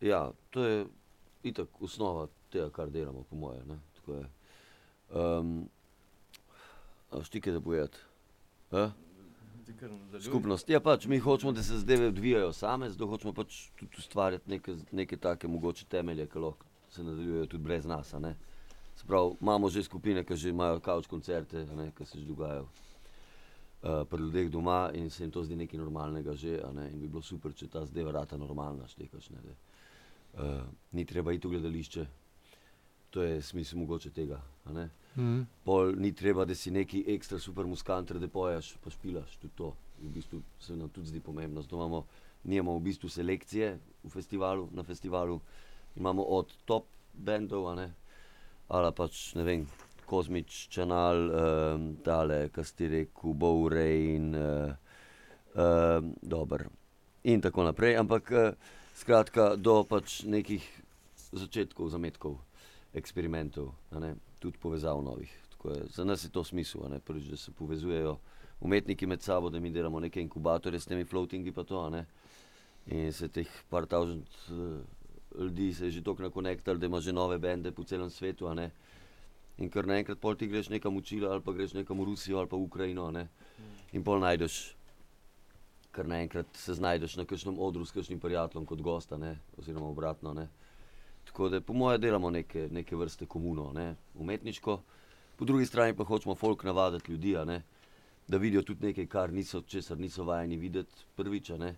ja, 0.00 0.30
to 0.50 0.64
je 0.64 0.86
itak 1.42 1.82
osnova 1.82 2.26
tega, 2.50 2.70
kar 2.70 2.90
delamo, 2.90 3.22
po 3.30 3.36
mojem. 3.36 3.68
ne. 3.68 3.78
Tako 3.96 4.14
je. 4.14 4.26
Um, 5.14 5.68
štike 7.22 7.52
da 7.52 7.60
bojati. 7.60 7.98
Skupnost. 10.24 10.68
Ja, 10.70 10.80
pač 10.80 11.06
mi 11.06 11.18
hočemo, 11.18 11.52
da 11.52 11.62
se 11.62 11.78
zadeve 11.78 12.08
odvijajo 12.08 12.52
same, 12.52 12.90
zato 12.90 13.06
hočemo 13.06 13.32
pač 13.32 13.68
tudi 13.76 13.96
ustvarjati 13.98 14.50
neke, 14.50 14.76
neke 14.92 15.16
take 15.16 15.48
mogoče 15.48 15.84
temelje, 15.84 16.26
ki 16.26 16.38
lahko 16.38 16.67
se 16.90 17.02
nadaljujejo 17.02 17.46
tudi 17.46 17.64
brez 17.64 17.86
nas. 17.86 18.14
pravi, 19.06 19.36
imamo 19.40 19.68
že 19.68 19.82
skupine, 19.82 20.24
ki 20.24 20.36
že 20.36 20.48
imajo 20.48 20.80
kavč 20.80 21.06
koncerte, 21.06 21.66
ki 21.96 22.04
se 22.04 22.18
že 22.18 22.26
dogajajo 22.26 22.62
uh, 23.82 24.04
pri 24.10 24.22
ljudeh 24.22 24.50
doma 24.50 24.90
in 24.94 25.10
se 25.10 25.24
jim 25.24 25.30
to 25.30 25.44
zdi 25.44 25.56
nekaj 25.56 25.78
normalnega 25.78 26.34
že, 26.34 26.60
ne, 26.74 26.90
in 26.90 27.00
bi 27.00 27.08
bilo 27.08 27.22
super, 27.22 27.52
če 27.52 27.68
ta 27.68 27.84
zadeva 27.84 28.12
rata 28.12 28.36
normalna, 28.36 28.88
štekaš, 28.88 29.30
ne, 29.30 29.38
uh, 30.34 30.62
ni 30.92 31.04
treba 31.04 31.32
iti 31.32 31.48
v 31.48 31.50
gledališče, 31.50 32.06
to 33.10 33.22
je 33.22 33.42
smisel 33.42 33.78
mogoče 33.78 34.10
tega. 34.10 34.40
Mm. 35.16 35.46
Pol 35.64 35.94
ni 35.96 36.12
treba, 36.12 36.44
da 36.44 36.54
si 36.54 36.70
neki 36.70 37.04
ekstra 37.14 37.38
super 37.38 37.66
muskantr, 37.66 38.18
da 38.20 38.28
poješ, 38.28 38.74
pa 38.84 38.90
špilaš, 38.90 39.38
tudi 39.40 39.54
to. 39.56 39.74
V 39.98 40.10
bistvu 40.14 40.42
se 40.60 40.76
nam 40.76 40.88
tudi 40.88 41.08
zdi 41.08 41.20
pomembno. 41.20 41.62
Zato 41.62 41.76
imamo, 41.76 42.04
nimamo 42.44 42.76
v 42.78 42.82
bistvu 42.82 43.08
selekcije 43.08 43.78
v 44.04 44.10
festivalu, 44.12 44.68
na 44.72 44.82
festivalu, 44.82 45.40
imamo 45.98 46.22
od 46.22 46.54
top 46.64 46.86
bendov, 47.12 47.74
ne, 47.76 47.90
ali 48.68 48.92
pač 48.94 49.34
ne 49.34 49.44
vem, 49.44 49.66
Kozmič, 50.08 50.68
Čanal, 50.72 51.18
um, 51.28 51.88
tale, 52.00 52.48
kar 52.48 52.64
ste 52.64 52.88
rekel, 52.88 53.34
Bowrain, 53.36 54.32
uh, 54.32 54.72
um, 55.52 56.14
dober. 56.22 56.64
In 57.28 57.42
tako 57.44 57.66
naprej, 57.66 57.98
ampak 58.00 58.32
uh, 58.32 58.56
skratka, 58.96 59.52
do 59.60 59.82
pač 59.84 60.22
nekih 60.24 60.64
začetkov, 61.36 61.92
zametkov, 61.92 62.38
eksperimentov, 62.96 63.74
tudi 64.40 64.56
povezav 64.56 65.02
novih. 65.04 65.28
Je, 65.58 65.82
za 65.92 66.06
nas 66.08 66.24
je 66.24 66.32
to 66.32 66.40
smisel, 66.44 66.88
prvič, 67.04 67.28
da 67.28 67.36
se 67.36 67.52
povezujejo 67.52 68.16
umetniki 68.64 69.06
med 69.06 69.20
sabo, 69.22 69.50
da 69.50 69.60
mi 69.60 69.70
delamo 69.70 70.00
neke 70.00 70.22
inkubatorje 70.22 70.80
s 70.80 70.88
temi 70.88 71.04
floatingi, 71.04 71.52
pa 71.52 71.64
to. 71.68 71.84
In 72.86 73.12
se 73.12 73.28
teh 73.28 73.48
par 73.68 73.84
tavžent 73.84 74.24
uh, 74.48 74.80
ljudi 75.38 75.74
se 75.74 75.84
je 75.84 75.90
že 75.90 76.02
toliko 76.02 76.22
nakonektali, 76.22 76.78
da 76.78 76.86
ima 76.86 77.00
že 77.00 77.12
nove 77.12 77.38
bende 77.38 77.70
po 77.70 77.84
celem 77.84 78.10
svetu. 78.10 78.48
In 79.58 79.70
kar 79.70 79.86
naenkrat 79.86 80.18
pol 80.18 80.36
ti 80.36 80.46
greš 80.46 80.68
nekam 80.68 80.96
v 80.96 81.02
Čile 81.02 81.28
ali 81.28 81.42
pa 81.42 81.52
greš 81.52 81.72
nekam 81.74 81.98
v 81.98 82.04
Rusijo 82.04 82.38
ali 82.38 82.48
pa 82.48 82.56
v 82.56 82.62
Ukrajino, 82.62 83.10
ne. 83.10 83.28
In 83.92 84.04
pol 84.04 84.20
najdeš, 84.20 84.74
kar 85.90 86.06
naenkrat 86.06 86.46
se 86.54 86.74
znajdeš 86.74 87.16
na 87.16 87.24
kakšnem 87.24 87.58
odru 87.58 87.84
s 87.84 87.90
kakšnim 87.90 88.20
prijateljem 88.20 88.66
kot 88.66 88.80
gosta, 88.80 89.18
ne, 89.18 89.38
oziroma 89.58 89.88
obratno, 89.88 90.34
ne. 90.34 90.48
Tako 91.26 91.48
da 91.48 91.60
po 91.60 91.72
mojem 91.72 92.00
delamo 92.00 92.30
neke, 92.30 92.68
neke 92.70 92.96
vrste 92.96 93.26
komuno, 93.26 93.72
ne, 93.74 93.96
umetniško, 94.14 94.78
po 95.36 95.44
drugi 95.44 95.66
strani 95.66 95.96
pa 95.96 96.04
hočemo 96.04 96.34
folk 96.34 96.64
navaditi 96.64 97.12
ljudi, 97.12 97.34
da 98.28 98.36
vidijo 98.36 98.62
tudi 98.62 98.86
nekaj, 98.86 99.06
kar 99.06 99.32
niso, 99.32 99.62
česar 99.62 99.98
niso 99.98 100.24
vajeni 100.24 100.56
videti 100.56 100.94
prvič, 101.16 101.50
ne. 101.58 101.74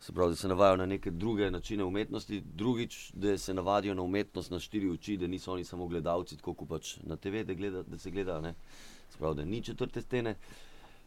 Se 0.00 0.12
pravi, 0.12 0.30
da 0.30 0.36
se 0.36 0.48
navajajo 0.48 0.76
na 0.76 0.86
neke 0.86 1.10
druge 1.10 1.50
načine 1.50 1.84
umetnosti, 1.84 2.42
drugič, 2.54 3.10
da 3.14 3.38
se 3.38 3.54
navadijo 3.54 3.94
na 3.94 4.02
umetnost 4.02 4.50
na 4.50 4.58
štiri 4.58 4.90
oči, 4.90 5.16
da 5.16 5.26
niso 5.26 5.52
oni 5.52 5.64
samo 5.64 5.86
gledalci, 5.86 6.36
tako 6.36 6.54
kot 6.54 6.68
pač 6.68 6.96
na 7.02 7.16
TV, 7.16 7.42
da, 7.44 7.54
gleda, 7.54 7.82
da 7.82 7.98
se 7.98 8.10
gleda, 8.10 8.40
ne. 8.40 8.54
Se 9.10 9.18
pravi, 9.18 9.36
da 9.36 9.44
ni 9.44 9.62
četrte 9.62 10.02
stene. 10.02 10.36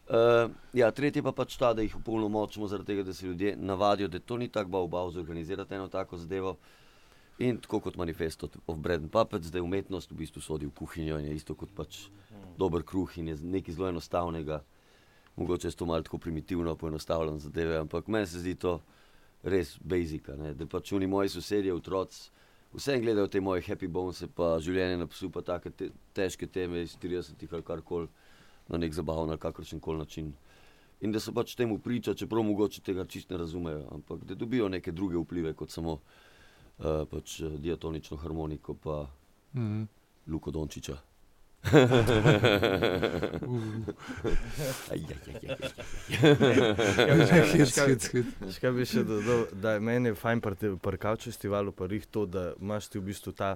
Uh, 0.08 0.50
ja, 0.74 0.90
tretje 0.90 1.22
pa 1.22 1.32
pač 1.32 1.56
ta, 1.56 1.72
da 1.72 1.82
jih 1.82 1.96
opolnomočimo, 1.96 2.68
zaradi 2.68 2.92
tega, 2.92 3.02
da 3.06 3.14
se 3.14 3.26
ljudje 3.26 3.56
navadijo, 3.56 4.08
da 4.08 4.18
to 4.18 4.36
ni 4.36 4.48
tako 4.48 4.70
bav 4.70 4.86
bav 4.86 5.10
zorganizirati 5.10 5.74
eno 5.74 5.88
tako 5.88 6.16
zadevo. 6.16 6.56
In 7.38 7.56
tako 7.58 7.80
kot 7.80 7.96
manifest 7.96 8.44
of 8.44 8.76
Bread 8.76 9.00
and 9.00 9.10
Puppets, 9.10 9.48
da 9.50 9.58
je 9.58 9.62
umetnost 9.62 10.10
v 10.10 10.16
bistvu 10.20 10.42
sodi 10.42 10.66
v 10.66 10.74
kuhinjo 10.76 11.18
in 11.18 11.30
je 11.30 11.34
isto 11.34 11.54
kot 11.54 11.70
pač 11.74 12.08
dober 12.58 12.82
kruh 12.82 13.18
in 13.18 13.28
je 13.28 13.36
nekaj 13.36 13.74
zelo 13.74 13.88
enostavnega. 13.88 14.60
Mogoče 15.36 15.68
je 15.68 15.76
to 15.76 15.86
malo 15.86 16.02
tako 16.02 16.18
primitivno, 16.18 16.76
poenostavljeno 16.76 17.38
zadeve, 17.38 17.76
ampak 17.78 18.06
meni 18.06 18.26
se 18.26 18.40
zdi 18.40 18.54
to 18.54 18.80
res 19.42 19.78
basic, 19.80 20.28
ne, 20.38 20.52
da 20.54 20.66
pač 20.66 20.92
oni 20.92 21.06
moji 21.06 21.32
sosedje, 21.32 21.74
otroci, 21.74 22.30
vse 22.72 22.98
gledajo 23.00 23.28
te 23.28 23.40
moje 23.40 23.62
happy 23.66 23.88
bones, 23.88 24.22
pa 24.36 24.58
življenje 24.60 24.98
na 25.00 25.06
psu, 25.06 25.30
pa 25.32 25.42
take 25.42 25.70
te, 25.70 25.88
težke 26.12 26.46
teme 26.46 26.84
iz 26.84 26.94
30-ih 27.00 27.52
ali 27.52 27.64
karkoli, 27.66 28.10
na 28.68 28.78
nek 28.78 28.92
zabaven 28.94 29.32
ali 29.32 29.40
kakršen 29.40 29.80
koli 29.80 30.04
način. 30.04 30.32
In 31.00 31.12
da 31.12 31.20
so 31.20 31.32
pač 31.34 31.56
temu 31.58 31.80
priča, 31.82 32.14
čeprav 32.14 32.44
mogoče 32.46 32.84
tega 32.84 33.04
čist 33.04 33.32
ne 33.32 33.40
razumejo, 33.40 33.88
ampak 33.90 34.22
da 34.28 34.36
dobijo 34.38 34.68
neke 34.68 34.92
druge 34.92 35.18
vplive 35.18 35.56
kot 35.58 35.72
samo 35.72 35.96
uh, 35.98 37.02
pač, 37.10 37.40
diatonično 37.58 38.20
harmoniko 38.22 38.76
pa 38.78 39.06
Mm. 39.54 39.88
Luko 40.26 40.50
Dončiča. 40.50 40.96
Kaj 48.62 48.72
bi 48.74 48.86
še 48.86 49.04
dodal, 49.06 49.44
da 49.54 49.76
je 49.76 49.80
meni 49.84 50.10
fajn 50.18 50.42
pri 50.42 50.98
Couch 50.98 51.28
festivalu 51.30 51.70
pa 51.72 51.86
rih 51.86 52.06
to, 52.10 52.26
da 52.26 52.52
imaš 52.58 52.88
ti 52.90 52.98
v 52.98 53.04
bistvu 53.12 53.32
ta 53.38 53.50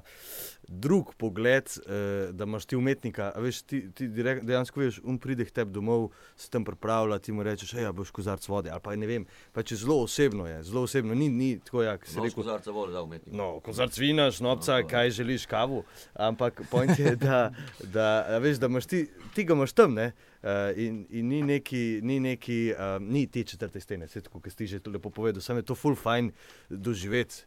drug 0.68 1.14
pogled, 1.18 1.66
eh, 1.86 2.30
da 2.32 2.46
imaš 2.46 2.66
ti 2.70 2.78
umetnika, 2.78 3.32
a 3.34 3.42
veš, 3.42 3.62
ti, 3.66 3.82
ti 3.90 4.08
direkt, 4.08 4.46
dejansko 4.46 4.80
veš, 4.80 5.00
um 5.02 5.18
pride 5.18 5.44
k 5.46 5.50
tebi 5.60 5.74
domov, 5.74 6.10
se 6.38 6.50
tam 6.50 6.64
pripravlja, 6.66 7.18
ti 7.18 7.34
mu 7.34 7.42
rečeš, 7.46 7.74
hej, 7.78 7.86
a 7.90 7.92
boš 7.96 8.10
kozarc 8.14 8.46
vode, 8.48 8.70
ali 8.70 8.82
pa 8.82 8.94
ne 8.96 9.06
vem, 9.10 9.26
pač 9.54 9.74
je 9.74 9.80
zelo 9.82 9.98
osebno 10.06 10.46
je, 10.46 10.62
zelo 10.70 10.86
osebno, 10.86 11.14
ni, 11.14 11.28
ni 11.28 11.58
tako, 11.58 11.82
jak 11.82 12.06
si 12.06 12.16
Nož 12.18 12.30
rekel. 12.30 12.42
kozarca 12.42 12.70
vode 12.74 12.92
da 12.94 13.02
umetnik. 13.02 13.34
No, 13.34 13.58
kozarc 13.60 13.98
vina, 13.98 14.30
šnopca, 14.30 14.80
No, 14.80 14.88
kaj 14.88 15.10
želiš, 15.10 15.46
kavu. 15.46 15.84
Ampak 16.14 16.62
point 16.70 16.98
je, 16.98 17.16
da, 17.16 17.50
da, 17.80 17.95
a 18.02 18.38
veš, 18.38 18.58
da 18.58 18.68
ti, 18.80 19.06
ti 19.34 19.44
ga 19.44 19.54
imaš 19.54 19.72
tam, 19.72 19.94
ne? 19.94 20.12
Uh, 20.42 20.78
in, 20.78 21.06
in 21.10 21.28
ni 21.28 21.42
neki, 21.42 22.00
ni, 22.02 22.20
neki 22.20 22.72
uh, 22.74 23.02
ni 23.02 23.26
te 23.26 23.42
četrte 23.44 23.80
stene, 23.80 24.06
vse 24.06 24.20
tako, 24.20 24.40
kot 24.40 24.52
si 24.54 24.66
že 24.66 24.80
lepo 24.86 25.10
povedal, 25.10 25.42
samo 25.42 25.58
je 25.58 25.66
to 25.66 25.74
full 25.74 25.96
fajn 25.96 26.30
doživeti, 26.70 27.42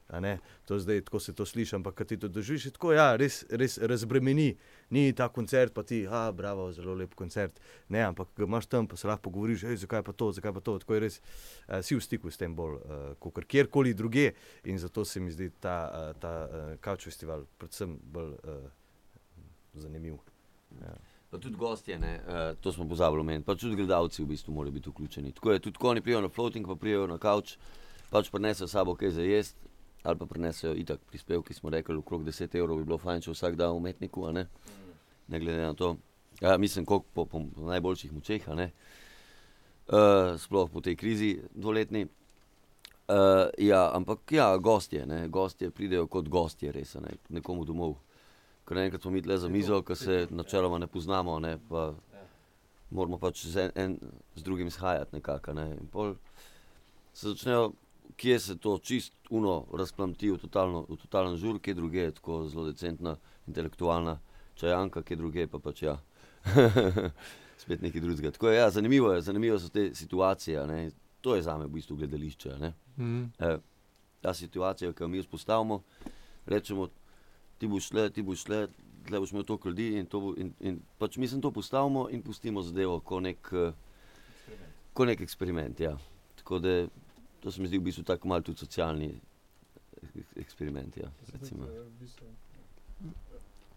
to 0.66 0.80
zdaj 0.80 1.02
tako 1.08 1.20
se 1.20 1.34
to 1.34 1.46
sliši, 1.46 1.76
ampak 1.76 1.96
kad 1.96 2.08
ti 2.08 2.18
to 2.18 2.28
doživiš, 2.28 2.66
je 2.66 2.72
tako, 2.72 2.92
ja, 2.94 3.16
res, 3.16 3.46
res 3.50 3.78
razbremeni, 3.78 4.58
ni 4.90 5.14
ta 5.14 5.30
koncert, 5.30 5.74
pa 5.74 5.84
ti, 5.84 6.06
ah, 6.10 6.32
bravo, 6.32 6.72
zelo 6.72 6.94
lep 6.94 7.16
koncert, 7.16 7.60
ne, 7.90 8.04
ampak 8.04 8.28
ga 8.36 8.44
imaš 8.44 8.68
tam, 8.68 8.88
pa 8.88 8.98
se 8.98 9.08
lahko 9.08 9.30
pogovoriš, 9.30 9.64
hej, 9.70 9.78
zakaj 9.86 10.04
pa 10.04 10.14
to, 10.14 10.32
zakaj 10.36 10.54
pa 10.54 10.60
to, 10.60 10.80
tako 10.80 10.98
je 10.98 11.04
res, 11.06 11.22
uh, 11.22 11.80
si 11.86 11.96
v 11.96 12.04
stiku 12.04 12.32
s 12.32 12.42
tem 12.42 12.56
bolj, 12.56 12.82
uh, 12.82 13.14
kot 13.20 13.46
kjerkoli 13.46 13.94
druge 13.94 14.34
in 14.66 14.80
zato 14.80 15.06
se 15.06 15.20
mi 15.20 15.32
zdi 15.32 15.52
ta, 15.60 15.78
uh, 15.88 16.12
ta 16.20 16.34
uh, 16.48 16.76
Couch 16.84 17.08
festival 17.08 17.48
predvsem 17.58 17.96
bolj 18.04 18.36
uh, 18.44 18.60
zanimiv. 19.74 20.29
Ja. 20.82 20.94
Pa 21.30 21.38
tudi 21.38 21.56
gostje, 21.56 22.00
ne, 22.00 22.20
uh, 22.26 22.58
to 22.62 22.72
smo 22.74 22.88
pozabili 22.90 23.22
omeniti, 23.22 23.46
pa 23.46 23.56
tudi 23.56 23.76
gledalci 23.76 24.24
v 24.24 24.32
bistvu 24.32 24.54
morajo 24.54 24.72
biti 24.72 24.90
vključeni. 24.90 25.32
Tako 25.32 25.52
je, 25.52 25.60
tudi 25.60 25.78
ko 25.78 25.90
oni 25.90 26.02
prijajo 26.02 26.22
na 26.22 26.30
floating, 26.30 26.68
pa 26.68 26.76
prijajo 26.76 27.08
na 27.08 27.18
kavč, 27.18 27.58
pač 28.10 28.32
prinesejo 28.34 28.68
sabo 28.68 28.96
kaj 28.96 29.12
za 29.12 29.22
jesti, 29.22 29.70
ali 30.04 30.18
pa 30.18 30.26
prinesejo 30.26 30.74
itak 30.76 31.00
prispevki, 31.06 31.54
smo 31.54 31.70
rekli, 31.70 31.96
okrog 31.96 32.26
10 32.26 32.58
evrov 32.58 32.78
bi 32.78 32.88
bilo 32.90 32.98
fajn, 32.98 33.22
če 33.22 33.36
vsak 33.36 33.56
da 33.60 33.72
umetniku, 33.72 34.32
ne, 34.34 34.48
ne 35.28 35.40
glede 35.40 35.62
na 35.62 35.74
to. 35.74 35.98
Ja, 36.42 36.58
mislim, 36.58 36.86
koliko 36.86 37.06
po, 37.14 37.26
po 37.26 37.42
najboljših 37.68 38.14
močeh, 38.14 38.48
uh, 38.48 40.40
sploh 40.40 40.70
po 40.72 40.82
tej 40.82 40.96
krizi 40.96 41.38
dvoletni. 41.54 42.08
Uh, 43.10 43.50
ja, 43.58 43.90
ampak 43.94 44.32
ja, 44.32 44.58
gostje, 44.58 45.06
ne, 45.06 45.28
gostje 45.28 45.72
pridejo 45.72 46.08
kot 46.08 46.30
gostje, 46.30 46.72
res 46.72 46.94
ne, 46.96 47.18
nekomu 47.30 47.66
domov. 47.66 47.98
Ker 48.70 48.78
enkrat 48.78 49.02
smo 49.02 49.12
mi 49.12 49.22
tle 49.26 49.38
za 49.42 49.50
mizo, 49.50 49.82
ki 49.82 49.96
se 49.98 50.28
načeloma 50.30 50.78
ne 50.78 50.88
poznamo, 50.88 51.40
ne, 51.42 51.56
pa 51.70 51.90
moramo 52.94 53.18
pač 53.18 53.46
z, 53.46 53.64
en, 53.64 53.72
en, 53.76 53.96
z 54.36 54.46
drugim 54.46 54.70
shajati 54.72 55.16
nekako. 55.18 55.54
Ne. 55.58 55.66
In 55.82 55.88
pol 55.90 56.14
se 57.14 57.32
začnejo, 57.32 57.72
kje 58.20 58.40
se 58.40 58.58
to 58.62 58.78
čist 58.78 59.14
uno 59.30 59.64
razplamti 59.74 60.30
v, 60.32 60.38
totalno, 60.38 60.84
v 60.90 60.98
totalen 61.02 61.38
žur, 61.38 61.58
kje 61.58 61.74
druge 61.74 62.06
je 62.08 62.16
tako 62.22 62.44
zelo 62.50 62.68
decentna, 62.70 63.16
intelektualna 63.48 64.20
čajanka, 64.56 65.02
kje 65.02 65.18
druge 65.18 65.48
pa 65.48 65.60
pač 65.60 65.84
ja. 65.84 65.98
Spet 67.62 67.82
nekaj 67.82 68.02
drugega. 68.02 68.32
Tako 68.32 68.50
je, 68.50 68.58
ja, 68.58 68.70
zanimivo 68.70 69.12
je, 69.14 69.22
zanimivo 69.22 69.58
so 69.60 69.70
te 69.70 69.90
situacije. 69.96 70.68
Ne. 70.68 70.92
To 71.22 71.36
je 71.36 71.42
za 71.42 71.58
me 71.58 71.66
v 71.66 71.74
bistvu 71.74 71.98
gledališče. 72.00 72.56
Mm. 72.98 73.24
E, 73.40 73.58
ta 74.22 74.34
situacija, 74.34 74.94
ki 74.94 75.04
jo 75.04 75.08
mi 75.08 75.20
vzpostavimo, 75.20 75.82
rečemo, 76.46 76.88
ti 77.60 77.68
boš 77.68 77.90
šle, 77.92 78.10
ti 78.10 78.24
boš 78.24 78.46
šle, 78.48 78.68
tle 79.08 79.20
boš 79.20 79.32
imel 79.32 79.44
toliko 79.44 79.70
ljudi 79.70 79.88
in, 80.00 80.06
to 80.06 80.20
bo, 80.20 80.34
in, 80.38 80.54
in 80.60 80.80
pač 80.98 81.18
mi 81.18 81.28
se 81.28 81.42
to 81.42 81.52
postavimo 81.52 82.08
in 82.10 82.22
pustimo 82.22 82.62
zadevo 82.62 83.00
kot 83.00 83.24
nek, 83.24 83.52
eh, 83.54 84.56
ko 84.94 85.06
nek 85.06 85.22
eksperiment. 85.22 85.80
Ja. 85.80 85.98
Tako 86.36 86.60
da 86.60 86.76
to 87.40 87.52
se 87.52 87.62
mi 87.62 87.68
zdi 87.68 87.78
v 87.78 87.90
bistvu 87.90 88.04
tako 88.04 88.28
malo 88.28 88.42
tudi 88.42 88.60
socialni 88.60 89.12
ek- 90.04 90.38
eksperiment. 90.44 90.98
Ja, 90.98 91.12
recimo. 91.34 91.68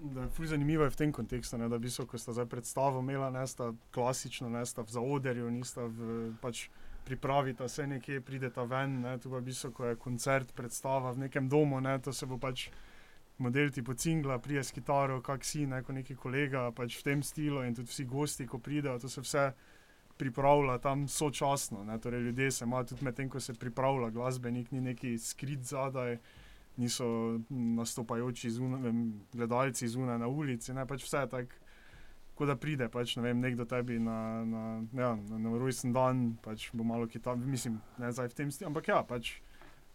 Da 0.02 0.28
ful 0.28 0.46
zanimivo 0.46 0.82
je 0.82 0.90
v 0.90 0.96
tem 0.98 1.12
kontekstu, 1.12 1.58
ne, 1.58 1.68
da 1.68 1.78
bi 1.78 1.90
so, 1.90 2.06
ko 2.06 2.18
sta 2.18 2.32
zdaj 2.34 2.48
predstavo 2.50 3.00
imela, 3.00 3.30
ne 3.30 3.46
sta 3.46 3.70
klasično, 3.94 4.48
ne 4.50 4.64
sta 4.66 4.82
v 4.82 4.90
zaodrju, 4.90 5.50
nista 5.50 5.86
v 5.86 6.32
pač 6.42 6.66
pripravita 7.06 7.68
se 7.68 7.86
nekje, 7.86 8.20
prideta 8.20 8.62
ven, 8.66 9.00
ne, 9.00 9.18
tu 9.18 9.30
pa 9.30 9.40
bi 9.40 9.54
so, 9.54 9.70
ko 9.70 9.86
je 9.86 9.98
koncert, 9.98 10.50
predstava 10.54 11.12
v 11.12 11.26
nekem 11.26 11.48
domu, 11.48 11.80
ne, 11.80 11.98
to 12.02 12.12
se 12.12 12.26
bo 12.26 12.38
pač 12.38 12.68
model 13.42 13.70
ti 13.74 13.82
po 13.84 13.94
cingla, 13.94 14.38
prije 14.38 14.64
s 14.64 14.72
kitaro, 14.72 15.20
kak 15.22 15.44
si, 15.44 15.66
neko 15.66 15.92
neki 15.92 16.16
kolega, 16.16 16.68
pač 16.74 16.98
v 17.00 17.06
tem 17.08 17.22
stilu 17.22 17.64
in 17.66 17.74
tudi 17.74 17.90
vsi 17.90 18.06
gosti, 18.08 18.46
ko 18.46 18.58
pridejo, 18.62 18.98
to 19.02 19.10
se 19.10 19.24
vse 19.24 19.46
pripravlja 20.20 20.78
tam 20.78 21.08
sočasno, 21.08 21.84
ne, 21.84 21.98
torej 21.98 22.20
ljudje 22.28 22.50
se 22.50 22.64
imajo 22.64 22.92
tudi 22.92 23.04
med 23.04 23.16
tem, 23.16 23.28
ko 23.28 23.40
se 23.40 23.54
pripravlja 23.54 24.10
glasbenik, 24.10 24.70
ni 24.72 24.80
neki 24.80 25.16
skrit 25.18 25.64
zadaj, 25.66 26.18
niso 26.76 27.06
nastopajoči 27.50 28.50
zunaj, 28.50 28.92
gledalci 29.32 29.88
zunaj 29.88 30.18
na 30.18 30.28
ulici, 30.28 30.72
ne 30.72 30.86
pač 30.86 31.04
vse 31.04 31.26
tako, 31.30 31.58
kot 32.38 32.48
da 32.48 32.56
pride 32.56 32.88
pač, 32.88 33.16
ne 33.16 33.26
vem, 33.26 33.40
nekdo 33.40 33.66
tebi 33.68 33.98
na, 34.00 34.18
na, 34.44 34.62
ja, 34.96 35.14
na, 35.16 35.38
na 35.38 35.56
rojsten 35.58 35.92
dan, 35.92 36.24
pač 36.44 36.70
bo 36.72 36.84
malo 36.84 37.06
kitar, 37.06 37.36
mislim, 37.36 37.80
ne 37.98 38.12
zdaj 38.12 38.32
v 38.32 38.38
tem 38.38 38.54
stilu, 38.54 38.70
ampak 38.72 38.88
ja, 38.88 39.02
pač 39.04 39.34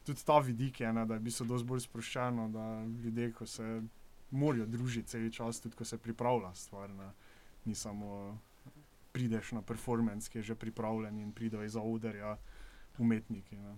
tudi 0.07 0.23
ta 0.25 0.39
vidik 0.39 0.79
je, 0.81 0.91
ne, 0.93 1.05
da 1.05 1.17
je 1.17 1.19
v 1.19 1.27
bistvu 1.27 1.45
dosti 1.49 1.67
bolj 1.67 1.83
sproščeno, 1.83 2.47
da 2.53 2.65
ljudje, 3.03 3.31
ko 3.35 3.45
se 3.45 3.65
morajo 4.31 4.65
družiti 4.71 5.11
cel 5.11 5.27
čas, 5.31 5.59
tudi 5.63 5.75
ko 5.75 5.85
se 5.85 5.99
pripravlja 5.99 6.53
stvar, 6.55 6.91
ne, 6.95 7.09
ni 7.65 7.75
samo 7.75 8.37
prideš 9.11 9.51
na 9.57 9.61
performance, 9.61 10.29
ki 10.31 10.39
je 10.39 10.51
že 10.51 10.55
pripravljen 10.55 11.19
in 11.19 11.31
pridejo 11.35 11.65
iz 11.65 11.75
auderja 11.75 12.37
umetniki. 12.97 13.57
Ne. 13.57 13.75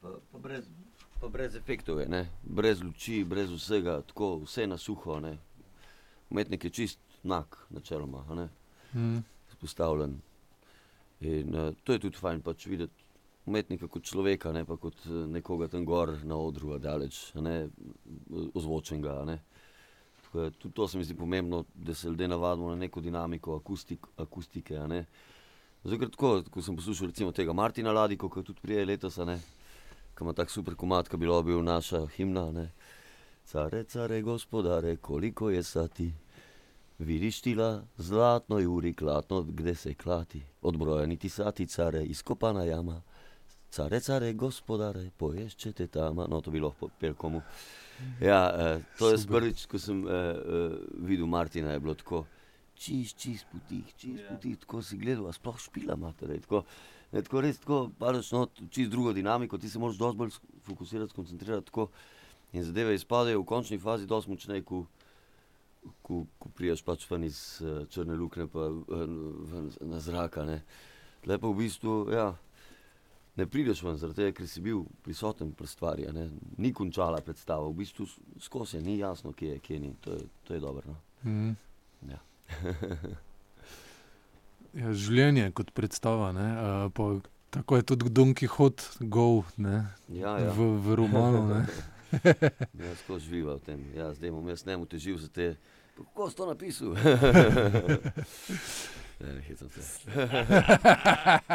Pa, 0.00 0.14
pa, 0.32 0.38
brez, 0.38 0.68
pa 1.20 1.28
brez 1.28 1.56
efektov 1.58 2.00
je, 2.00 2.06
ne? 2.08 2.22
brez 2.42 2.82
luči, 2.82 3.24
brez 3.24 3.50
vsega, 3.50 3.98
tako 4.06 4.36
vse 4.44 4.66
na 4.66 4.78
suho. 4.78 5.18
Ne? 5.20 5.34
Umetnik 6.30 6.64
je 6.64 6.70
čist 6.70 7.00
enak, 7.24 7.58
načeloma? 7.70 8.22
Mm. 8.94 9.18
spostavljen. 9.56 10.20
In 11.20 11.54
uh, 11.54 11.74
to 11.84 11.92
je 11.92 11.98
tudi 11.98 12.16
fajn 12.16 12.44
pač 12.46 12.66
videti 12.70 13.07
umetnika 13.48 13.88
kot 13.88 14.04
človeka, 14.04 14.52
ne 14.52 14.64
pa 14.68 14.76
kot 14.76 15.06
eh, 15.06 15.24
nekoga 15.38 15.68
tam 15.72 15.84
gor 15.88 16.14
na 16.24 16.36
odru, 16.36 16.74
a 16.76 16.78
daleč, 16.78 17.30
a 17.34 17.44
ne 17.44 17.56
ozvočenega. 18.54 19.38
Tako 20.22 20.40
je, 20.40 20.50
tudi 20.50 20.74
to 20.74 20.88
se 20.88 20.98
mi 20.98 21.04
zdi 21.04 21.16
pomembno, 21.16 21.64
da 21.74 21.94
se 21.94 22.08
ljudje 22.08 22.28
navadimo 22.28 22.70
na 22.70 22.76
neko 22.76 23.00
dinamiko 23.00 23.56
akustik, 23.56 24.06
akustike. 24.16 24.78
ne. 24.78 25.04
Ker 25.88 26.10
tako, 26.10 26.42
ko 26.50 26.62
sem 26.62 26.76
poslušal 26.76 27.08
recimo 27.08 27.32
tega 27.32 27.52
Martina 27.52 27.92
Ladiko, 27.92 28.28
ki 28.28 28.42
tudi 28.44 28.60
prije 28.60 28.84
letos, 28.84 29.16
ki 29.16 30.24
ima 30.24 30.32
tak 30.32 30.50
super 30.50 30.74
komat, 30.74 31.08
ki 31.08 31.16
bi 31.16 31.26
bilo 31.26 31.42
bil 31.42 31.62
naša 31.62 32.06
himna. 32.16 32.50
Ne. 32.52 32.70
Care, 33.46 33.84
care, 33.84 34.22
gospodare, 34.22 34.96
koliko 34.96 35.50
je 35.50 35.62
sati, 35.62 36.12
vidiš 36.98 37.40
tila, 37.40 37.82
zlatno 37.96 38.58
juri, 38.58 38.92
klatno, 38.94 39.42
kde 39.42 39.74
se 39.74 39.94
klati, 39.94 40.42
odbrojeni 40.62 41.16
ti 41.16 41.28
sati, 41.28 41.66
care, 41.66 42.04
izkopana 42.04 42.64
jama, 42.64 43.02
care, 43.70 44.00
care, 44.00 44.32
gospodare, 44.34 45.10
poješčete 45.18 45.88
tama, 45.92 46.26
no 46.28 46.40
to 46.40 46.50
bi 46.54 46.62
lahko 46.62 46.90
pel 47.00 47.14
komu. 47.14 47.42
Ja, 48.22 48.40
eh, 48.54 48.82
to 48.98 49.10
je 49.10 49.18
prvič, 49.26 49.66
ko 49.66 49.78
sem 49.82 50.04
eh, 50.06 50.12
eh, 50.12 50.76
videl 51.08 51.26
Martina, 51.26 51.72
je 51.74 51.80
bilo 51.82 51.94
tako, 51.98 52.24
čist, 52.78 53.18
čist 53.18 53.48
potih, 53.50 53.94
čist 53.98 54.22
potih, 54.28 54.58
tako 54.62 54.82
si 54.82 54.98
gledal, 54.98 55.26
a 55.28 55.34
sploh 55.34 55.58
špila 55.58 55.96
matere. 55.98 56.38
Tako, 56.44 56.62
ne, 57.12 57.22
tako 57.26 57.42
res, 57.42 57.58
tako, 57.58 57.80
pač 57.98 58.30
no, 58.36 58.46
čist 58.70 58.92
drugo 58.92 59.12
dinamiko, 59.16 59.58
ti 59.58 59.70
se 59.70 59.82
moraš 59.82 59.98
dosti 59.98 60.18
bolj 60.22 60.38
fokusirati, 60.68 61.14
skoncentrirati. 61.14 61.66
Tako, 61.72 61.88
in 62.54 62.64
zadeve 62.64 62.94
izpadejo 62.94 63.42
v 63.42 63.48
končni 63.50 63.80
fazi 63.82 64.06
dosti 64.06 64.30
močneje, 64.30 64.64
ko, 64.68 64.84
ko, 66.06 66.22
ko 66.38 66.52
priješ 66.54 66.84
pač 66.86 67.04
ven 67.10 67.26
iz 67.26 67.40
uh, 67.64 67.82
črne 67.90 68.16
luknje, 68.18 68.46
pa 68.52 68.70
ven, 68.70 69.18
ven 69.50 69.72
na 69.90 70.00
zraka. 70.00 70.46
Ne. 70.46 70.62
Tle 71.24 71.38
pa 71.42 71.50
v 71.50 71.58
bistvu, 71.58 71.96
ja, 72.14 72.30
ne 73.38 73.46
prideš 73.46 73.82
ven, 73.82 73.96
zaradi 73.96 74.16
tega, 74.18 74.32
ker 74.34 74.46
si 74.46 74.60
bil 74.60 74.84
prisoten 75.02 75.52
pri 75.52 75.66
stvari. 75.66 76.06
ne. 76.12 76.30
Ni 76.56 76.72
končala 76.72 77.20
predstava, 77.20 77.68
v 77.68 77.74
bistvu 77.78 78.06
skozi 78.40 78.80
ni 78.80 78.98
jasno, 78.98 79.32
kje 79.32 79.48
je, 79.52 79.58
kje 79.60 79.78
ni. 79.78 79.94
To 80.00 80.12
je, 80.12 80.20
to 80.44 80.54
je 80.54 80.60
dobro. 80.60 80.82
No. 80.86 80.96
Mm. 81.24 81.56
Ja. 82.08 82.18
Ja, 84.74 84.92
življenje 84.92 85.50
kot 85.56 85.70
predstava. 85.72 86.28
Ne, 86.36 86.48
uh, 86.52 86.92
pa, 86.92 87.04
tako 87.50 87.76
je 87.76 87.82
tudi 87.88 88.10
Don 88.10 88.34
Quixote, 88.36 88.84
Go 89.00 89.44
ne, 89.56 89.88
Ja, 90.12 90.38
ja. 90.38 90.52
v, 90.52 90.76
v 90.78 90.94
romanu. 90.94 91.40
Ja, 92.78 92.92
skozi 93.00 93.28
živa 93.28 93.56
v 93.56 93.60
tem. 93.64 93.80
Ja, 93.92 94.12
zdaj 94.12 94.30
bom 94.30 94.48
jaz 94.48 94.64
njemu 94.64 94.86
težil 94.86 95.18
za 95.18 95.28
te. 95.28 95.56
"Pa 95.92 96.04
Kako 96.04 96.30
si 96.30 96.36
to 96.36 96.46
napisal? 96.46 96.96
ne, 99.20 99.32
ne, 99.34 99.40
hecam 99.40 99.68
se. 99.70 100.10
ne, 100.10 100.26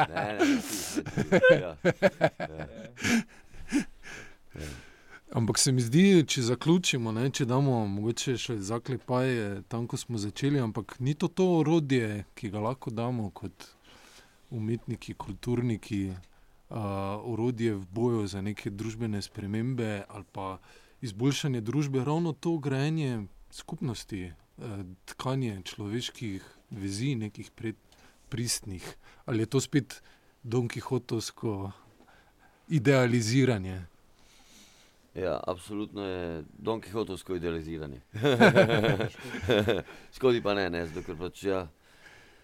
ne, 0.09 0.37
ne, 0.39 0.61
ti, 0.61 1.29
ti, 1.29 1.53
ja. 1.61 1.77
ja. 2.39 2.67
Ampak 5.33 5.57
se 5.57 5.71
mi 5.71 5.81
zdi, 5.81 6.21
če 6.29 6.43
zaključimo, 6.45 7.11
ne, 7.11 7.25
če 7.33 7.47
damo 7.49 7.79
mogoče 7.89 8.35
še 8.37 8.59
zaklepaj 8.61 9.31
tam, 9.65 9.87
ko 9.89 9.97
smo 9.97 10.19
začeli, 10.21 10.59
ampak 10.61 10.99
ni 11.01 11.15
to 11.17 11.25
to 11.25 11.47
orodje, 11.57 12.27
ki 12.37 12.51
ga 12.53 12.61
lahko 12.61 12.93
damo 12.93 13.31
kot 13.33 13.65
umetniki, 14.53 15.15
kulturniki, 15.17 16.03
uh, 16.13 16.77
orodje 17.25 17.73
v 17.79 17.85
boju 17.97 18.27
za 18.29 18.43
neke 18.45 18.69
družbene 18.69 19.21
spremembe 19.25 20.03
ali 20.05 20.25
pa 20.31 20.59
izboljšanje 21.01 21.61
družbe, 21.65 22.05
ravno 22.05 22.37
to 22.37 22.59
grajenje 22.61 23.25
skupnosti, 23.49 24.29
uh, 24.29 24.85
tkanje 25.09 25.63
človeških 25.65 26.45
vezi, 26.73 27.13
nekih 27.15 27.51
predpristnih. 27.55 28.83
Ali 29.25 29.45
je 29.45 29.51
to 29.55 29.61
spet 29.61 30.01
Don 30.43 30.67
Quixotovsko 30.67 31.71
idealiziranje? 32.67 33.93
ja, 35.15 35.39
absolutno 35.47 36.05
je 36.05 36.43
Don 36.57 36.81
Quixotovsko 36.81 37.35
idealiziranje. 37.35 38.01
Skodi 40.11 40.41
pa 40.41 40.53
ne, 40.53 40.69
ne, 40.69 40.87
ker 41.05 41.17
pač 41.17 41.43
ja. 41.43 41.67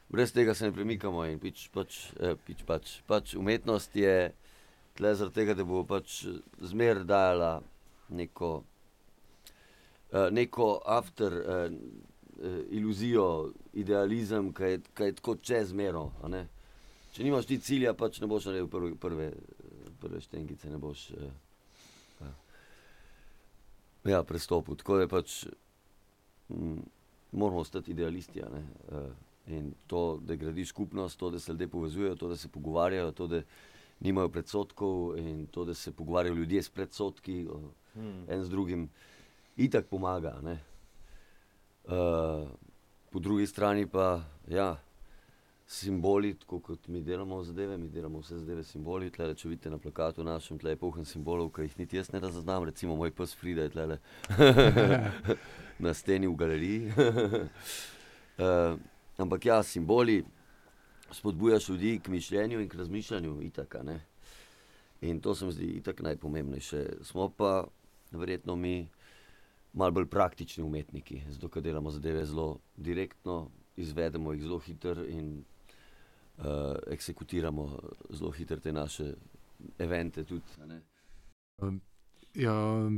Brez 0.10 0.34
tega 0.34 0.54
se 0.54 0.66
ne 0.66 0.74
premikamo 0.74 1.26
in 1.30 1.40
pič, 1.42 1.68
pač, 1.74 2.00
eh, 2.20 2.36
pič, 2.46 2.64
pač, 2.66 3.00
pač 3.08 3.36
umetnost 3.38 3.96
je 3.96 4.32
tle 4.98 5.14
zaradi 5.16 5.36
tega, 5.36 5.54
da 5.54 5.66
bo 5.66 5.84
pač 5.86 6.24
zmer 6.66 7.04
dajala 7.06 7.60
neko, 8.10 8.64
eh, 10.14 10.30
neko 10.34 10.72
after 10.86 11.38
eh, 11.42 11.78
iluzijo, 12.72 13.52
idealizem, 13.74 14.54
ki 14.54 14.64
je, 14.64 14.82
ki 14.96 15.04
je 15.04 15.16
tako 15.16 15.36
čezmero. 15.36 16.12
Če 17.12 17.24
nimaš 17.24 17.46
ti 17.46 17.58
cilja, 17.60 17.94
pač 17.94 18.20
ne 18.22 18.28
boš 18.28 18.46
naredil 18.46 18.68
prve, 18.68 18.96
prve, 18.96 19.32
prve 20.00 20.22
štengice, 20.22 20.70
ne 20.70 20.78
boš 20.78 21.10
eh, 21.12 21.32
ja. 22.22 22.32
Ja, 24.06 24.24
prestopil. 24.24 24.76
Tako 24.76 25.00
je 25.00 25.08
pač, 25.08 25.48
mm, 26.50 26.80
moramo 27.32 27.60
ostati 27.60 27.92
idealisti. 27.92 28.40
eh, 28.40 29.10
In 29.50 29.74
to, 29.88 30.20
da 30.22 30.36
gradiš 30.36 30.70
skupnost, 30.70 31.18
to, 31.20 31.30
da 31.30 31.40
se 31.40 31.52
ljudje 31.52 31.68
povezujejo, 31.68 32.16
to, 32.16 32.28
da 32.30 32.38
se 32.38 32.48
pogovarjajo, 32.48 33.12
to, 33.12 33.28
da 33.28 33.42
nimajo 34.00 34.30
predsotkov 34.30 35.18
in 35.18 35.48
to, 35.48 35.66
da 35.66 35.74
se 35.74 35.92
pogovarjajo 35.92 36.36
ljudje 36.36 36.64
s 36.64 36.70
predsotki, 36.70 37.48
o, 37.50 37.60
Hmm. 37.94 38.30
en 38.30 38.44
z 38.44 38.50
drugim, 38.50 38.90
itak 39.58 39.88
pomaga. 39.88 40.38
ne. 40.44 40.60
Uh, 41.90 42.48
po 43.10 43.20
drugi 43.20 43.48
strani 43.48 43.88
pa, 43.88 44.22
ja, 44.48 44.78
simboli, 45.68 46.34
tako 46.34 46.60
kot 46.60 46.88
mi 46.88 47.02
delamo 47.02 47.44
zadeve, 47.44 47.78
mi 47.78 47.90
delamo 47.90 48.20
vse 48.20 48.38
zadeve 48.38 48.64
simboli. 48.64 49.10
Tlele, 49.10 49.34
če 49.36 49.50
vidite 49.50 49.70
na 49.74 49.78
plakatu 49.82 50.24
našem, 50.24 50.60
tle 50.62 50.76
je 50.76 50.78
poln 50.78 51.06
simbolov, 51.06 51.50
ki 51.56 51.66
jih 51.66 51.78
niti 51.80 51.98
jaz 51.98 52.12
ne 52.14 52.22
razaznam, 52.22 52.68
recimo 52.70 52.96
moj 52.96 53.10
pes 53.18 53.34
Frida 53.38 53.66
je 53.66 53.74
tlele 53.74 53.98
na 55.86 55.94
steni 55.94 56.28
v 56.30 56.36
galeriji. 56.38 56.94
uh, 56.94 58.78
ampak 59.26 59.46
ja, 59.46 59.64
simboli 59.64 60.24
spodbujaš 61.12 61.70
ljudi 61.70 62.00
k 62.06 62.14
mišljenju 62.14 62.62
in 62.62 62.70
k 62.70 62.78
razmišljanju, 62.78 63.42
itaka, 63.50 63.84
ne. 63.84 63.98
In 65.02 65.22
to 65.22 65.36
se 65.36 65.46
mi 65.46 65.52
zdi 65.52 65.66
itak 65.82 66.02
najpomembnejše. 66.06 66.86
Smo 67.02 67.30
pa 67.30 67.64
verjetno 68.12 68.56
mi 68.56 68.88
malo 69.74 69.92
bolj 69.92 70.10
praktični 70.10 70.64
umetniki, 70.64 71.22
zato 71.30 71.50
ker 71.50 71.64
delamo 71.64 71.92
zadeve 71.92 72.26
zelo 72.26 72.60
direktno, 72.78 73.50
izvedemo 73.78 74.34
jih 74.34 74.44
zelo 74.44 74.60
hitro 74.60 75.06
in 75.06 75.44
uh, 76.38 76.46
eksekutiramo 76.88 77.80
zelo 78.10 78.32
hitro 78.32 78.60
te 78.60 78.74
naše 78.74 79.14
evente. 79.78 80.24
Tudi. 80.24 80.44
Ja, 82.34 82.90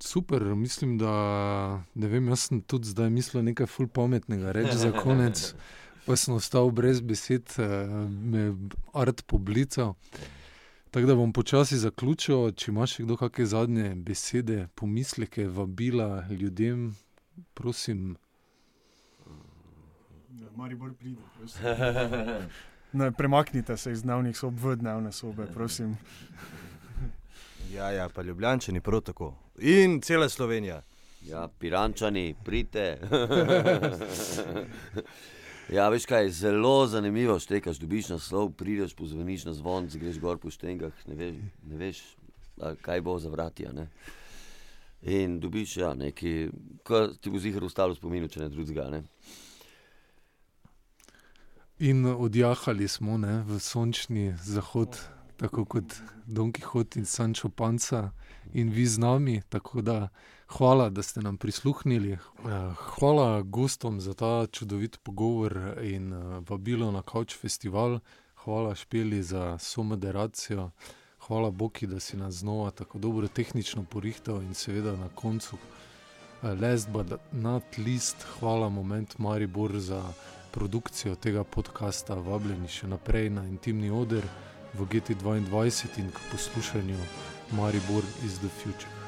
super, 0.00 0.42
mislim, 0.42 0.98
da 0.98 1.82
ne 1.94 2.08
vem, 2.08 2.28
jaz 2.28 2.48
sem 2.48 2.60
tudi 2.60 2.88
zdaj 2.88 3.10
mislil 3.10 3.44
nekaj 3.44 3.66
ful 3.66 3.88
pametnega 3.88 4.52
reči 4.52 4.76
za 4.78 4.92
konec, 4.92 5.54
pa 6.06 6.16
sem 6.16 6.34
ostal 6.34 6.70
brez 6.70 7.00
besed, 7.00 7.54
eh, 7.58 7.88
me 8.08 8.38
je 8.38 8.54
art 8.92 9.26
poblical. 9.26 9.94
Tako 10.90 11.06
da 11.06 11.14
bom 11.14 11.32
počasi 11.32 11.76
zaključil, 11.78 12.50
če 12.58 12.70
imaš 12.72 12.96
še 12.96 13.04
kdo 13.04 13.16
kakšne 13.20 13.44
zadnje 13.46 13.90
besede, 13.94 14.66
pomisleke, 14.74 15.46
vabila 15.46 16.24
ljudem, 16.30 16.96
prosim. 17.54 18.16
Ja, 20.40 20.50
Maribor 20.56 20.90
pride, 20.98 21.22
prosim. 21.38 21.62
Ne, 22.92 23.12
premaknite 23.14 23.76
se 23.78 23.92
iz 23.92 24.00
dnevnih 24.02 24.34
sob 24.34 24.56
v 24.58 24.72
dnevne 24.80 25.12
sobe, 25.14 25.46
prosim. 25.54 25.94
Ja, 27.70 27.92
ja, 27.94 28.08
pa 28.10 28.22
Ljubljančani 28.26 28.80
prav 28.82 29.04
tako. 29.06 29.28
In 29.62 30.00
cela 30.02 30.26
Slovenija. 30.28 30.82
Ja, 31.22 31.46
pirančani, 31.58 32.34
pridite. 32.44 32.98
ja, 35.68 35.88
veš 35.88 36.06
kaj, 36.06 36.30
zelo 36.30 36.86
zanimivo 36.86 37.38
štekaš, 37.38 37.78
dobiš 37.78 38.08
naslov, 38.14 38.52
prideš, 38.56 38.94
pozvoniš 38.96 39.44
na 39.44 39.52
zvon, 39.52 39.90
greš 39.92 40.18
gor 40.20 40.38
po 40.38 40.50
štengah, 40.50 40.92
ne 41.06 41.14
veš, 41.14 41.36
ne 41.68 41.76
veš 41.76 42.02
kaj 42.82 43.00
bo 43.00 43.18
za 43.18 43.28
vratja. 43.28 43.72
Ne? 43.72 43.88
In 45.02 45.40
dobiš 45.40 45.76
ja, 45.76 45.94
nekaj, 45.94 46.50
kar 46.84 47.14
ti 47.20 47.30
bo 47.30 47.38
zihar 47.38 47.64
ostalo 47.64 47.94
spominu, 47.94 48.28
če 48.28 48.44
ne 48.44 48.48
drugega. 48.52 48.88
Ne? 48.90 49.02
In 51.80 52.04
odjahali 52.06 52.88
smo 52.88 53.16
ne, 53.18 53.40
v 53.48 53.60
sončni 53.60 54.34
zahod, 54.44 54.98
tako 55.40 55.64
kot 55.64 55.96
Don 56.26 56.52
Quixote 56.52 57.00
in 57.00 57.06
Sancho 57.08 57.48
Panza, 57.48 58.10
in 58.52 58.68
vi 58.70 58.86
z 58.86 59.00
nami. 59.00 59.40
Tako 59.48 59.80
da 59.82 60.08
hvala, 60.58 60.90
da 60.90 61.02
ste 61.02 61.20
nam 61.20 61.36
prisluhnili. 61.36 62.12
Eh, 62.12 62.18
Hvala 62.76 63.42
gostom 63.42 64.00
za 64.00 64.14
ta 64.14 64.46
čudovit 64.46 64.98
pogovor 65.02 65.58
in 65.82 66.12
eh, 66.12 66.42
vabilo 66.48 66.90
na 66.90 67.02
Couch 67.02 67.40
Festival. 67.40 67.98
Hvala 68.44 68.74
Špeli 68.74 69.22
za 69.22 69.58
somoderacijo. 69.58 70.70
Hvala 71.26 71.50
Boki, 71.50 71.86
da 71.86 72.00
si 72.00 72.16
nas 72.16 72.34
znova 72.34 72.70
tako 72.70 72.98
dobro 72.98 73.28
tehnično 73.28 73.84
porihtal 73.84 74.42
in 74.42 74.54
seveda 74.54 74.96
na 74.96 75.08
koncu. 75.08 75.56
eh, 76.42 76.46
Last 76.46 76.88
but 76.90 77.06
not 77.32 77.62
least, 77.78 78.16
hvala 78.40 78.68
Moment 78.68 79.18
Maribor 79.18 79.78
za 79.78 80.12
produkcijo 80.50 81.14
tega 81.14 81.44
podcasta, 81.44 82.14
vabljeni 82.14 82.68
še 82.68 82.86
naprej 82.86 83.30
na 83.30 83.46
intimni 83.46 83.90
oder 83.90 84.24
v 84.74 84.84
GT2 84.86 85.36
in 85.98 86.10
k 86.10 86.18
poslušanju 86.32 86.98
Maribor 87.52 88.02
is 88.26 88.38
the 88.38 88.48
future. 88.48 88.99